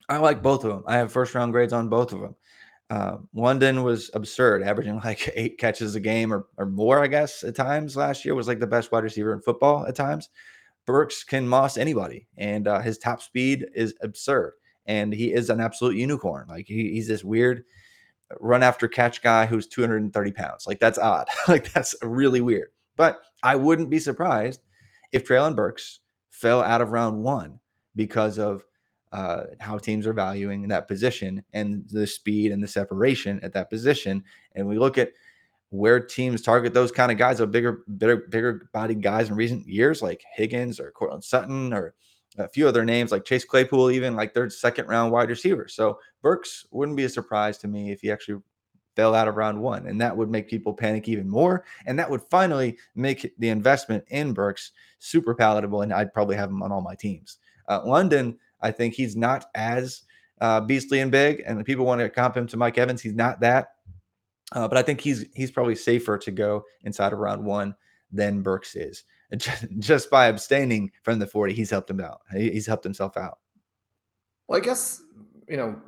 I 0.08 0.18
like 0.18 0.44
both 0.44 0.64
of 0.64 0.70
them. 0.70 0.84
I 0.86 0.98
have 0.98 1.12
first 1.12 1.34
round 1.34 1.52
grades 1.52 1.74
on 1.74 1.90
both 1.90 2.14
of 2.14 2.22
them. 2.22 2.36
Uh, 2.92 3.18
London 3.34 3.84
was 3.84 4.12
absurd, 4.14 4.62
averaging 4.62 5.00
like 5.04 5.32
eight 5.36 5.58
catches 5.58 5.96
a 5.96 6.00
game 6.00 6.32
or, 6.32 6.46
or 6.58 6.68
more, 6.68 7.04
I 7.04 7.08
guess, 7.08 7.44
at 7.44 7.56
times 7.56 7.98
last 7.98 8.24
year. 8.24 8.36
Was 8.36 8.48
like 8.48 8.60
the 8.60 8.68
best 8.68 8.92
wide 8.92 9.04
receiver 9.04 9.34
in 9.34 9.42
football 9.42 9.88
at 9.88 9.96
times. 9.96 10.30
Burks 10.86 11.24
can 11.24 11.48
moss 11.48 11.78
anybody, 11.78 12.28
and 12.38 12.68
uh, 12.68 12.80
his 12.80 13.00
top 13.00 13.22
speed 13.22 13.68
is 13.76 13.94
absurd. 14.02 14.54
And 14.90 15.14
he 15.14 15.32
is 15.32 15.52
an 15.52 15.62
absolute 15.62 15.96
unicorn. 15.96 16.48
Like 16.50 16.66
he, 16.66 16.92
he's 16.94 17.08
this 17.08 17.24
weird 17.24 17.64
run 18.40 18.64
after 18.64 18.88
catch 18.88 19.22
guy 19.22 19.46
who's 19.46 19.68
230 19.68 20.32
pounds. 20.32 20.66
Like 20.66 20.80
that's 20.80 20.98
odd. 20.98 21.28
like 21.48 21.72
that's 21.72 21.96
really 22.02 22.42
weird. 22.42 22.70
But 22.98 23.22
I 23.44 23.56
wouldn't 23.56 23.92
be 23.92 24.00
surprised 24.00 24.62
if 25.12 25.28
Treylon 25.28 25.56
Burks 25.56 26.00
fell 26.32 26.64
out 26.64 26.82
of 26.82 26.92
round 26.92 27.24
one 27.24 27.60
because 27.96 28.40
of 28.40 28.66
uh, 29.12 29.44
how 29.60 29.78
teams 29.78 30.08
are 30.08 30.14
valuing 30.14 30.68
that 30.68 30.88
position 30.88 31.44
and 31.54 31.88
the 31.90 32.08
speed 32.08 32.52
and 32.52 32.64
the 32.64 32.68
separation 32.68 33.40
at 33.44 33.54
that 33.54 33.70
position. 33.70 34.24
And 34.56 34.68
we 34.68 34.80
look 34.80 34.98
at 34.98 35.12
where 35.70 36.00
teams 36.00 36.42
target 36.42 36.74
those 36.74 36.92
kind 36.92 37.12
of 37.12 37.18
guys, 37.18 37.40
of 37.40 37.52
bigger, 37.52 37.84
bigger, 37.98 38.18
bigger 38.30 38.70
bodied 38.74 39.04
guys 39.04 39.30
in 39.30 39.36
recent 39.36 39.68
years, 39.68 40.02
like 40.02 40.24
Higgins 40.34 40.80
or 40.80 40.92
Courtland 40.92 41.24
Sutton 41.24 41.74
or 41.74 41.94
a 42.40 42.48
few 42.48 42.68
other 42.68 42.86
names 42.86 43.12
like 43.12 43.26
Chase 43.26 43.46
Claypool, 43.46 43.92
even 43.92 44.16
like 44.16 44.34
third, 44.34 44.52
second 44.52 44.88
round 44.88 45.12
wide 45.12 45.30
receiver. 45.30 45.68
So 45.68 46.00
Burks 46.22 46.66
wouldn't 46.72 46.98
be 46.98 47.04
a 47.04 47.10
surprise 47.10 47.58
to 47.60 47.68
me 47.68 47.92
if 47.92 48.02
he 48.02 48.12
actually 48.12 48.42
fell 48.96 49.16
out 49.16 49.28
of 49.28 49.36
round 49.36 49.62
one. 49.62 49.88
And 49.88 50.00
that 50.02 50.16
would 50.16 50.30
make 50.30 50.50
people 50.50 50.74
panic 50.74 51.08
even 51.08 51.30
more. 51.30 51.64
And 51.86 51.98
that 52.00 52.10
would 52.10 52.22
finally 52.30 52.78
make 52.96 53.34
the 53.38 53.50
investment 53.50 54.04
in 54.08 54.34
Burks 54.34 54.72
super 55.00 55.36
palatable. 55.36 55.82
And 55.84 55.94
I'd 55.94 56.14
probably 56.14 56.36
have 56.36 56.50
him 56.50 56.64
on 56.64 56.72
all 56.72 56.82
my 56.82 56.96
teams. 56.96 57.38
Uh, 57.68 57.82
London, 57.86 58.38
I 58.62 58.72
think 58.72 58.94
he's 58.94 59.16
not 59.16 59.46
as 59.56 60.04
uh, 60.42 60.62
beastly 60.62 61.00
and 61.02 61.12
big, 61.12 61.44
and 61.46 61.64
people 61.66 61.86
want 61.86 62.02
to 62.02 62.10
comp 62.10 62.36
him 62.36 62.48
to 62.48 62.58
Mike 62.58 62.78
Evans. 62.78 63.02
He's 63.02 63.14
not 63.14 63.40
that, 63.42 63.70
uh, 64.54 64.68
but 64.68 64.78
I 64.78 64.82
think 64.82 65.02
he's 65.02 65.26
he's 65.34 65.52
probably 65.52 65.76
safer 65.76 66.18
to 66.18 66.32
go 66.32 66.64
inside 66.84 67.14
of 67.14 67.20
round 67.20 67.44
one 67.44 67.76
than 68.12 68.42
Burks 68.42 68.76
is. 68.76 69.04
Just 69.80 70.10
by 70.10 70.28
abstaining 70.28 70.92
from 71.04 71.20
the 71.20 71.28
forty, 71.28 71.54
he's 71.54 71.70
helped 71.70 71.90
him 71.90 72.00
out. 72.00 72.22
He's 72.34 72.66
helped 72.66 72.84
himself 72.84 73.18
out. 73.18 73.40
Well, 74.48 74.60
I 74.60 74.64
guess 74.64 75.02
you 75.48 75.58
know 75.58 75.80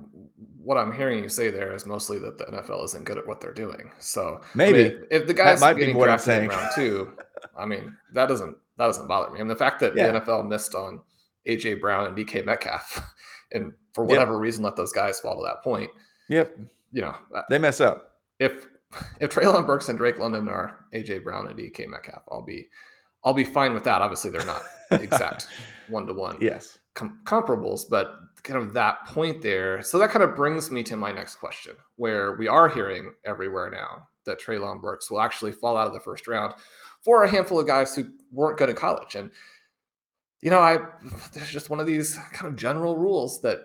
what 0.64 0.78
I'm 0.78 0.94
hearing 0.94 1.24
you 1.24 1.30
say 1.30 1.50
there 1.50 1.74
is 1.74 1.86
mostly 1.86 2.20
that 2.20 2.38
the 2.38 2.46
NFL 2.46 2.86
isn't 2.86 3.04
good 3.04 3.18
at 3.18 3.28
what 3.28 3.42
they're 3.42 3.54
doing. 3.54 3.92
So 4.00 4.42
maybe 4.54 4.80
I 4.80 4.90
mean, 4.90 5.04
if 5.10 5.28
the 5.28 5.34
guys 5.34 5.60
might 5.60 5.78
getting 5.78 5.96
be 5.96 6.02
drafted 6.02 6.44
in 6.44 6.50
round 6.50 6.70
two, 6.76 7.14
I 7.58 7.66
mean 7.66 7.96
that 8.14 8.28
doesn't 8.28 8.56
that 8.78 8.86
doesn't 8.86 9.08
bother 9.08 9.32
me. 9.32 9.40
And 9.40 9.50
the 9.50 9.56
fact 9.56 9.80
that 9.80 9.96
yeah. 9.96 10.12
the 10.12 10.22
NFL 10.22 10.48
missed 10.48 10.76
on 10.76 11.02
AJ 11.48 11.82
Brown 11.82 12.08
and 12.08 12.16
DK 12.16 12.46
Metcalf, 12.46 13.02
and 13.52 13.74
for 13.94 14.06
whatever 14.06 14.34
yep. 14.34 14.42
reason 14.42 14.64
let 14.64 14.76
those 14.76 14.94
guys 14.94 15.20
fall 15.20 15.36
to 15.38 15.44
that 15.44 15.64
point. 15.64 15.90
Yep. 16.30 16.58
You 16.92 17.02
know 17.02 17.16
uh, 17.36 17.42
they 17.50 17.58
mess 17.58 17.82
up. 17.82 18.12
If 18.40 18.68
if 19.20 19.32
Treylon 19.32 19.66
Burks 19.66 19.90
and 19.90 19.98
Drake 19.98 20.20
London 20.20 20.48
are 20.48 20.86
AJ 20.94 21.24
Brown 21.24 21.48
and 21.48 21.58
DK 21.58 21.88
Metcalf, 21.88 22.24
I'll 22.32 22.44
be 22.44 22.68
I'll 23.24 23.34
be 23.34 23.44
fine 23.44 23.74
with 23.74 23.84
that. 23.84 24.02
Obviously, 24.02 24.32
they're 24.32 24.46
not 24.46 24.64
exact 24.92 25.48
one 25.88 26.08
to 26.08 26.14
one. 26.14 26.38
Yes. 26.42 26.80
Com- 26.96 27.20
comparables, 27.24 27.84
but 27.90 28.16
kind 28.44 28.60
of 28.60 28.74
that 28.74 29.06
point 29.06 29.42
there. 29.42 29.82
So 29.84 29.98
that 30.00 30.10
kind 30.10 30.24
of 30.24 30.36
brings 30.36 30.72
me 30.72 30.84
to 30.84 30.98
my 30.98 31.12
next 31.12 31.36
question, 31.36 31.76
where 31.96 32.36
we 32.36 32.48
are 32.48 32.68
hearing 32.68 33.14
everywhere 33.26 33.70
now 33.70 34.08
that 34.26 34.40
Treylon 34.40 34.82
Burks 34.82 35.10
will 35.10 35.22
actually 35.22 35.52
fall 35.52 35.78
out 35.78 35.88
of 35.88 35.94
the 35.94 36.00
first 36.00 36.28
round 36.28 36.54
for 37.04 37.24
a 37.24 37.30
handful 37.30 37.60
of 37.60 37.68
guys 37.68 37.96
who 37.96 38.06
weren't 38.32 38.58
good 38.58 38.70
in 38.70 38.76
college. 38.76 39.16
And 39.16 39.32
you 40.42 40.50
know, 40.50 40.60
I 40.60 40.80
there's 41.34 41.52
just 41.52 41.70
one 41.70 41.80
of 41.80 41.88
these 41.88 42.16
kind 42.34 42.48
of 42.52 42.56
general 42.56 42.98
rules 42.98 43.42
that 43.42 43.62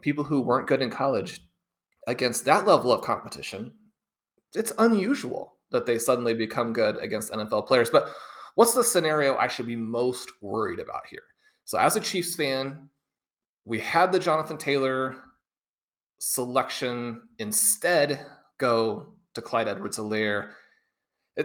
people 0.00 0.24
who 0.24 0.40
weren't 0.40 0.68
good 0.68 0.82
in 0.82 0.90
college 0.90 1.40
against 2.06 2.44
that 2.44 2.66
level 2.66 2.92
of 2.92 3.02
competition, 3.02 3.72
it's 4.54 4.72
unusual 4.78 5.56
that 5.70 5.86
they 5.86 5.98
suddenly 5.98 6.34
become 6.34 6.72
good 6.72 6.96
against 6.98 7.32
NFL 7.32 7.66
players. 7.66 7.90
But 7.90 8.10
what's 8.54 8.74
the 8.74 8.84
scenario 8.84 9.36
I 9.36 9.48
should 9.48 9.66
be 9.66 9.76
most 9.76 10.30
worried 10.40 10.78
about 10.78 11.02
here? 11.08 11.22
So, 11.64 11.78
as 11.78 11.96
a 11.96 12.00
Chiefs 12.00 12.34
fan, 12.34 12.88
we 13.64 13.78
had 13.78 14.12
the 14.12 14.18
Jonathan 14.18 14.56
Taylor 14.56 15.16
selection 16.18 17.22
instead 17.38 18.26
go 18.58 19.14
to 19.34 19.42
Clyde 19.42 19.68
Edwards 19.68 19.98
Helaire. 19.98 20.50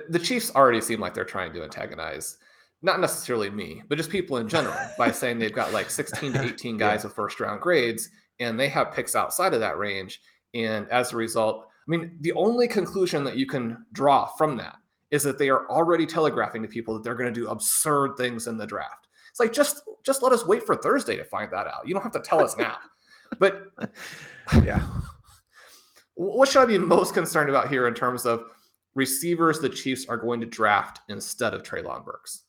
The 0.09 0.19
Chiefs 0.19 0.51
already 0.55 0.81
seem 0.81 0.99
like 0.99 1.13
they're 1.13 1.23
trying 1.23 1.53
to 1.53 1.63
antagonize 1.63 2.37
not 2.81 2.99
necessarily 2.99 3.49
me, 3.49 3.81
but 3.87 3.97
just 3.97 4.09
people 4.09 4.37
in 4.37 4.47
general 4.47 4.75
by 4.97 5.11
saying 5.11 5.39
they've 5.39 5.53
got 5.53 5.73
like 5.73 5.89
16 5.89 6.33
to 6.33 6.43
18 6.43 6.77
guys 6.77 7.01
yeah. 7.01 7.07
with 7.07 7.15
first 7.15 7.39
round 7.39 7.61
grades 7.61 8.09
and 8.39 8.59
they 8.59 8.69
have 8.69 8.93
picks 8.93 9.15
outside 9.15 9.53
of 9.53 9.59
that 9.59 9.77
range. 9.77 10.21
And 10.53 10.87
as 10.89 11.11
a 11.11 11.17
result, 11.17 11.65
I 11.87 11.91
mean, 11.91 12.17
the 12.21 12.33
only 12.33 12.67
conclusion 12.67 13.23
that 13.23 13.37
you 13.37 13.45
can 13.45 13.85
draw 13.91 14.25
from 14.25 14.57
that 14.57 14.75
is 15.15 15.23
that 15.23 15.39
they 15.39 15.49
are 15.49 15.67
already 15.69 16.05
telegraphing 16.05 16.61
to 16.61 16.67
people 16.67 16.93
that 16.93 17.03
they're 17.03 17.15
going 17.15 17.33
to 17.33 17.39
do 17.39 17.47
absurd 17.47 18.15
things 18.17 18.47
in 18.47 18.57
the 18.57 18.67
draft. 18.67 19.07
It's 19.31 19.39
like 19.39 19.53
just 19.53 19.81
just 20.03 20.21
let 20.21 20.31
us 20.31 20.45
wait 20.45 20.63
for 20.63 20.75
Thursday 20.75 21.15
to 21.15 21.23
find 21.23 21.51
that 21.51 21.67
out. 21.67 21.87
You 21.87 21.93
don't 21.93 22.03
have 22.03 22.11
to 22.11 22.19
tell 22.19 22.43
us 22.43 22.55
now. 22.59 22.77
But 23.39 23.71
yeah. 24.63 24.85
What 26.17 26.47
should 26.47 26.61
I 26.61 26.65
be 26.65 26.77
most 26.77 27.13
concerned 27.13 27.49
about 27.49 27.67
here 27.67 27.89
in 27.89 27.93
terms 27.93 28.25
of 28.25 28.45
receivers 28.93 29.59
the 29.59 29.67
Chiefs 29.67 30.05
are 30.05 30.15
going 30.15 30.39
to 30.39 30.45
draft 30.45 31.01
instead 31.09 31.53
of 31.53 31.61
Treylon 31.61 32.05
Burks? 32.05 32.43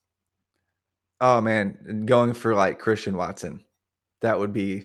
Oh 1.21 1.41
man, 1.41 2.05
going 2.07 2.33
for 2.33 2.55
like 2.55 2.79
Christian 2.79 3.17
Watson, 3.17 3.65
that 4.21 4.39
would 4.39 4.53
be 4.53 4.85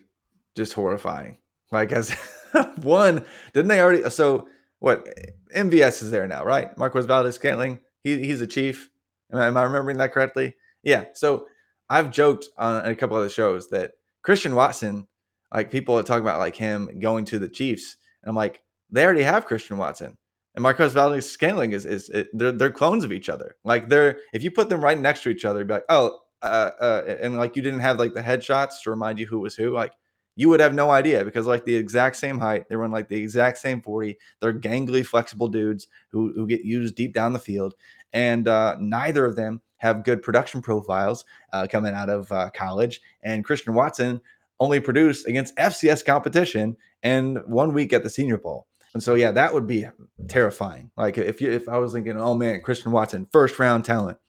just 0.55 0.73
horrifying. 0.73 1.37
Like 1.71 1.91
as 1.91 2.09
one, 2.81 3.23
didn't 3.53 3.67
they 3.67 3.81
already? 3.81 4.09
So 4.09 4.47
what? 4.81 5.07
MVS 5.55 6.01
is 6.01 6.11
there 6.11 6.27
now, 6.27 6.43
right? 6.43 6.75
Marquez 6.77 7.05
Valdes 7.05 7.35
Scantling, 7.35 7.79
He, 8.03 8.17
he's 8.17 8.41
a 8.41 8.47
chief. 8.47 8.89
Am 9.31 9.39
I, 9.39 9.47
am 9.47 9.55
I 9.55 9.63
remembering 9.63 9.97
that 9.97 10.11
correctly? 10.11 10.55
Yeah. 10.83 11.05
So 11.13 11.47
I've 11.89 12.11
joked 12.11 12.47
on 12.57 12.85
a 12.85 12.95
couple 12.95 13.15
of 13.15 13.23
the 13.23 13.29
shows 13.29 13.69
that 13.69 13.91
Christian 14.23 14.55
Watson, 14.55 15.07
like 15.53 15.71
people 15.71 15.97
are 15.97 16.03
talking 16.03 16.23
about 16.23 16.39
like 16.39 16.55
him 16.55 16.99
going 16.99 17.25
to 17.25 17.37
the 17.37 17.47
Chiefs, 17.47 17.97
and 18.23 18.29
I'm 18.29 18.35
like, 18.35 18.61
they 18.89 19.05
already 19.05 19.23
have 19.23 19.45
Christian 19.45 19.77
Watson. 19.77 20.17
And 20.55 20.63
Marquez 20.63 20.93
Valdes 20.93 21.29
Scantling 21.29 21.73
is 21.73 21.85
is 21.85 22.09
it, 22.09 22.29
they're 22.33 22.51
they're 22.51 22.71
clones 22.71 23.03
of 23.03 23.11
each 23.11 23.29
other. 23.29 23.55
Like 23.63 23.87
they're 23.87 24.17
if 24.33 24.43
you 24.43 24.51
put 24.51 24.67
them 24.67 24.83
right 24.83 24.99
next 24.99 25.23
to 25.23 25.29
each 25.29 25.45
other, 25.45 25.63
be 25.63 25.75
like, 25.75 25.85
oh, 25.89 26.19
uh, 26.41 26.71
uh, 26.81 27.17
and 27.21 27.37
like 27.37 27.55
you 27.55 27.61
didn't 27.61 27.81
have 27.81 27.99
like 27.99 28.13
the 28.13 28.21
headshots 28.21 28.81
to 28.83 28.89
remind 28.89 29.19
you 29.19 29.27
who 29.27 29.39
was 29.39 29.55
who. 29.55 29.71
Like 29.73 29.93
you 30.35 30.49
would 30.49 30.59
have 30.59 30.73
no 30.73 30.89
idea 30.89 31.25
because 31.25 31.45
like 31.45 31.65
the 31.65 31.75
exact 31.75 32.15
same 32.15 32.39
height, 32.39 32.67
they 32.69 32.75
run 32.75 32.91
like 32.91 33.09
the 33.09 33.17
exact 33.17 33.57
same 33.57 33.81
forty. 33.81 34.17
They're 34.39 34.53
gangly, 34.53 35.05
flexible 35.05 35.47
dudes 35.47 35.87
who 36.09 36.33
who 36.33 36.47
get 36.47 36.63
used 36.63 36.95
deep 36.95 37.13
down 37.13 37.33
the 37.33 37.39
field, 37.39 37.75
and 38.13 38.47
uh, 38.47 38.75
neither 38.79 39.25
of 39.25 39.35
them 39.35 39.61
have 39.77 40.03
good 40.03 40.21
production 40.21 40.61
profiles 40.61 41.25
uh, 41.53 41.65
coming 41.69 41.93
out 41.93 42.09
of 42.09 42.31
uh, 42.31 42.49
college. 42.51 43.01
And 43.23 43.43
Christian 43.43 43.73
Watson 43.73 44.21
only 44.59 44.79
produced 44.79 45.27
against 45.27 45.55
FCS 45.55 46.05
competition 46.05 46.77
and 47.01 47.39
one 47.47 47.73
week 47.73 47.91
at 47.91 48.03
the 48.03 48.09
Senior 48.09 48.37
Bowl. 48.37 48.67
And 48.93 49.01
so, 49.01 49.15
yeah, 49.15 49.31
that 49.31 49.51
would 49.51 49.65
be 49.65 49.87
terrifying. 50.27 50.91
Like 50.97 51.17
if 51.17 51.41
you, 51.41 51.51
if 51.51 51.67
I 51.67 51.79
was 51.79 51.93
thinking, 51.93 52.15
oh 52.15 52.35
man, 52.35 52.61
Christian 52.61 52.91
Watson, 52.91 53.27
first 53.31 53.57
round 53.57 53.83
talent, 53.83 54.19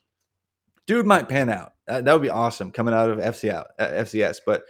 dude 0.86 1.04
might 1.04 1.28
pan 1.28 1.50
out. 1.50 1.74
That, 1.86 2.06
that 2.06 2.12
would 2.14 2.22
be 2.22 2.30
awesome 2.30 2.70
coming 2.70 2.94
out 2.94 3.10
of 3.10 3.18
FCS, 3.18 3.64
uh, 3.78 3.86
FCS. 3.86 4.38
But 4.46 4.62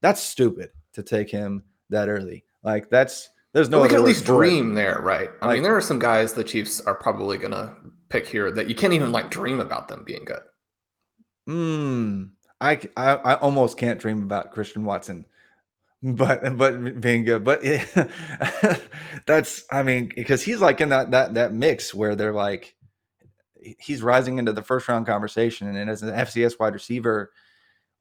that's 0.00 0.22
stupid 0.22 0.70
to 1.02 1.08
take 1.08 1.30
him 1.30 1.62
that 1.90 2.08
early. 2.08 2.44
Like 2.62 2.90
that's 2.90 3.28
there's 3.52 3.68
no. 3.68 3.82
we 3.82 3.88
can 3.88 3.96
at 3.96 4.04
least 4.04 4.24
dream 4.24 4.74
there, 4.74 5.00
right? 5.02 5.30
I 5.42 5.46
like, 5.46 5.54
mean, 5.54 5.62
there 5.62 5.76
are 5.76 5.80
some 5.80 5.98
guys 5.98 6.32
the 6.32 6.44
Chiefs 6.44 6.80
are 6.80 6.94
probably 6.94 7.38
gonna 7.38 7.76
pick 8.08 8.26
here 8.26 8.50
that 8.52 8.68
you 8.68 8.74
can't 8.74 8.92
even 8.92 9.12
like 9.12 9.30
dream 9.30 9.60
about 9.60 9.88
them 9.88 10.04
being 10.04 10.24
good. 10.24 10.42
Hmm. 11.46 12.24
I, 12.62 12.78
I, 12.94 13.14
I 13.14 13.34
almost 13.36 13.78
can't 13.78 13.98
dream 13.98 14.22
about 14.22 14.52
Christian 14.52 14.84
Watson 14.84 15.24
but 16.02 16.56
but 16.56 17.00
being 17.00 17.24
good 17.24 17.44
but 17.44 17.62
yeah, 17.62 17.84
that's 19.26 19.64
i 19.70 19.82
mean 19.82 20.10
because 20.14 20.42
he's 20.42 20.60
like 20.60 20.80
in 20.80 20.88
that 20.88 21.10
that 21.10 21.34
that 21.34 21.52
mix 21.52 21.92
where 21.92 22.16
they're 22.16 22.32
like 22.32 22.74
he's 23.78 24.02
rising 24.02 24.38
into 24.38 24.52
the 24.52 24.62
first 24.62 24.88
round 24.88 25.06
conversation 25.06 25.74
and 25.76 25.90
as 25.90 26.02
an 26.02 26.10
fcs 26.10 26.58
wide 26.58 26.72
receiver 26.72 27.30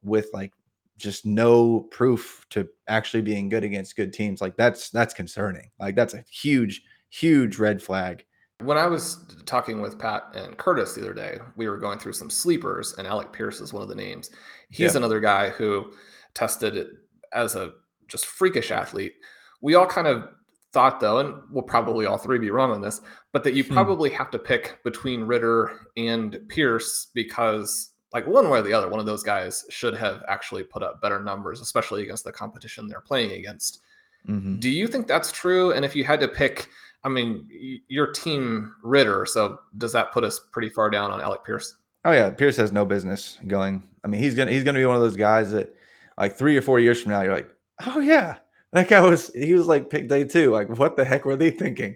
with 0.02 0.30
like 0.34 0.54
just 1.00 1.26
no 1.26 1.82
proof 1.92 2.46
to 2.52 2.68
actually 2.88 3.22
being 3.22 3.50
good 3.50 3.64
against 3.64 3.96
good 3.96 4.14
teams 4.14 4.42
like 4.42 4.56
that's 4.58 4.90
that's 4.92 5.14
concerning 5.14 5.72
like 5.80 5.96
that's 5.96 6.14
a 6.14 6.24
huge 6.30 6.84
huge 7.10 7.58
red 7.58 7.82
flag 7.82 8.24
When 8.62 8.78
I 8.78 8.86
was 8.88 9.26
talking 9.46 9.82
with 9.82 9.98
Pat 9.98 10.24
and 10.36 10.58
Curtis 10.58 10.94
the 10.94 11.02
other 11.02 11.14
day, 11.14 11.40
we 11.56 11.68
were 11.70 11.78
going 11.78 11.98
through 11.98 12.12
some 12.14 12.30
sleepers, 12.30 12.94
and 12.98 13.08
Alec 13.08 13.32
Pierce 13.32 13.62
is 13.62 13.72
one 13.72 13.82
of 13.82 13.88
the 13.90 13.96
names. 13.96 14.30
He's 14.70 14.94
Yeah. 14.94 14.98
another 14.98 15.22
guy 15.22 15.48
who 15.50 15.94
tested 16.34 16.98
as 17.32 17.56
a 17.56 17.72
just 18.10 18.26
freakish 18.26 18.70
athlete. 18.70 19.14
We 19.62 19.76
all 19.76 19.88
kind 19.88 20.08
of 20.08 20.28
thought, 20.74 21.00
though, 21.00 21.20
and 21.20 21.36
we'll 21.50 21.64
probably 21.64 22.06
all 22.06 22.18
three 22.18 22.38
be 22.38 22.52
wrong 22.52 22.72
on 22.72 22.82
this, 22.82 23.00
but 23.32 23.46
that 23.46 23.54
you 23.54 23.64
Hmm. 23.64 23.74
probably 23.74 24.10
have 24.10 24.30
to 24.32 24.38
pick 24.40 24.80
between 24.84 25.24
Ridder 25.24 25.72
and 25.96 26.38
Pierce 26.50 27.08
because, 27.14 27.92
like, 28.14 28.26
one 28.28 28.50
way 28.50 28.60
or 28.60 28.62
the 28.62 28.74
other, 28.74 28.90
one 28.90 29.00
of 29.00 29.06
those 29.06 29.24
guys 29.24 29.66
should 29.70 29.96
have 29.96 30.24
actually 30.28 30.64
put 30.64 30.84
up 30.84 31.02
better 31.02 31.22
numbers, 31.22 31.62
especially 31.62 32.04
against 32.04 32.24
the 32.24 32.32
competition 32.32 32.88
they're 32.88 33.02
playing 33.02 33.32
against. 33.32 33.82
Mhm. 34.28 34.60
Do 34.60 34.70
you 34.70 34.88
think 34.88 35.08
that's 35.08 35.32
true? 35.32 35.72
And 35.72 35.86
if 35.86 35.96
you 35.96 36.04
had 36.04 36.20
to 36.20 36.28
pick, 36.28 36.68
I 37.04 37.10
mean, 37.10 37.48
your 37.88 38.12
team 38.12 38.76
Ridder, 38.84 39.26
so 39.26 39.60
does 39.78 39.94
that 39.94 40.12
put 40.12 40.24
us 40.24 40.40
pretty 40.52 40.70
far 40.70 40.90
down 40.90 41.12
on 41.12 41.22
Alec 41.22 41.46
Pierce? 41.46 41.76
Oh 42.06 42.12
yeah, 42.12 42.30
Pierce 42.30 42.58
has 42.58 42.72
no 42.72 42.86
business 42.86 43.38
going. 43.48 43.84
I 44.04 44.08
mean, 44.08 44.22
he's 44.22 44.36
gonna 44.36 44.52
he's 44.52 44.64
gonna 44.64 44.80
be 44.80 44.86
one 44.86 44.96
of 44.96 45.02
those 45.02 45.18
guys 45.18 45.52
that, 45.52 45.74
like 46.18 46.36
three 46.36 46.58
or 46.58 46.62
four 46.62 46.80
years 46.80 47.02
from 47.02 47.12
now, 47.12 47.22
you're 47.22 47.34
like, 47.34 47.50
oh 47.86 48.00
yeah, 48.00 48.38
that 48.74 48.88
guy 48.88 49.02
was 49.02 49.32
he 49.34 49.54
was 49.54 49.68
like 49.68 49.90
pick 49.90 50.08
day 50.08 50.24
two. 50.24 50.52
Like, 50.52 50.70
what 50.70 50.96
the 50.96 51.06
heck 51.06 51.26
were 51.26 51.36
they 51.36 51.52
thinking? 51.52 51.96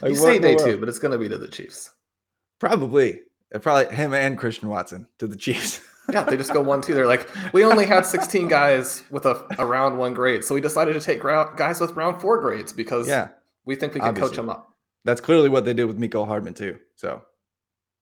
Like, 0.00 0.10
you 0.10 0.16
say 0.16 0.38
day 0.38 0.56
two, 0.56 0.76
but 0.78 0.88
it's 0.88 0.98
going 0.98 1.12
to 1.12 1.18
be 1.18 1.28
to 1.28 1.38
the 1.38 1.46
Chiefs. 1.48 1.90
Probably, 2.58 3.20
probably 3.62 3.94
him 3.94 4.14
and 4.14 4.36
Christian 4.38 4.68
Watson 4.68 5.06
to 5.18 5.26
the 5.26 5.36
Chiefs. 5.36 5.80
Yeah, 6.12 6.22
they 6.24 6.36
just 6.36 6.52
go 6.52 6.60
one, 6.60 6.82
two. 6.82 6.92
They're 6.92 7.06
like, 7.06 7.26
we 7.54 7.64
only 7.64 7.86
had 7.86 8.04
16 8.04 8.46
guys 8.46 9.02
with 9.10 9.24
a, 9.24 9.42
a 9.58 9.64
round 9.64 9.96
one 9.96 10.12
grade, 10.12 10.44
so 10.44 10.54
we 10.54 10.60
decided 10.60 10.92
to 10.92 11.00
take 11.00 11.24
round, 11.24 11.56
guys 11.56 11.80
with 11.80 11.92
round 11.92 12.20
four 12.20 12.38
grades 12.42 12.74
because 12.74 13.08
yeah, 13.08 13.28
we 13.64 13.74
think 13.74 13.94
we 13.94 14.00
can 14.00 14.14
coach 14.14 14.36
them 14.36 14.50
up. 14.50 14.68
that's 15.06 15.22
clearly 15.22 15.48
what 15.48 15.64
they 15.64 15.72
did 15.72 15.86
with 15.86 15.98
Mecole 15.98 16.26
Hardman 16.26 16.52
too. 16.52 16.78
So 16.96 17.22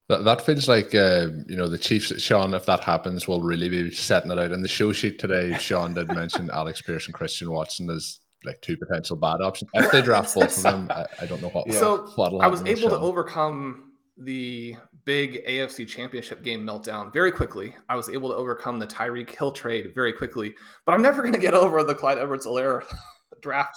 That, 0.09 0.25
that 0.25 0.45
feels 0.45 0.67
like 0.69 0.93
uh, 0.97 1.29
you 1.47 1.55
know 1.55 1.69
the 1.69 1.79
Chiefs, 1.79 2.21
Shawn. 2.21 2.55
If 2.55 2.67
that 2.67 2.81
happens, 2.81 3.29
will 3.29 3.41
really 3.41 3.69
be 3.69 3.93
setting 3.93 4.33
it 4.33 4.39
out. 4.41 4.51
In 4.51 4.63
the 4.63 4.69
show 4.69 4.93
sheet 4.93 5.21
today, 5.21 5.57
Shawn 5.59 5.95
did 5.95 6.09
mention 6.09 6.51
Alec 6.53 6.85
Pierce 6.85 7.07
and 7.07 7.15
Christian 7.15 7.53
Watson 7.53 7.89
as 7.89 8.19
like 8.45 8.61
two 8.63 8.77
potential 8.77 9.15
bad 9.15 9.41
options. 9.41 9.71
If 9.75 9.93
they 9.93 10.03
draft 10.03 10.35
both 10.35 10.57
of 10.57 10.63
them, 10.65 10.89
I, 10.91 11.07
I 11.21 11.27
don't 11.27 11.41
know 11.41 11.51
what. 11.51 11.73
So 11.73 12.11
what'll 12.17 12.43
I 12.43 12.49
was 12.49 12.65
able 12.65 12.91
to 12.91 12.99
overcome 12.99 13.92
the 14.19 14.77
big 15.05 15.45
AFC 15.47 15.87
championship 15.89 16.43
game 16.43 16.65
meltdown 16.65 17.13
very 17.13 17.33
quickly. 17.33 17.75
I 17.89 17.97
was 17.97 18.09
able 18.09 18.29
to 18.29 18.35
overcome 18.35 18.79
the 18.79 18.87
Tyreek 18.87 19.31
Hill 19.37 19.53
trade 19.53 19.93
very 19.95 20.13
quickly, 20.13 20.55
but 20.85 20.93
I'm 20.93 21.03
never 21.03 21.23
going 21.23 21.35
to 21.35 21.41
get 21.41 21.55
over 21.55 21.83
the 21.83 21.95
Clyde 21.95 22.19
Edwards 22.19 22.47
Helaire 22.47 22.85
draft 23.41 23.77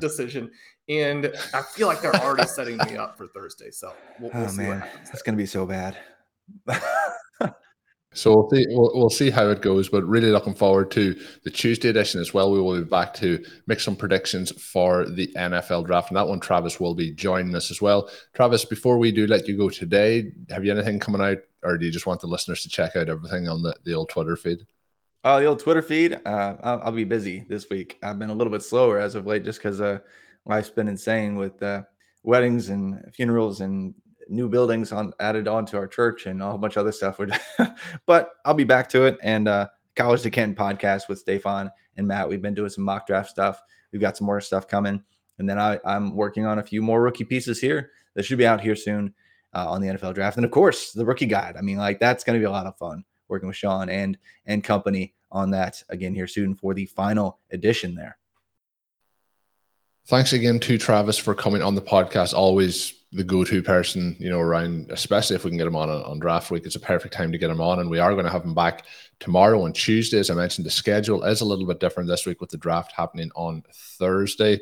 decision. 0.00 0.50
And 0.88 1.32
I 1.54 1.62
feel 1.62 1.86
like 1.86 2.00
they're 2.00 2.14
already 2.16 2.48
setting 2.48 2.78
me 2.78 2.96
up 2.96 3.16
for 3.16 3.28
Thursday. 3.28 3.70
So 3.70 3.92
we'll, 4.20 4.30
we'll 4.34 4.48
oh 4.48 4.52
man, 4.52 4.84
that's 5.04 5.22
gonna 5.22 5.36
be 5.36 5.46
so 5.46 5.66
bad. 5.66 5.98
So 8.14 8.34
we'll 8.34 8.50
see, 8.50 8.66
we'll, 8.70 8.90
we'll 8.94 9.10
see 9.10 9.30
how 9.30 9.48
it 9.48 9.60
goes, 9.60 9.88
but 9.88 10.02
really 10.04 10.30
looking 10.30 10.54
forward 10.54 10.90
to 10.92 11.14
the 11.44 11.50
Tuesday 11.50 11.88
edition 11.88 12.20
as 12.20 12.32
well. 12.32 12.50
We 12.50 12.60
will 12.60 12.78
be 12.78 12.84
back 12.84 13.12
to 13.14 13.44
make 13.66 13.80
some 13.80 13.96
predictions 13.96 14.50
for 14.50 15.06
the 15.06 15.28
NFL 15.36 15.86
draft, 15.86 16.08
and 16.10 16.16
that 16.16 16.26
one 16.26 16.40
Travis 16.40 16.80
will 16.80 16.94
be 16.94 17.12
joining 17.12 17.54
us 17.54 17.70
as 17.70 17.82
well. 17.82 18.10
Travis, 18.32 18.64
before 18.64 18.98
we 18.98 19.12
do 19.12 19.26
let 19.26 19.46
you 19.46 19.56
go 19.56 19.68
today, 19.68 20.32
have 20.48 20.64
you 20.64 20.72
anything 20.72 20.98
coming 20.98 21.20
out, 21.20 21.38
or 21.62 21.76
do 21.76 21.84
you 21.84 21.92
just 21.92 22.06
want 22.06 22.20
the 22.20 22.26
listeners 22.26 22.62
to 22.62 22.68
check 22.68 22.96
out 22.96 23.10
everything 23.10 23.46
on 23.46 23.62
the, 23.62 23.76
the 23.84 23.92
old 23.92 24.08
Twitter 24.08 24.36
feed? 24.36 24.66
Oh, 25.24 25.38
the 25.38 25.46
old 25.46 25.60
Twitter 25.60 25.82
feed. 25.82 26.18
Uh, 26.24 26.56
I'll, 26.62 26.80
I'll 26.84 26.92
be 26.92 27.04
busy 27.04 27.44
this 27.48 27.68
week. 27.68 27.98
I've 28.02 28.18
been 28.18 28.30
a 28.30 28.34
little 28.34 28.52
bit 28.52 28.62
slower 28.62 28.98
as 28.98 29.16
of 29.16 29.26
late, 29.26 29.44
just 29.44 29.58
because 29.58 29.80
uh, 29.80 29.98
life's 30.46 30.70
been 30.70 30.88
insane 30.88 31.36
with 31.36 31.62
uh, 31.62 31.82
weddings 32.22 32.70
and 32.70 33.02
funerals 33.14 33.60
and 33.60 33.94
new 34.28 34.48
buildings 34.48 34.92
on 34.92 35.12
added 35.20 35.48
on 35.48 35.66
to 35.66 35.76
our 35.76 35.86
church 35.86 36.26
and 36.26 36.42
a 36.42 36.46
whole 36.46 36.58
bunch 36.58 36.76
of 36.76 36.80
other 36.80 36.92
stuff. 36.92 37.20
But 38.06 38.30
I'll 38.44 38.54
be 38.54 38.64
back 38.64 38.88
to 38.90 39.04
it. 39.04 39.18
And 39.22 39.48
uh, 39.48 39.68
College 39.96 40.22
to 40.22 40.30
Canton 40.30 40.54
podcast 40.54 41.08
with 41.08 41.18
Stefan 41.18 41.70
and 41.96 42.06
Matt. 42.06 42.28
We've 42.28 42.42
been 42.42 42.54
doing 42.54 42.70
some 42.70 42.84
mock 42.84 43.06
draft 43.06 43.30
stuff. 43.30 43.60
We've 43.92 44.00
got 44.00 44.16
some 44.16 44.26
more 44.26 44.40
stuff 44.40 44.68
coming, 44.68 45.02
and 45.38 45.48
then 45.48 45.58
I, 45.58 45.80
I'm 45.84 46.14
working 46.14 46.46
on 46.46 46.58
a 46.58 46.62
few 46.62 46.82
more 46.82 47.02
rookie 47.02 47.24
pieces 47.24 47.60
here 47.60 47.90
that 48.14 48.24
should 48.24 48.38
be 48.38 48.46
out 48.46 48.60
here 48.60 48.76
soon 48.76 49.14
uh, 49.54 49.68
on 49.68 49.80
the 49.80 49.88
NFL 49.88 50.14
draft. 50.14 50.36
And 50.36 50.44
of 50.44 50.50
course, 50.50 50.92
the 50.92 51.04
rookie 51.04 51.26
guide. 51.26 51.56
I 51.56 51.62
mean, 51.62 51.78
like 51.78 51.98
that's 51.98 52.22
going 52.22 52.38
to 52.38 52.42
be 52.42 52.46
a 52.46 52.50
lot 52.50 52.66
of 52.66 52.76
fun 52.76 53.04
working 53.28 53.48
with 53.48 53.56
Shawn 53.56 53.88
and 53.88 54.18
and 54.46 54.62
company 54.62 55.14
on 55.30 55.50
that 55.50 55.82
again 55.88 56.14
here 56.14 56.26
soon 56.26 56.54
for 56.54 56.74
the 56.74 56.86
final 56.86 57.38
edition 57.50 57.94
there. 57.94 58.17
Thanks 60.08 60.32
again 60.32 60.58
to 60.60 60.78
Travis 60.78 61.18
for 61.18 61.34
coming 61.34 61.60
on 61.60 61.74
the 61.74 61.82
podcast. 61.82 62.32
Always 62.32 62.94
the 63.12 63.22
go-to 63.22 63.62
person, 63.62 64.16
you 64.18 64.30
know, 64.30 64.40
around, 64.40 64.90
especially 64.90 65.36
if 65.36 65.44
we 65.44 65.50
can 65.50 65.58
get 65.58 65.66
him 65.66 65.76
on 65.76 65.90
on 65.90 66.18
draft 66.18 66.50
week. 66.50 66.64
It's 66.64 66.76
a 66.76 66.80
perfect 66.80 67.12
time 67.12 67.30
to 67.30 67.36
get 67.36 67.50
him 67.50 67.60
on, 67.60 67.78
and 67.78 67.90
we 67.90 67.98
are 67.98 68.14
going 68.14 68.24
to 68.24 68.32
have 68.32 68.42
him 68.42 68.54
back 68.54 68.86
tomorrow 69.20 69.66
and 69.66 69.74
Tuesday. 69.74 70.18
As 70.18 70.30
I 70.30 70.34
mentioned, 70.34 70.64
the 70.64 70.70
schedule 70.70 71.24
is 71.24 71.42
a 71.42 71.44
little 71.44 71.66
bit 71.66 71.78
different 71.78 72.08
this 72.08 72.24
week 72.24 72.40
with 72.40 72.48
the 72.48 72.56
draft 72.56 72.92
happening 72.92 73.30
on 73.36 73.62
Thursday. 73.70 74.58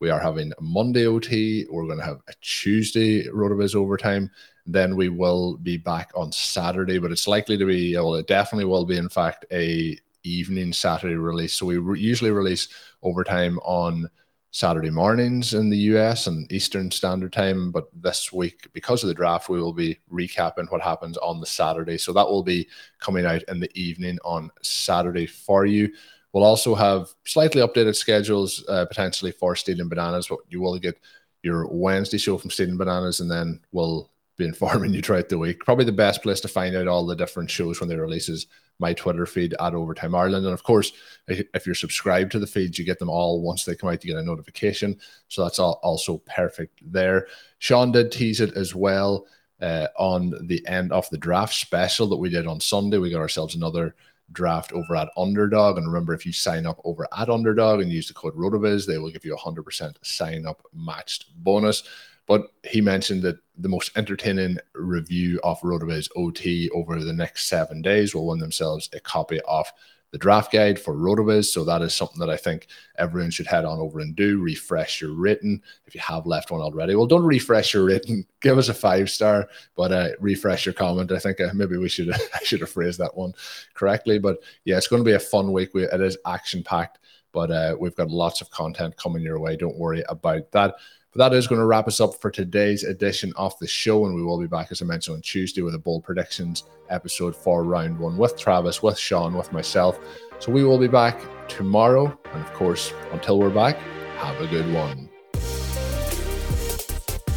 We 0.00 0.10
are 0.10 0.18
having 0.18 0.52
Monday 0.60 1.06
OT. 1.06 1.66
We're 1.70 1.86
going 1.86 1.98
to 1.98 2.04
have 2.04 2.22
a 2.26 2.32
Tuesday 2.40 3.28
Rotoviz 3.28 3.76
overtime. 3.76 4.32
Then 4.66 4.96
we 4.96 5.10
will 5.10 5.58
be 5.58 5.76
back 5.76 6.10
on 6.16 6.32
Saturday, 6.32 6.98
but 6.98 7.12
it's 7.12 7.28
likely 7.28 7.56
to 7.56 7.66
be, 7.66 7.94
well, 7.94 8.16
it 8.16 8.26
definitely 8.26 8.64
will 8.64 8.84
be, 8.84 8.96
in 8.96 9.08
fact, 9.08 9.46
a 9.52 9.96
evening 10.24 10.72
Saturday 10.72 11.14
release. 11.14 11.52
So 11.52 11.66
we 11.66 11.76
re- 11.78 12.00
usually 12.00 12.32
release 12.32 12.66
overtime 13.04 13.60
on 13.60 14.10
Saturday 14.50 14.90
mornings 14.90 15.54
in 15.54 15.68
the 15.68 15.76
US 15.92 16.26
and 16.26 16.50
Eastern 16.50 16.90
Standard 16.90 17.32
Time. 17.32 17.70
But 17.70 17.88
this 17.92 18.32
week, 18.32 18.68
because 18.72 19.02
of 19.02 19.08
the 19.08 19.14
draft, 19.14 19.48
we 19.48 19.60
will 19.60 19.72
be 19.72 19.98
recapping 20.10 20.70
what 20.70 20.80
happens 20.80 21.16
on 21.18 21.40
the 21.40 21.46
Saturday. 21.46 21.98
So 21.98 22.12
that 22.12 22.26
will 22.26 22.42
be 22.42 22.68
coming 22.98 23.26
out 23.26 23.42
in 23.44 23.60
the 23.60 23.70
evening 23.78 24.18
on 24.24 24.50
Saturday 24.62 25.26
for 25.26 25.66
you. 25.66 25.92
We'll 26.32 26.44
also 26.44 26.74
have 26.74 27.08
slightly 27.24 27.62
updated 27.62 27.96
schedules 27.96 28.64
uh, 28.68 28.86
potentially 28.86 29.32
for 29.32 29.56
Stealing 29.56 29.88
Bananas, 29.88 30.28
but 30.28 30.38
you 30.48 30.60
will 30.60 30.78
get 30.78 30.98
your 31.42 31.66
Wednesday 31.68 32.18
show 32.18 32.36
from 32.36 32.50
Stealing 32.50 32.76
Bananas, 32.76 33.20
and 33.20 33.30
then 33.30 33.60
we'll 33.72 34.10
be 34.38 34.46
informing 34.46 34.94
you 34.94 35.02
throughout 35.02 35.28
the 35.28 35.38
week. 35.38 35.64
Probably 35.64 35.84
the 35.84 35.92
best 35.92 36.22
place 36.22 36.40
to 36.40 36.48
find 36.48 36.74
out 36.74 36.88
all 36.88 37.04
the 37.04 37.16
different 37.16 37.50
shows 37.50 37.80
when 37.80 37.88
they 37.88 37.96
release 37.96 38.28
is 38.28 38.46
my 38.78 38.94
Twitter 38.94 39.26
feed 39.26 39.54
at 39.60 39.74
Overtime 39.74 40.14
Ireland. 40.14 40.46
And 40.46 40.54
of 40.54 40.62
course, 40.62 40.92
if 41.26 41.66
you're 41.66 41.74
subscribed 41.74 42.32
to 42.32 42.38
the 42.38 42.46
feeds, 42.46 42.78
you 42.78 42.84
get 42.84 42.98
them 42.98 43.10
all 43.10 43.42
once 43.42 43.64
they 43.64 43.74
come 43.74 43.90
out. 43.90 44.02
You 44.04 44.14
get 44.14 44.20
a 44.20 44.24
notification, 44.24 44.98
so 45.26 45.42
that's 45.42 45.58
all 45.58 45.80
also 45.82 46.18
perfect 46.18 46.80
there. 46.90 47.26
Shawn 47.58 47.92
did 47.92 48.12
tease 48.12 48.40
it 48.40 48.56
as 48.56 48.74
well 48.74 49.26
uh, 49.60 49.88
on 49.98 50.34
the 50.46 50.66
end 50.66 50.92
of 50.92 51.10
the 51.10 51.18
draft 51.18 51.54
special 51.54 52.06
that 52.08 52.16
we 52.16 52.30
did 52.30 52.46
on 52.46 52.60
Sunday. 52.60 52.98
We 52.98 53.10
got 53.10 53.20
ourselves 53.20 53.56
another 53.56 53.96
draft 54.30 54.72
over 54.72 54.94
at 54.94 55.08
Underdog. 55.16 55.78
And 55.78 55.86
remember, 55.86 56.14
if 56.14 56.26
you 56.26 56.32
sign 56.32 56.66
up 56.66 56.80
over 56.84 57.08
at 57.16 57.28
Underdog 57.28 57.80
and 57.80 57.90
use 57.90 58.08
the 58.08 58.14
code 58.14 58.36
RotoViz, 58.36 58.86
they 58.86 58.98
will 58.98 59.10
give 59.10 59.24
you 59.24 59.34
a 59.34 59.38
100% 59.38 59.94
sign 60.02 60.46
up 60.46 60.62
matched 60.72 61.34
bonus. 61.42 61.82
But 62.28 62.52
he 62.62 62.80
mentioned 62.80 63.22
that 63.22 63.38
the 63.56 63.70
most 63.70 63.90
entertaining 63.96 64.58
review 64.74 65.40
of 65.42 65.60
RotoViz 65.62 66.10
OT 66.14 66.70
over 66.70 67.02
the 67.02 67.12
next 67.12 67.48
seven 67.48 67.82
days 67.82 68.14
will 68.14 68.26
win 68.26 68.38
themselves 68.38 68.88
a 68.92 69.00
copy 69.00 69.40
of 69.48 69.66
the 70.10 70.18
draft 70.18 70.52
guide 70.52 70.78
for 70.78 70.94
RotoViz. 70.94 71.46
So 71.46 71.64
that 71.64 71.82
is 71.82 71.94
something 71.94 72.18
that 72.20 72.30
I 72.30 72.36
think 72.36 72.68
everyone 72.98 73.30
should 73.30 73.46
head 73.46 73.64
on 73.64 73.78
over 73.78 74.00
and 74.00 74.14
do. 74.14 74.40
Refresh 74.40 75.00
your 75.00 75.12
rating 75.12 75.62
if 75.86 75.94
you 75.94 76.00
have 76.00 76.26
left 76.26 76.50
one 76.50 76.60
already. 76.60 76.94
Well, 76.94 77.06
don't 77.06 77.24
refresh 77.24 77.74
your 77.74 77.84
rating. 77.84 78.26
Give 78.40 78.58
us 78.58 78.68
a 78.68 78.74
five 78.74 79.10
star, 79.10 79.48
but 79.76 79.92
uh, 79.92 80.10
refresh 80.20 80.66
your 80.66 80.72
comment. 80.74 81.12
I 81.12 81.18
think 81.18 81.40
uh, 81.40 81.50
maybe 81.54 81.76
we 81.76 81.88
should 81.88 82.12
I 82.34 82.44
should 82.44 82.60
have 82.60 82.70
phrased 82.70 83.00
that 83.00 83.16
one 83.16 83.34
correctly. 83.74 84.18
But 84.18 84.38
yeah, 84.64 84.76
it's 84.76 84.88
going 84.88 85.00
to 85.00 85.08
be 85.08 85.16
a 85.16 85.20
fun 85.20 85.52
week. 85.52 85.74
We, 85.74 85.84
it 85.84 86.00
is 86.00 86.18
action 86.26 86.62
packed, 86.62 86.98
but 87.32 87.50
uh, 87.50 87.76
we've 87.78 87.96
got 87.96 88.10
lots 88.10 88.40
of 88.40 88.50
content 88.50 88.96
coming 88.96 89.22
your 89.22 89.40
way. 89.40 89.56
Don't 89.56 89.78
worry 89.78 90.04
about 90.08 90.50
that. 90.52 90.76
That 91.18 91.34
is 91.34 91.48
going 91.48 91.58
to 91.58 91.66
wrap 91.66 91.88
us 91.88 92.00
up 92.00 92.14
for 92.20 92.30
today's 92.30 92.84
edition 92.84 93.32
of 93.34 93.52
the 93.58 93.66
show. 93.66 94.06
And 94.06 94.14
we 94.14 94.22
will 94.22 94.38
be 94.38 94.46
back, 94.46 94.68
as 94.70 94.80
I 94.80 94.84
mentioned, 94.84 95.16
on 95.16 95.22
Tuesday 95.22 95.62
with 95.62 95.74
a 95.74 95.78
bold 95.78 96.04
predictions 96.04 96.62
episode 96.90 97.34
for 97.34 97.64
round 97.64 97.98
one 97.98 98.16
with 98.16 98.38
Travis, 98.38 98.84
with 98.84 98.96
Shawn, 98.96 99.34
with 99.34 99.52
myself. 99.52 99.98
So 100.38 100.52
we 100.52 100.62
will 100.62 100.78
be 100.78 100.86
back 100.86 101.20
tomorrow. 101.48 102.16
And 102.32 102.40
of 102.40 102.52
course, 102.54 102.92
until 103.10 103.40
we're 103.40 103.50
back, 103.50 103.78
have 104.18 104.40
a 104.40 104.46
good 104.46 104.72
one. 104.72 105.07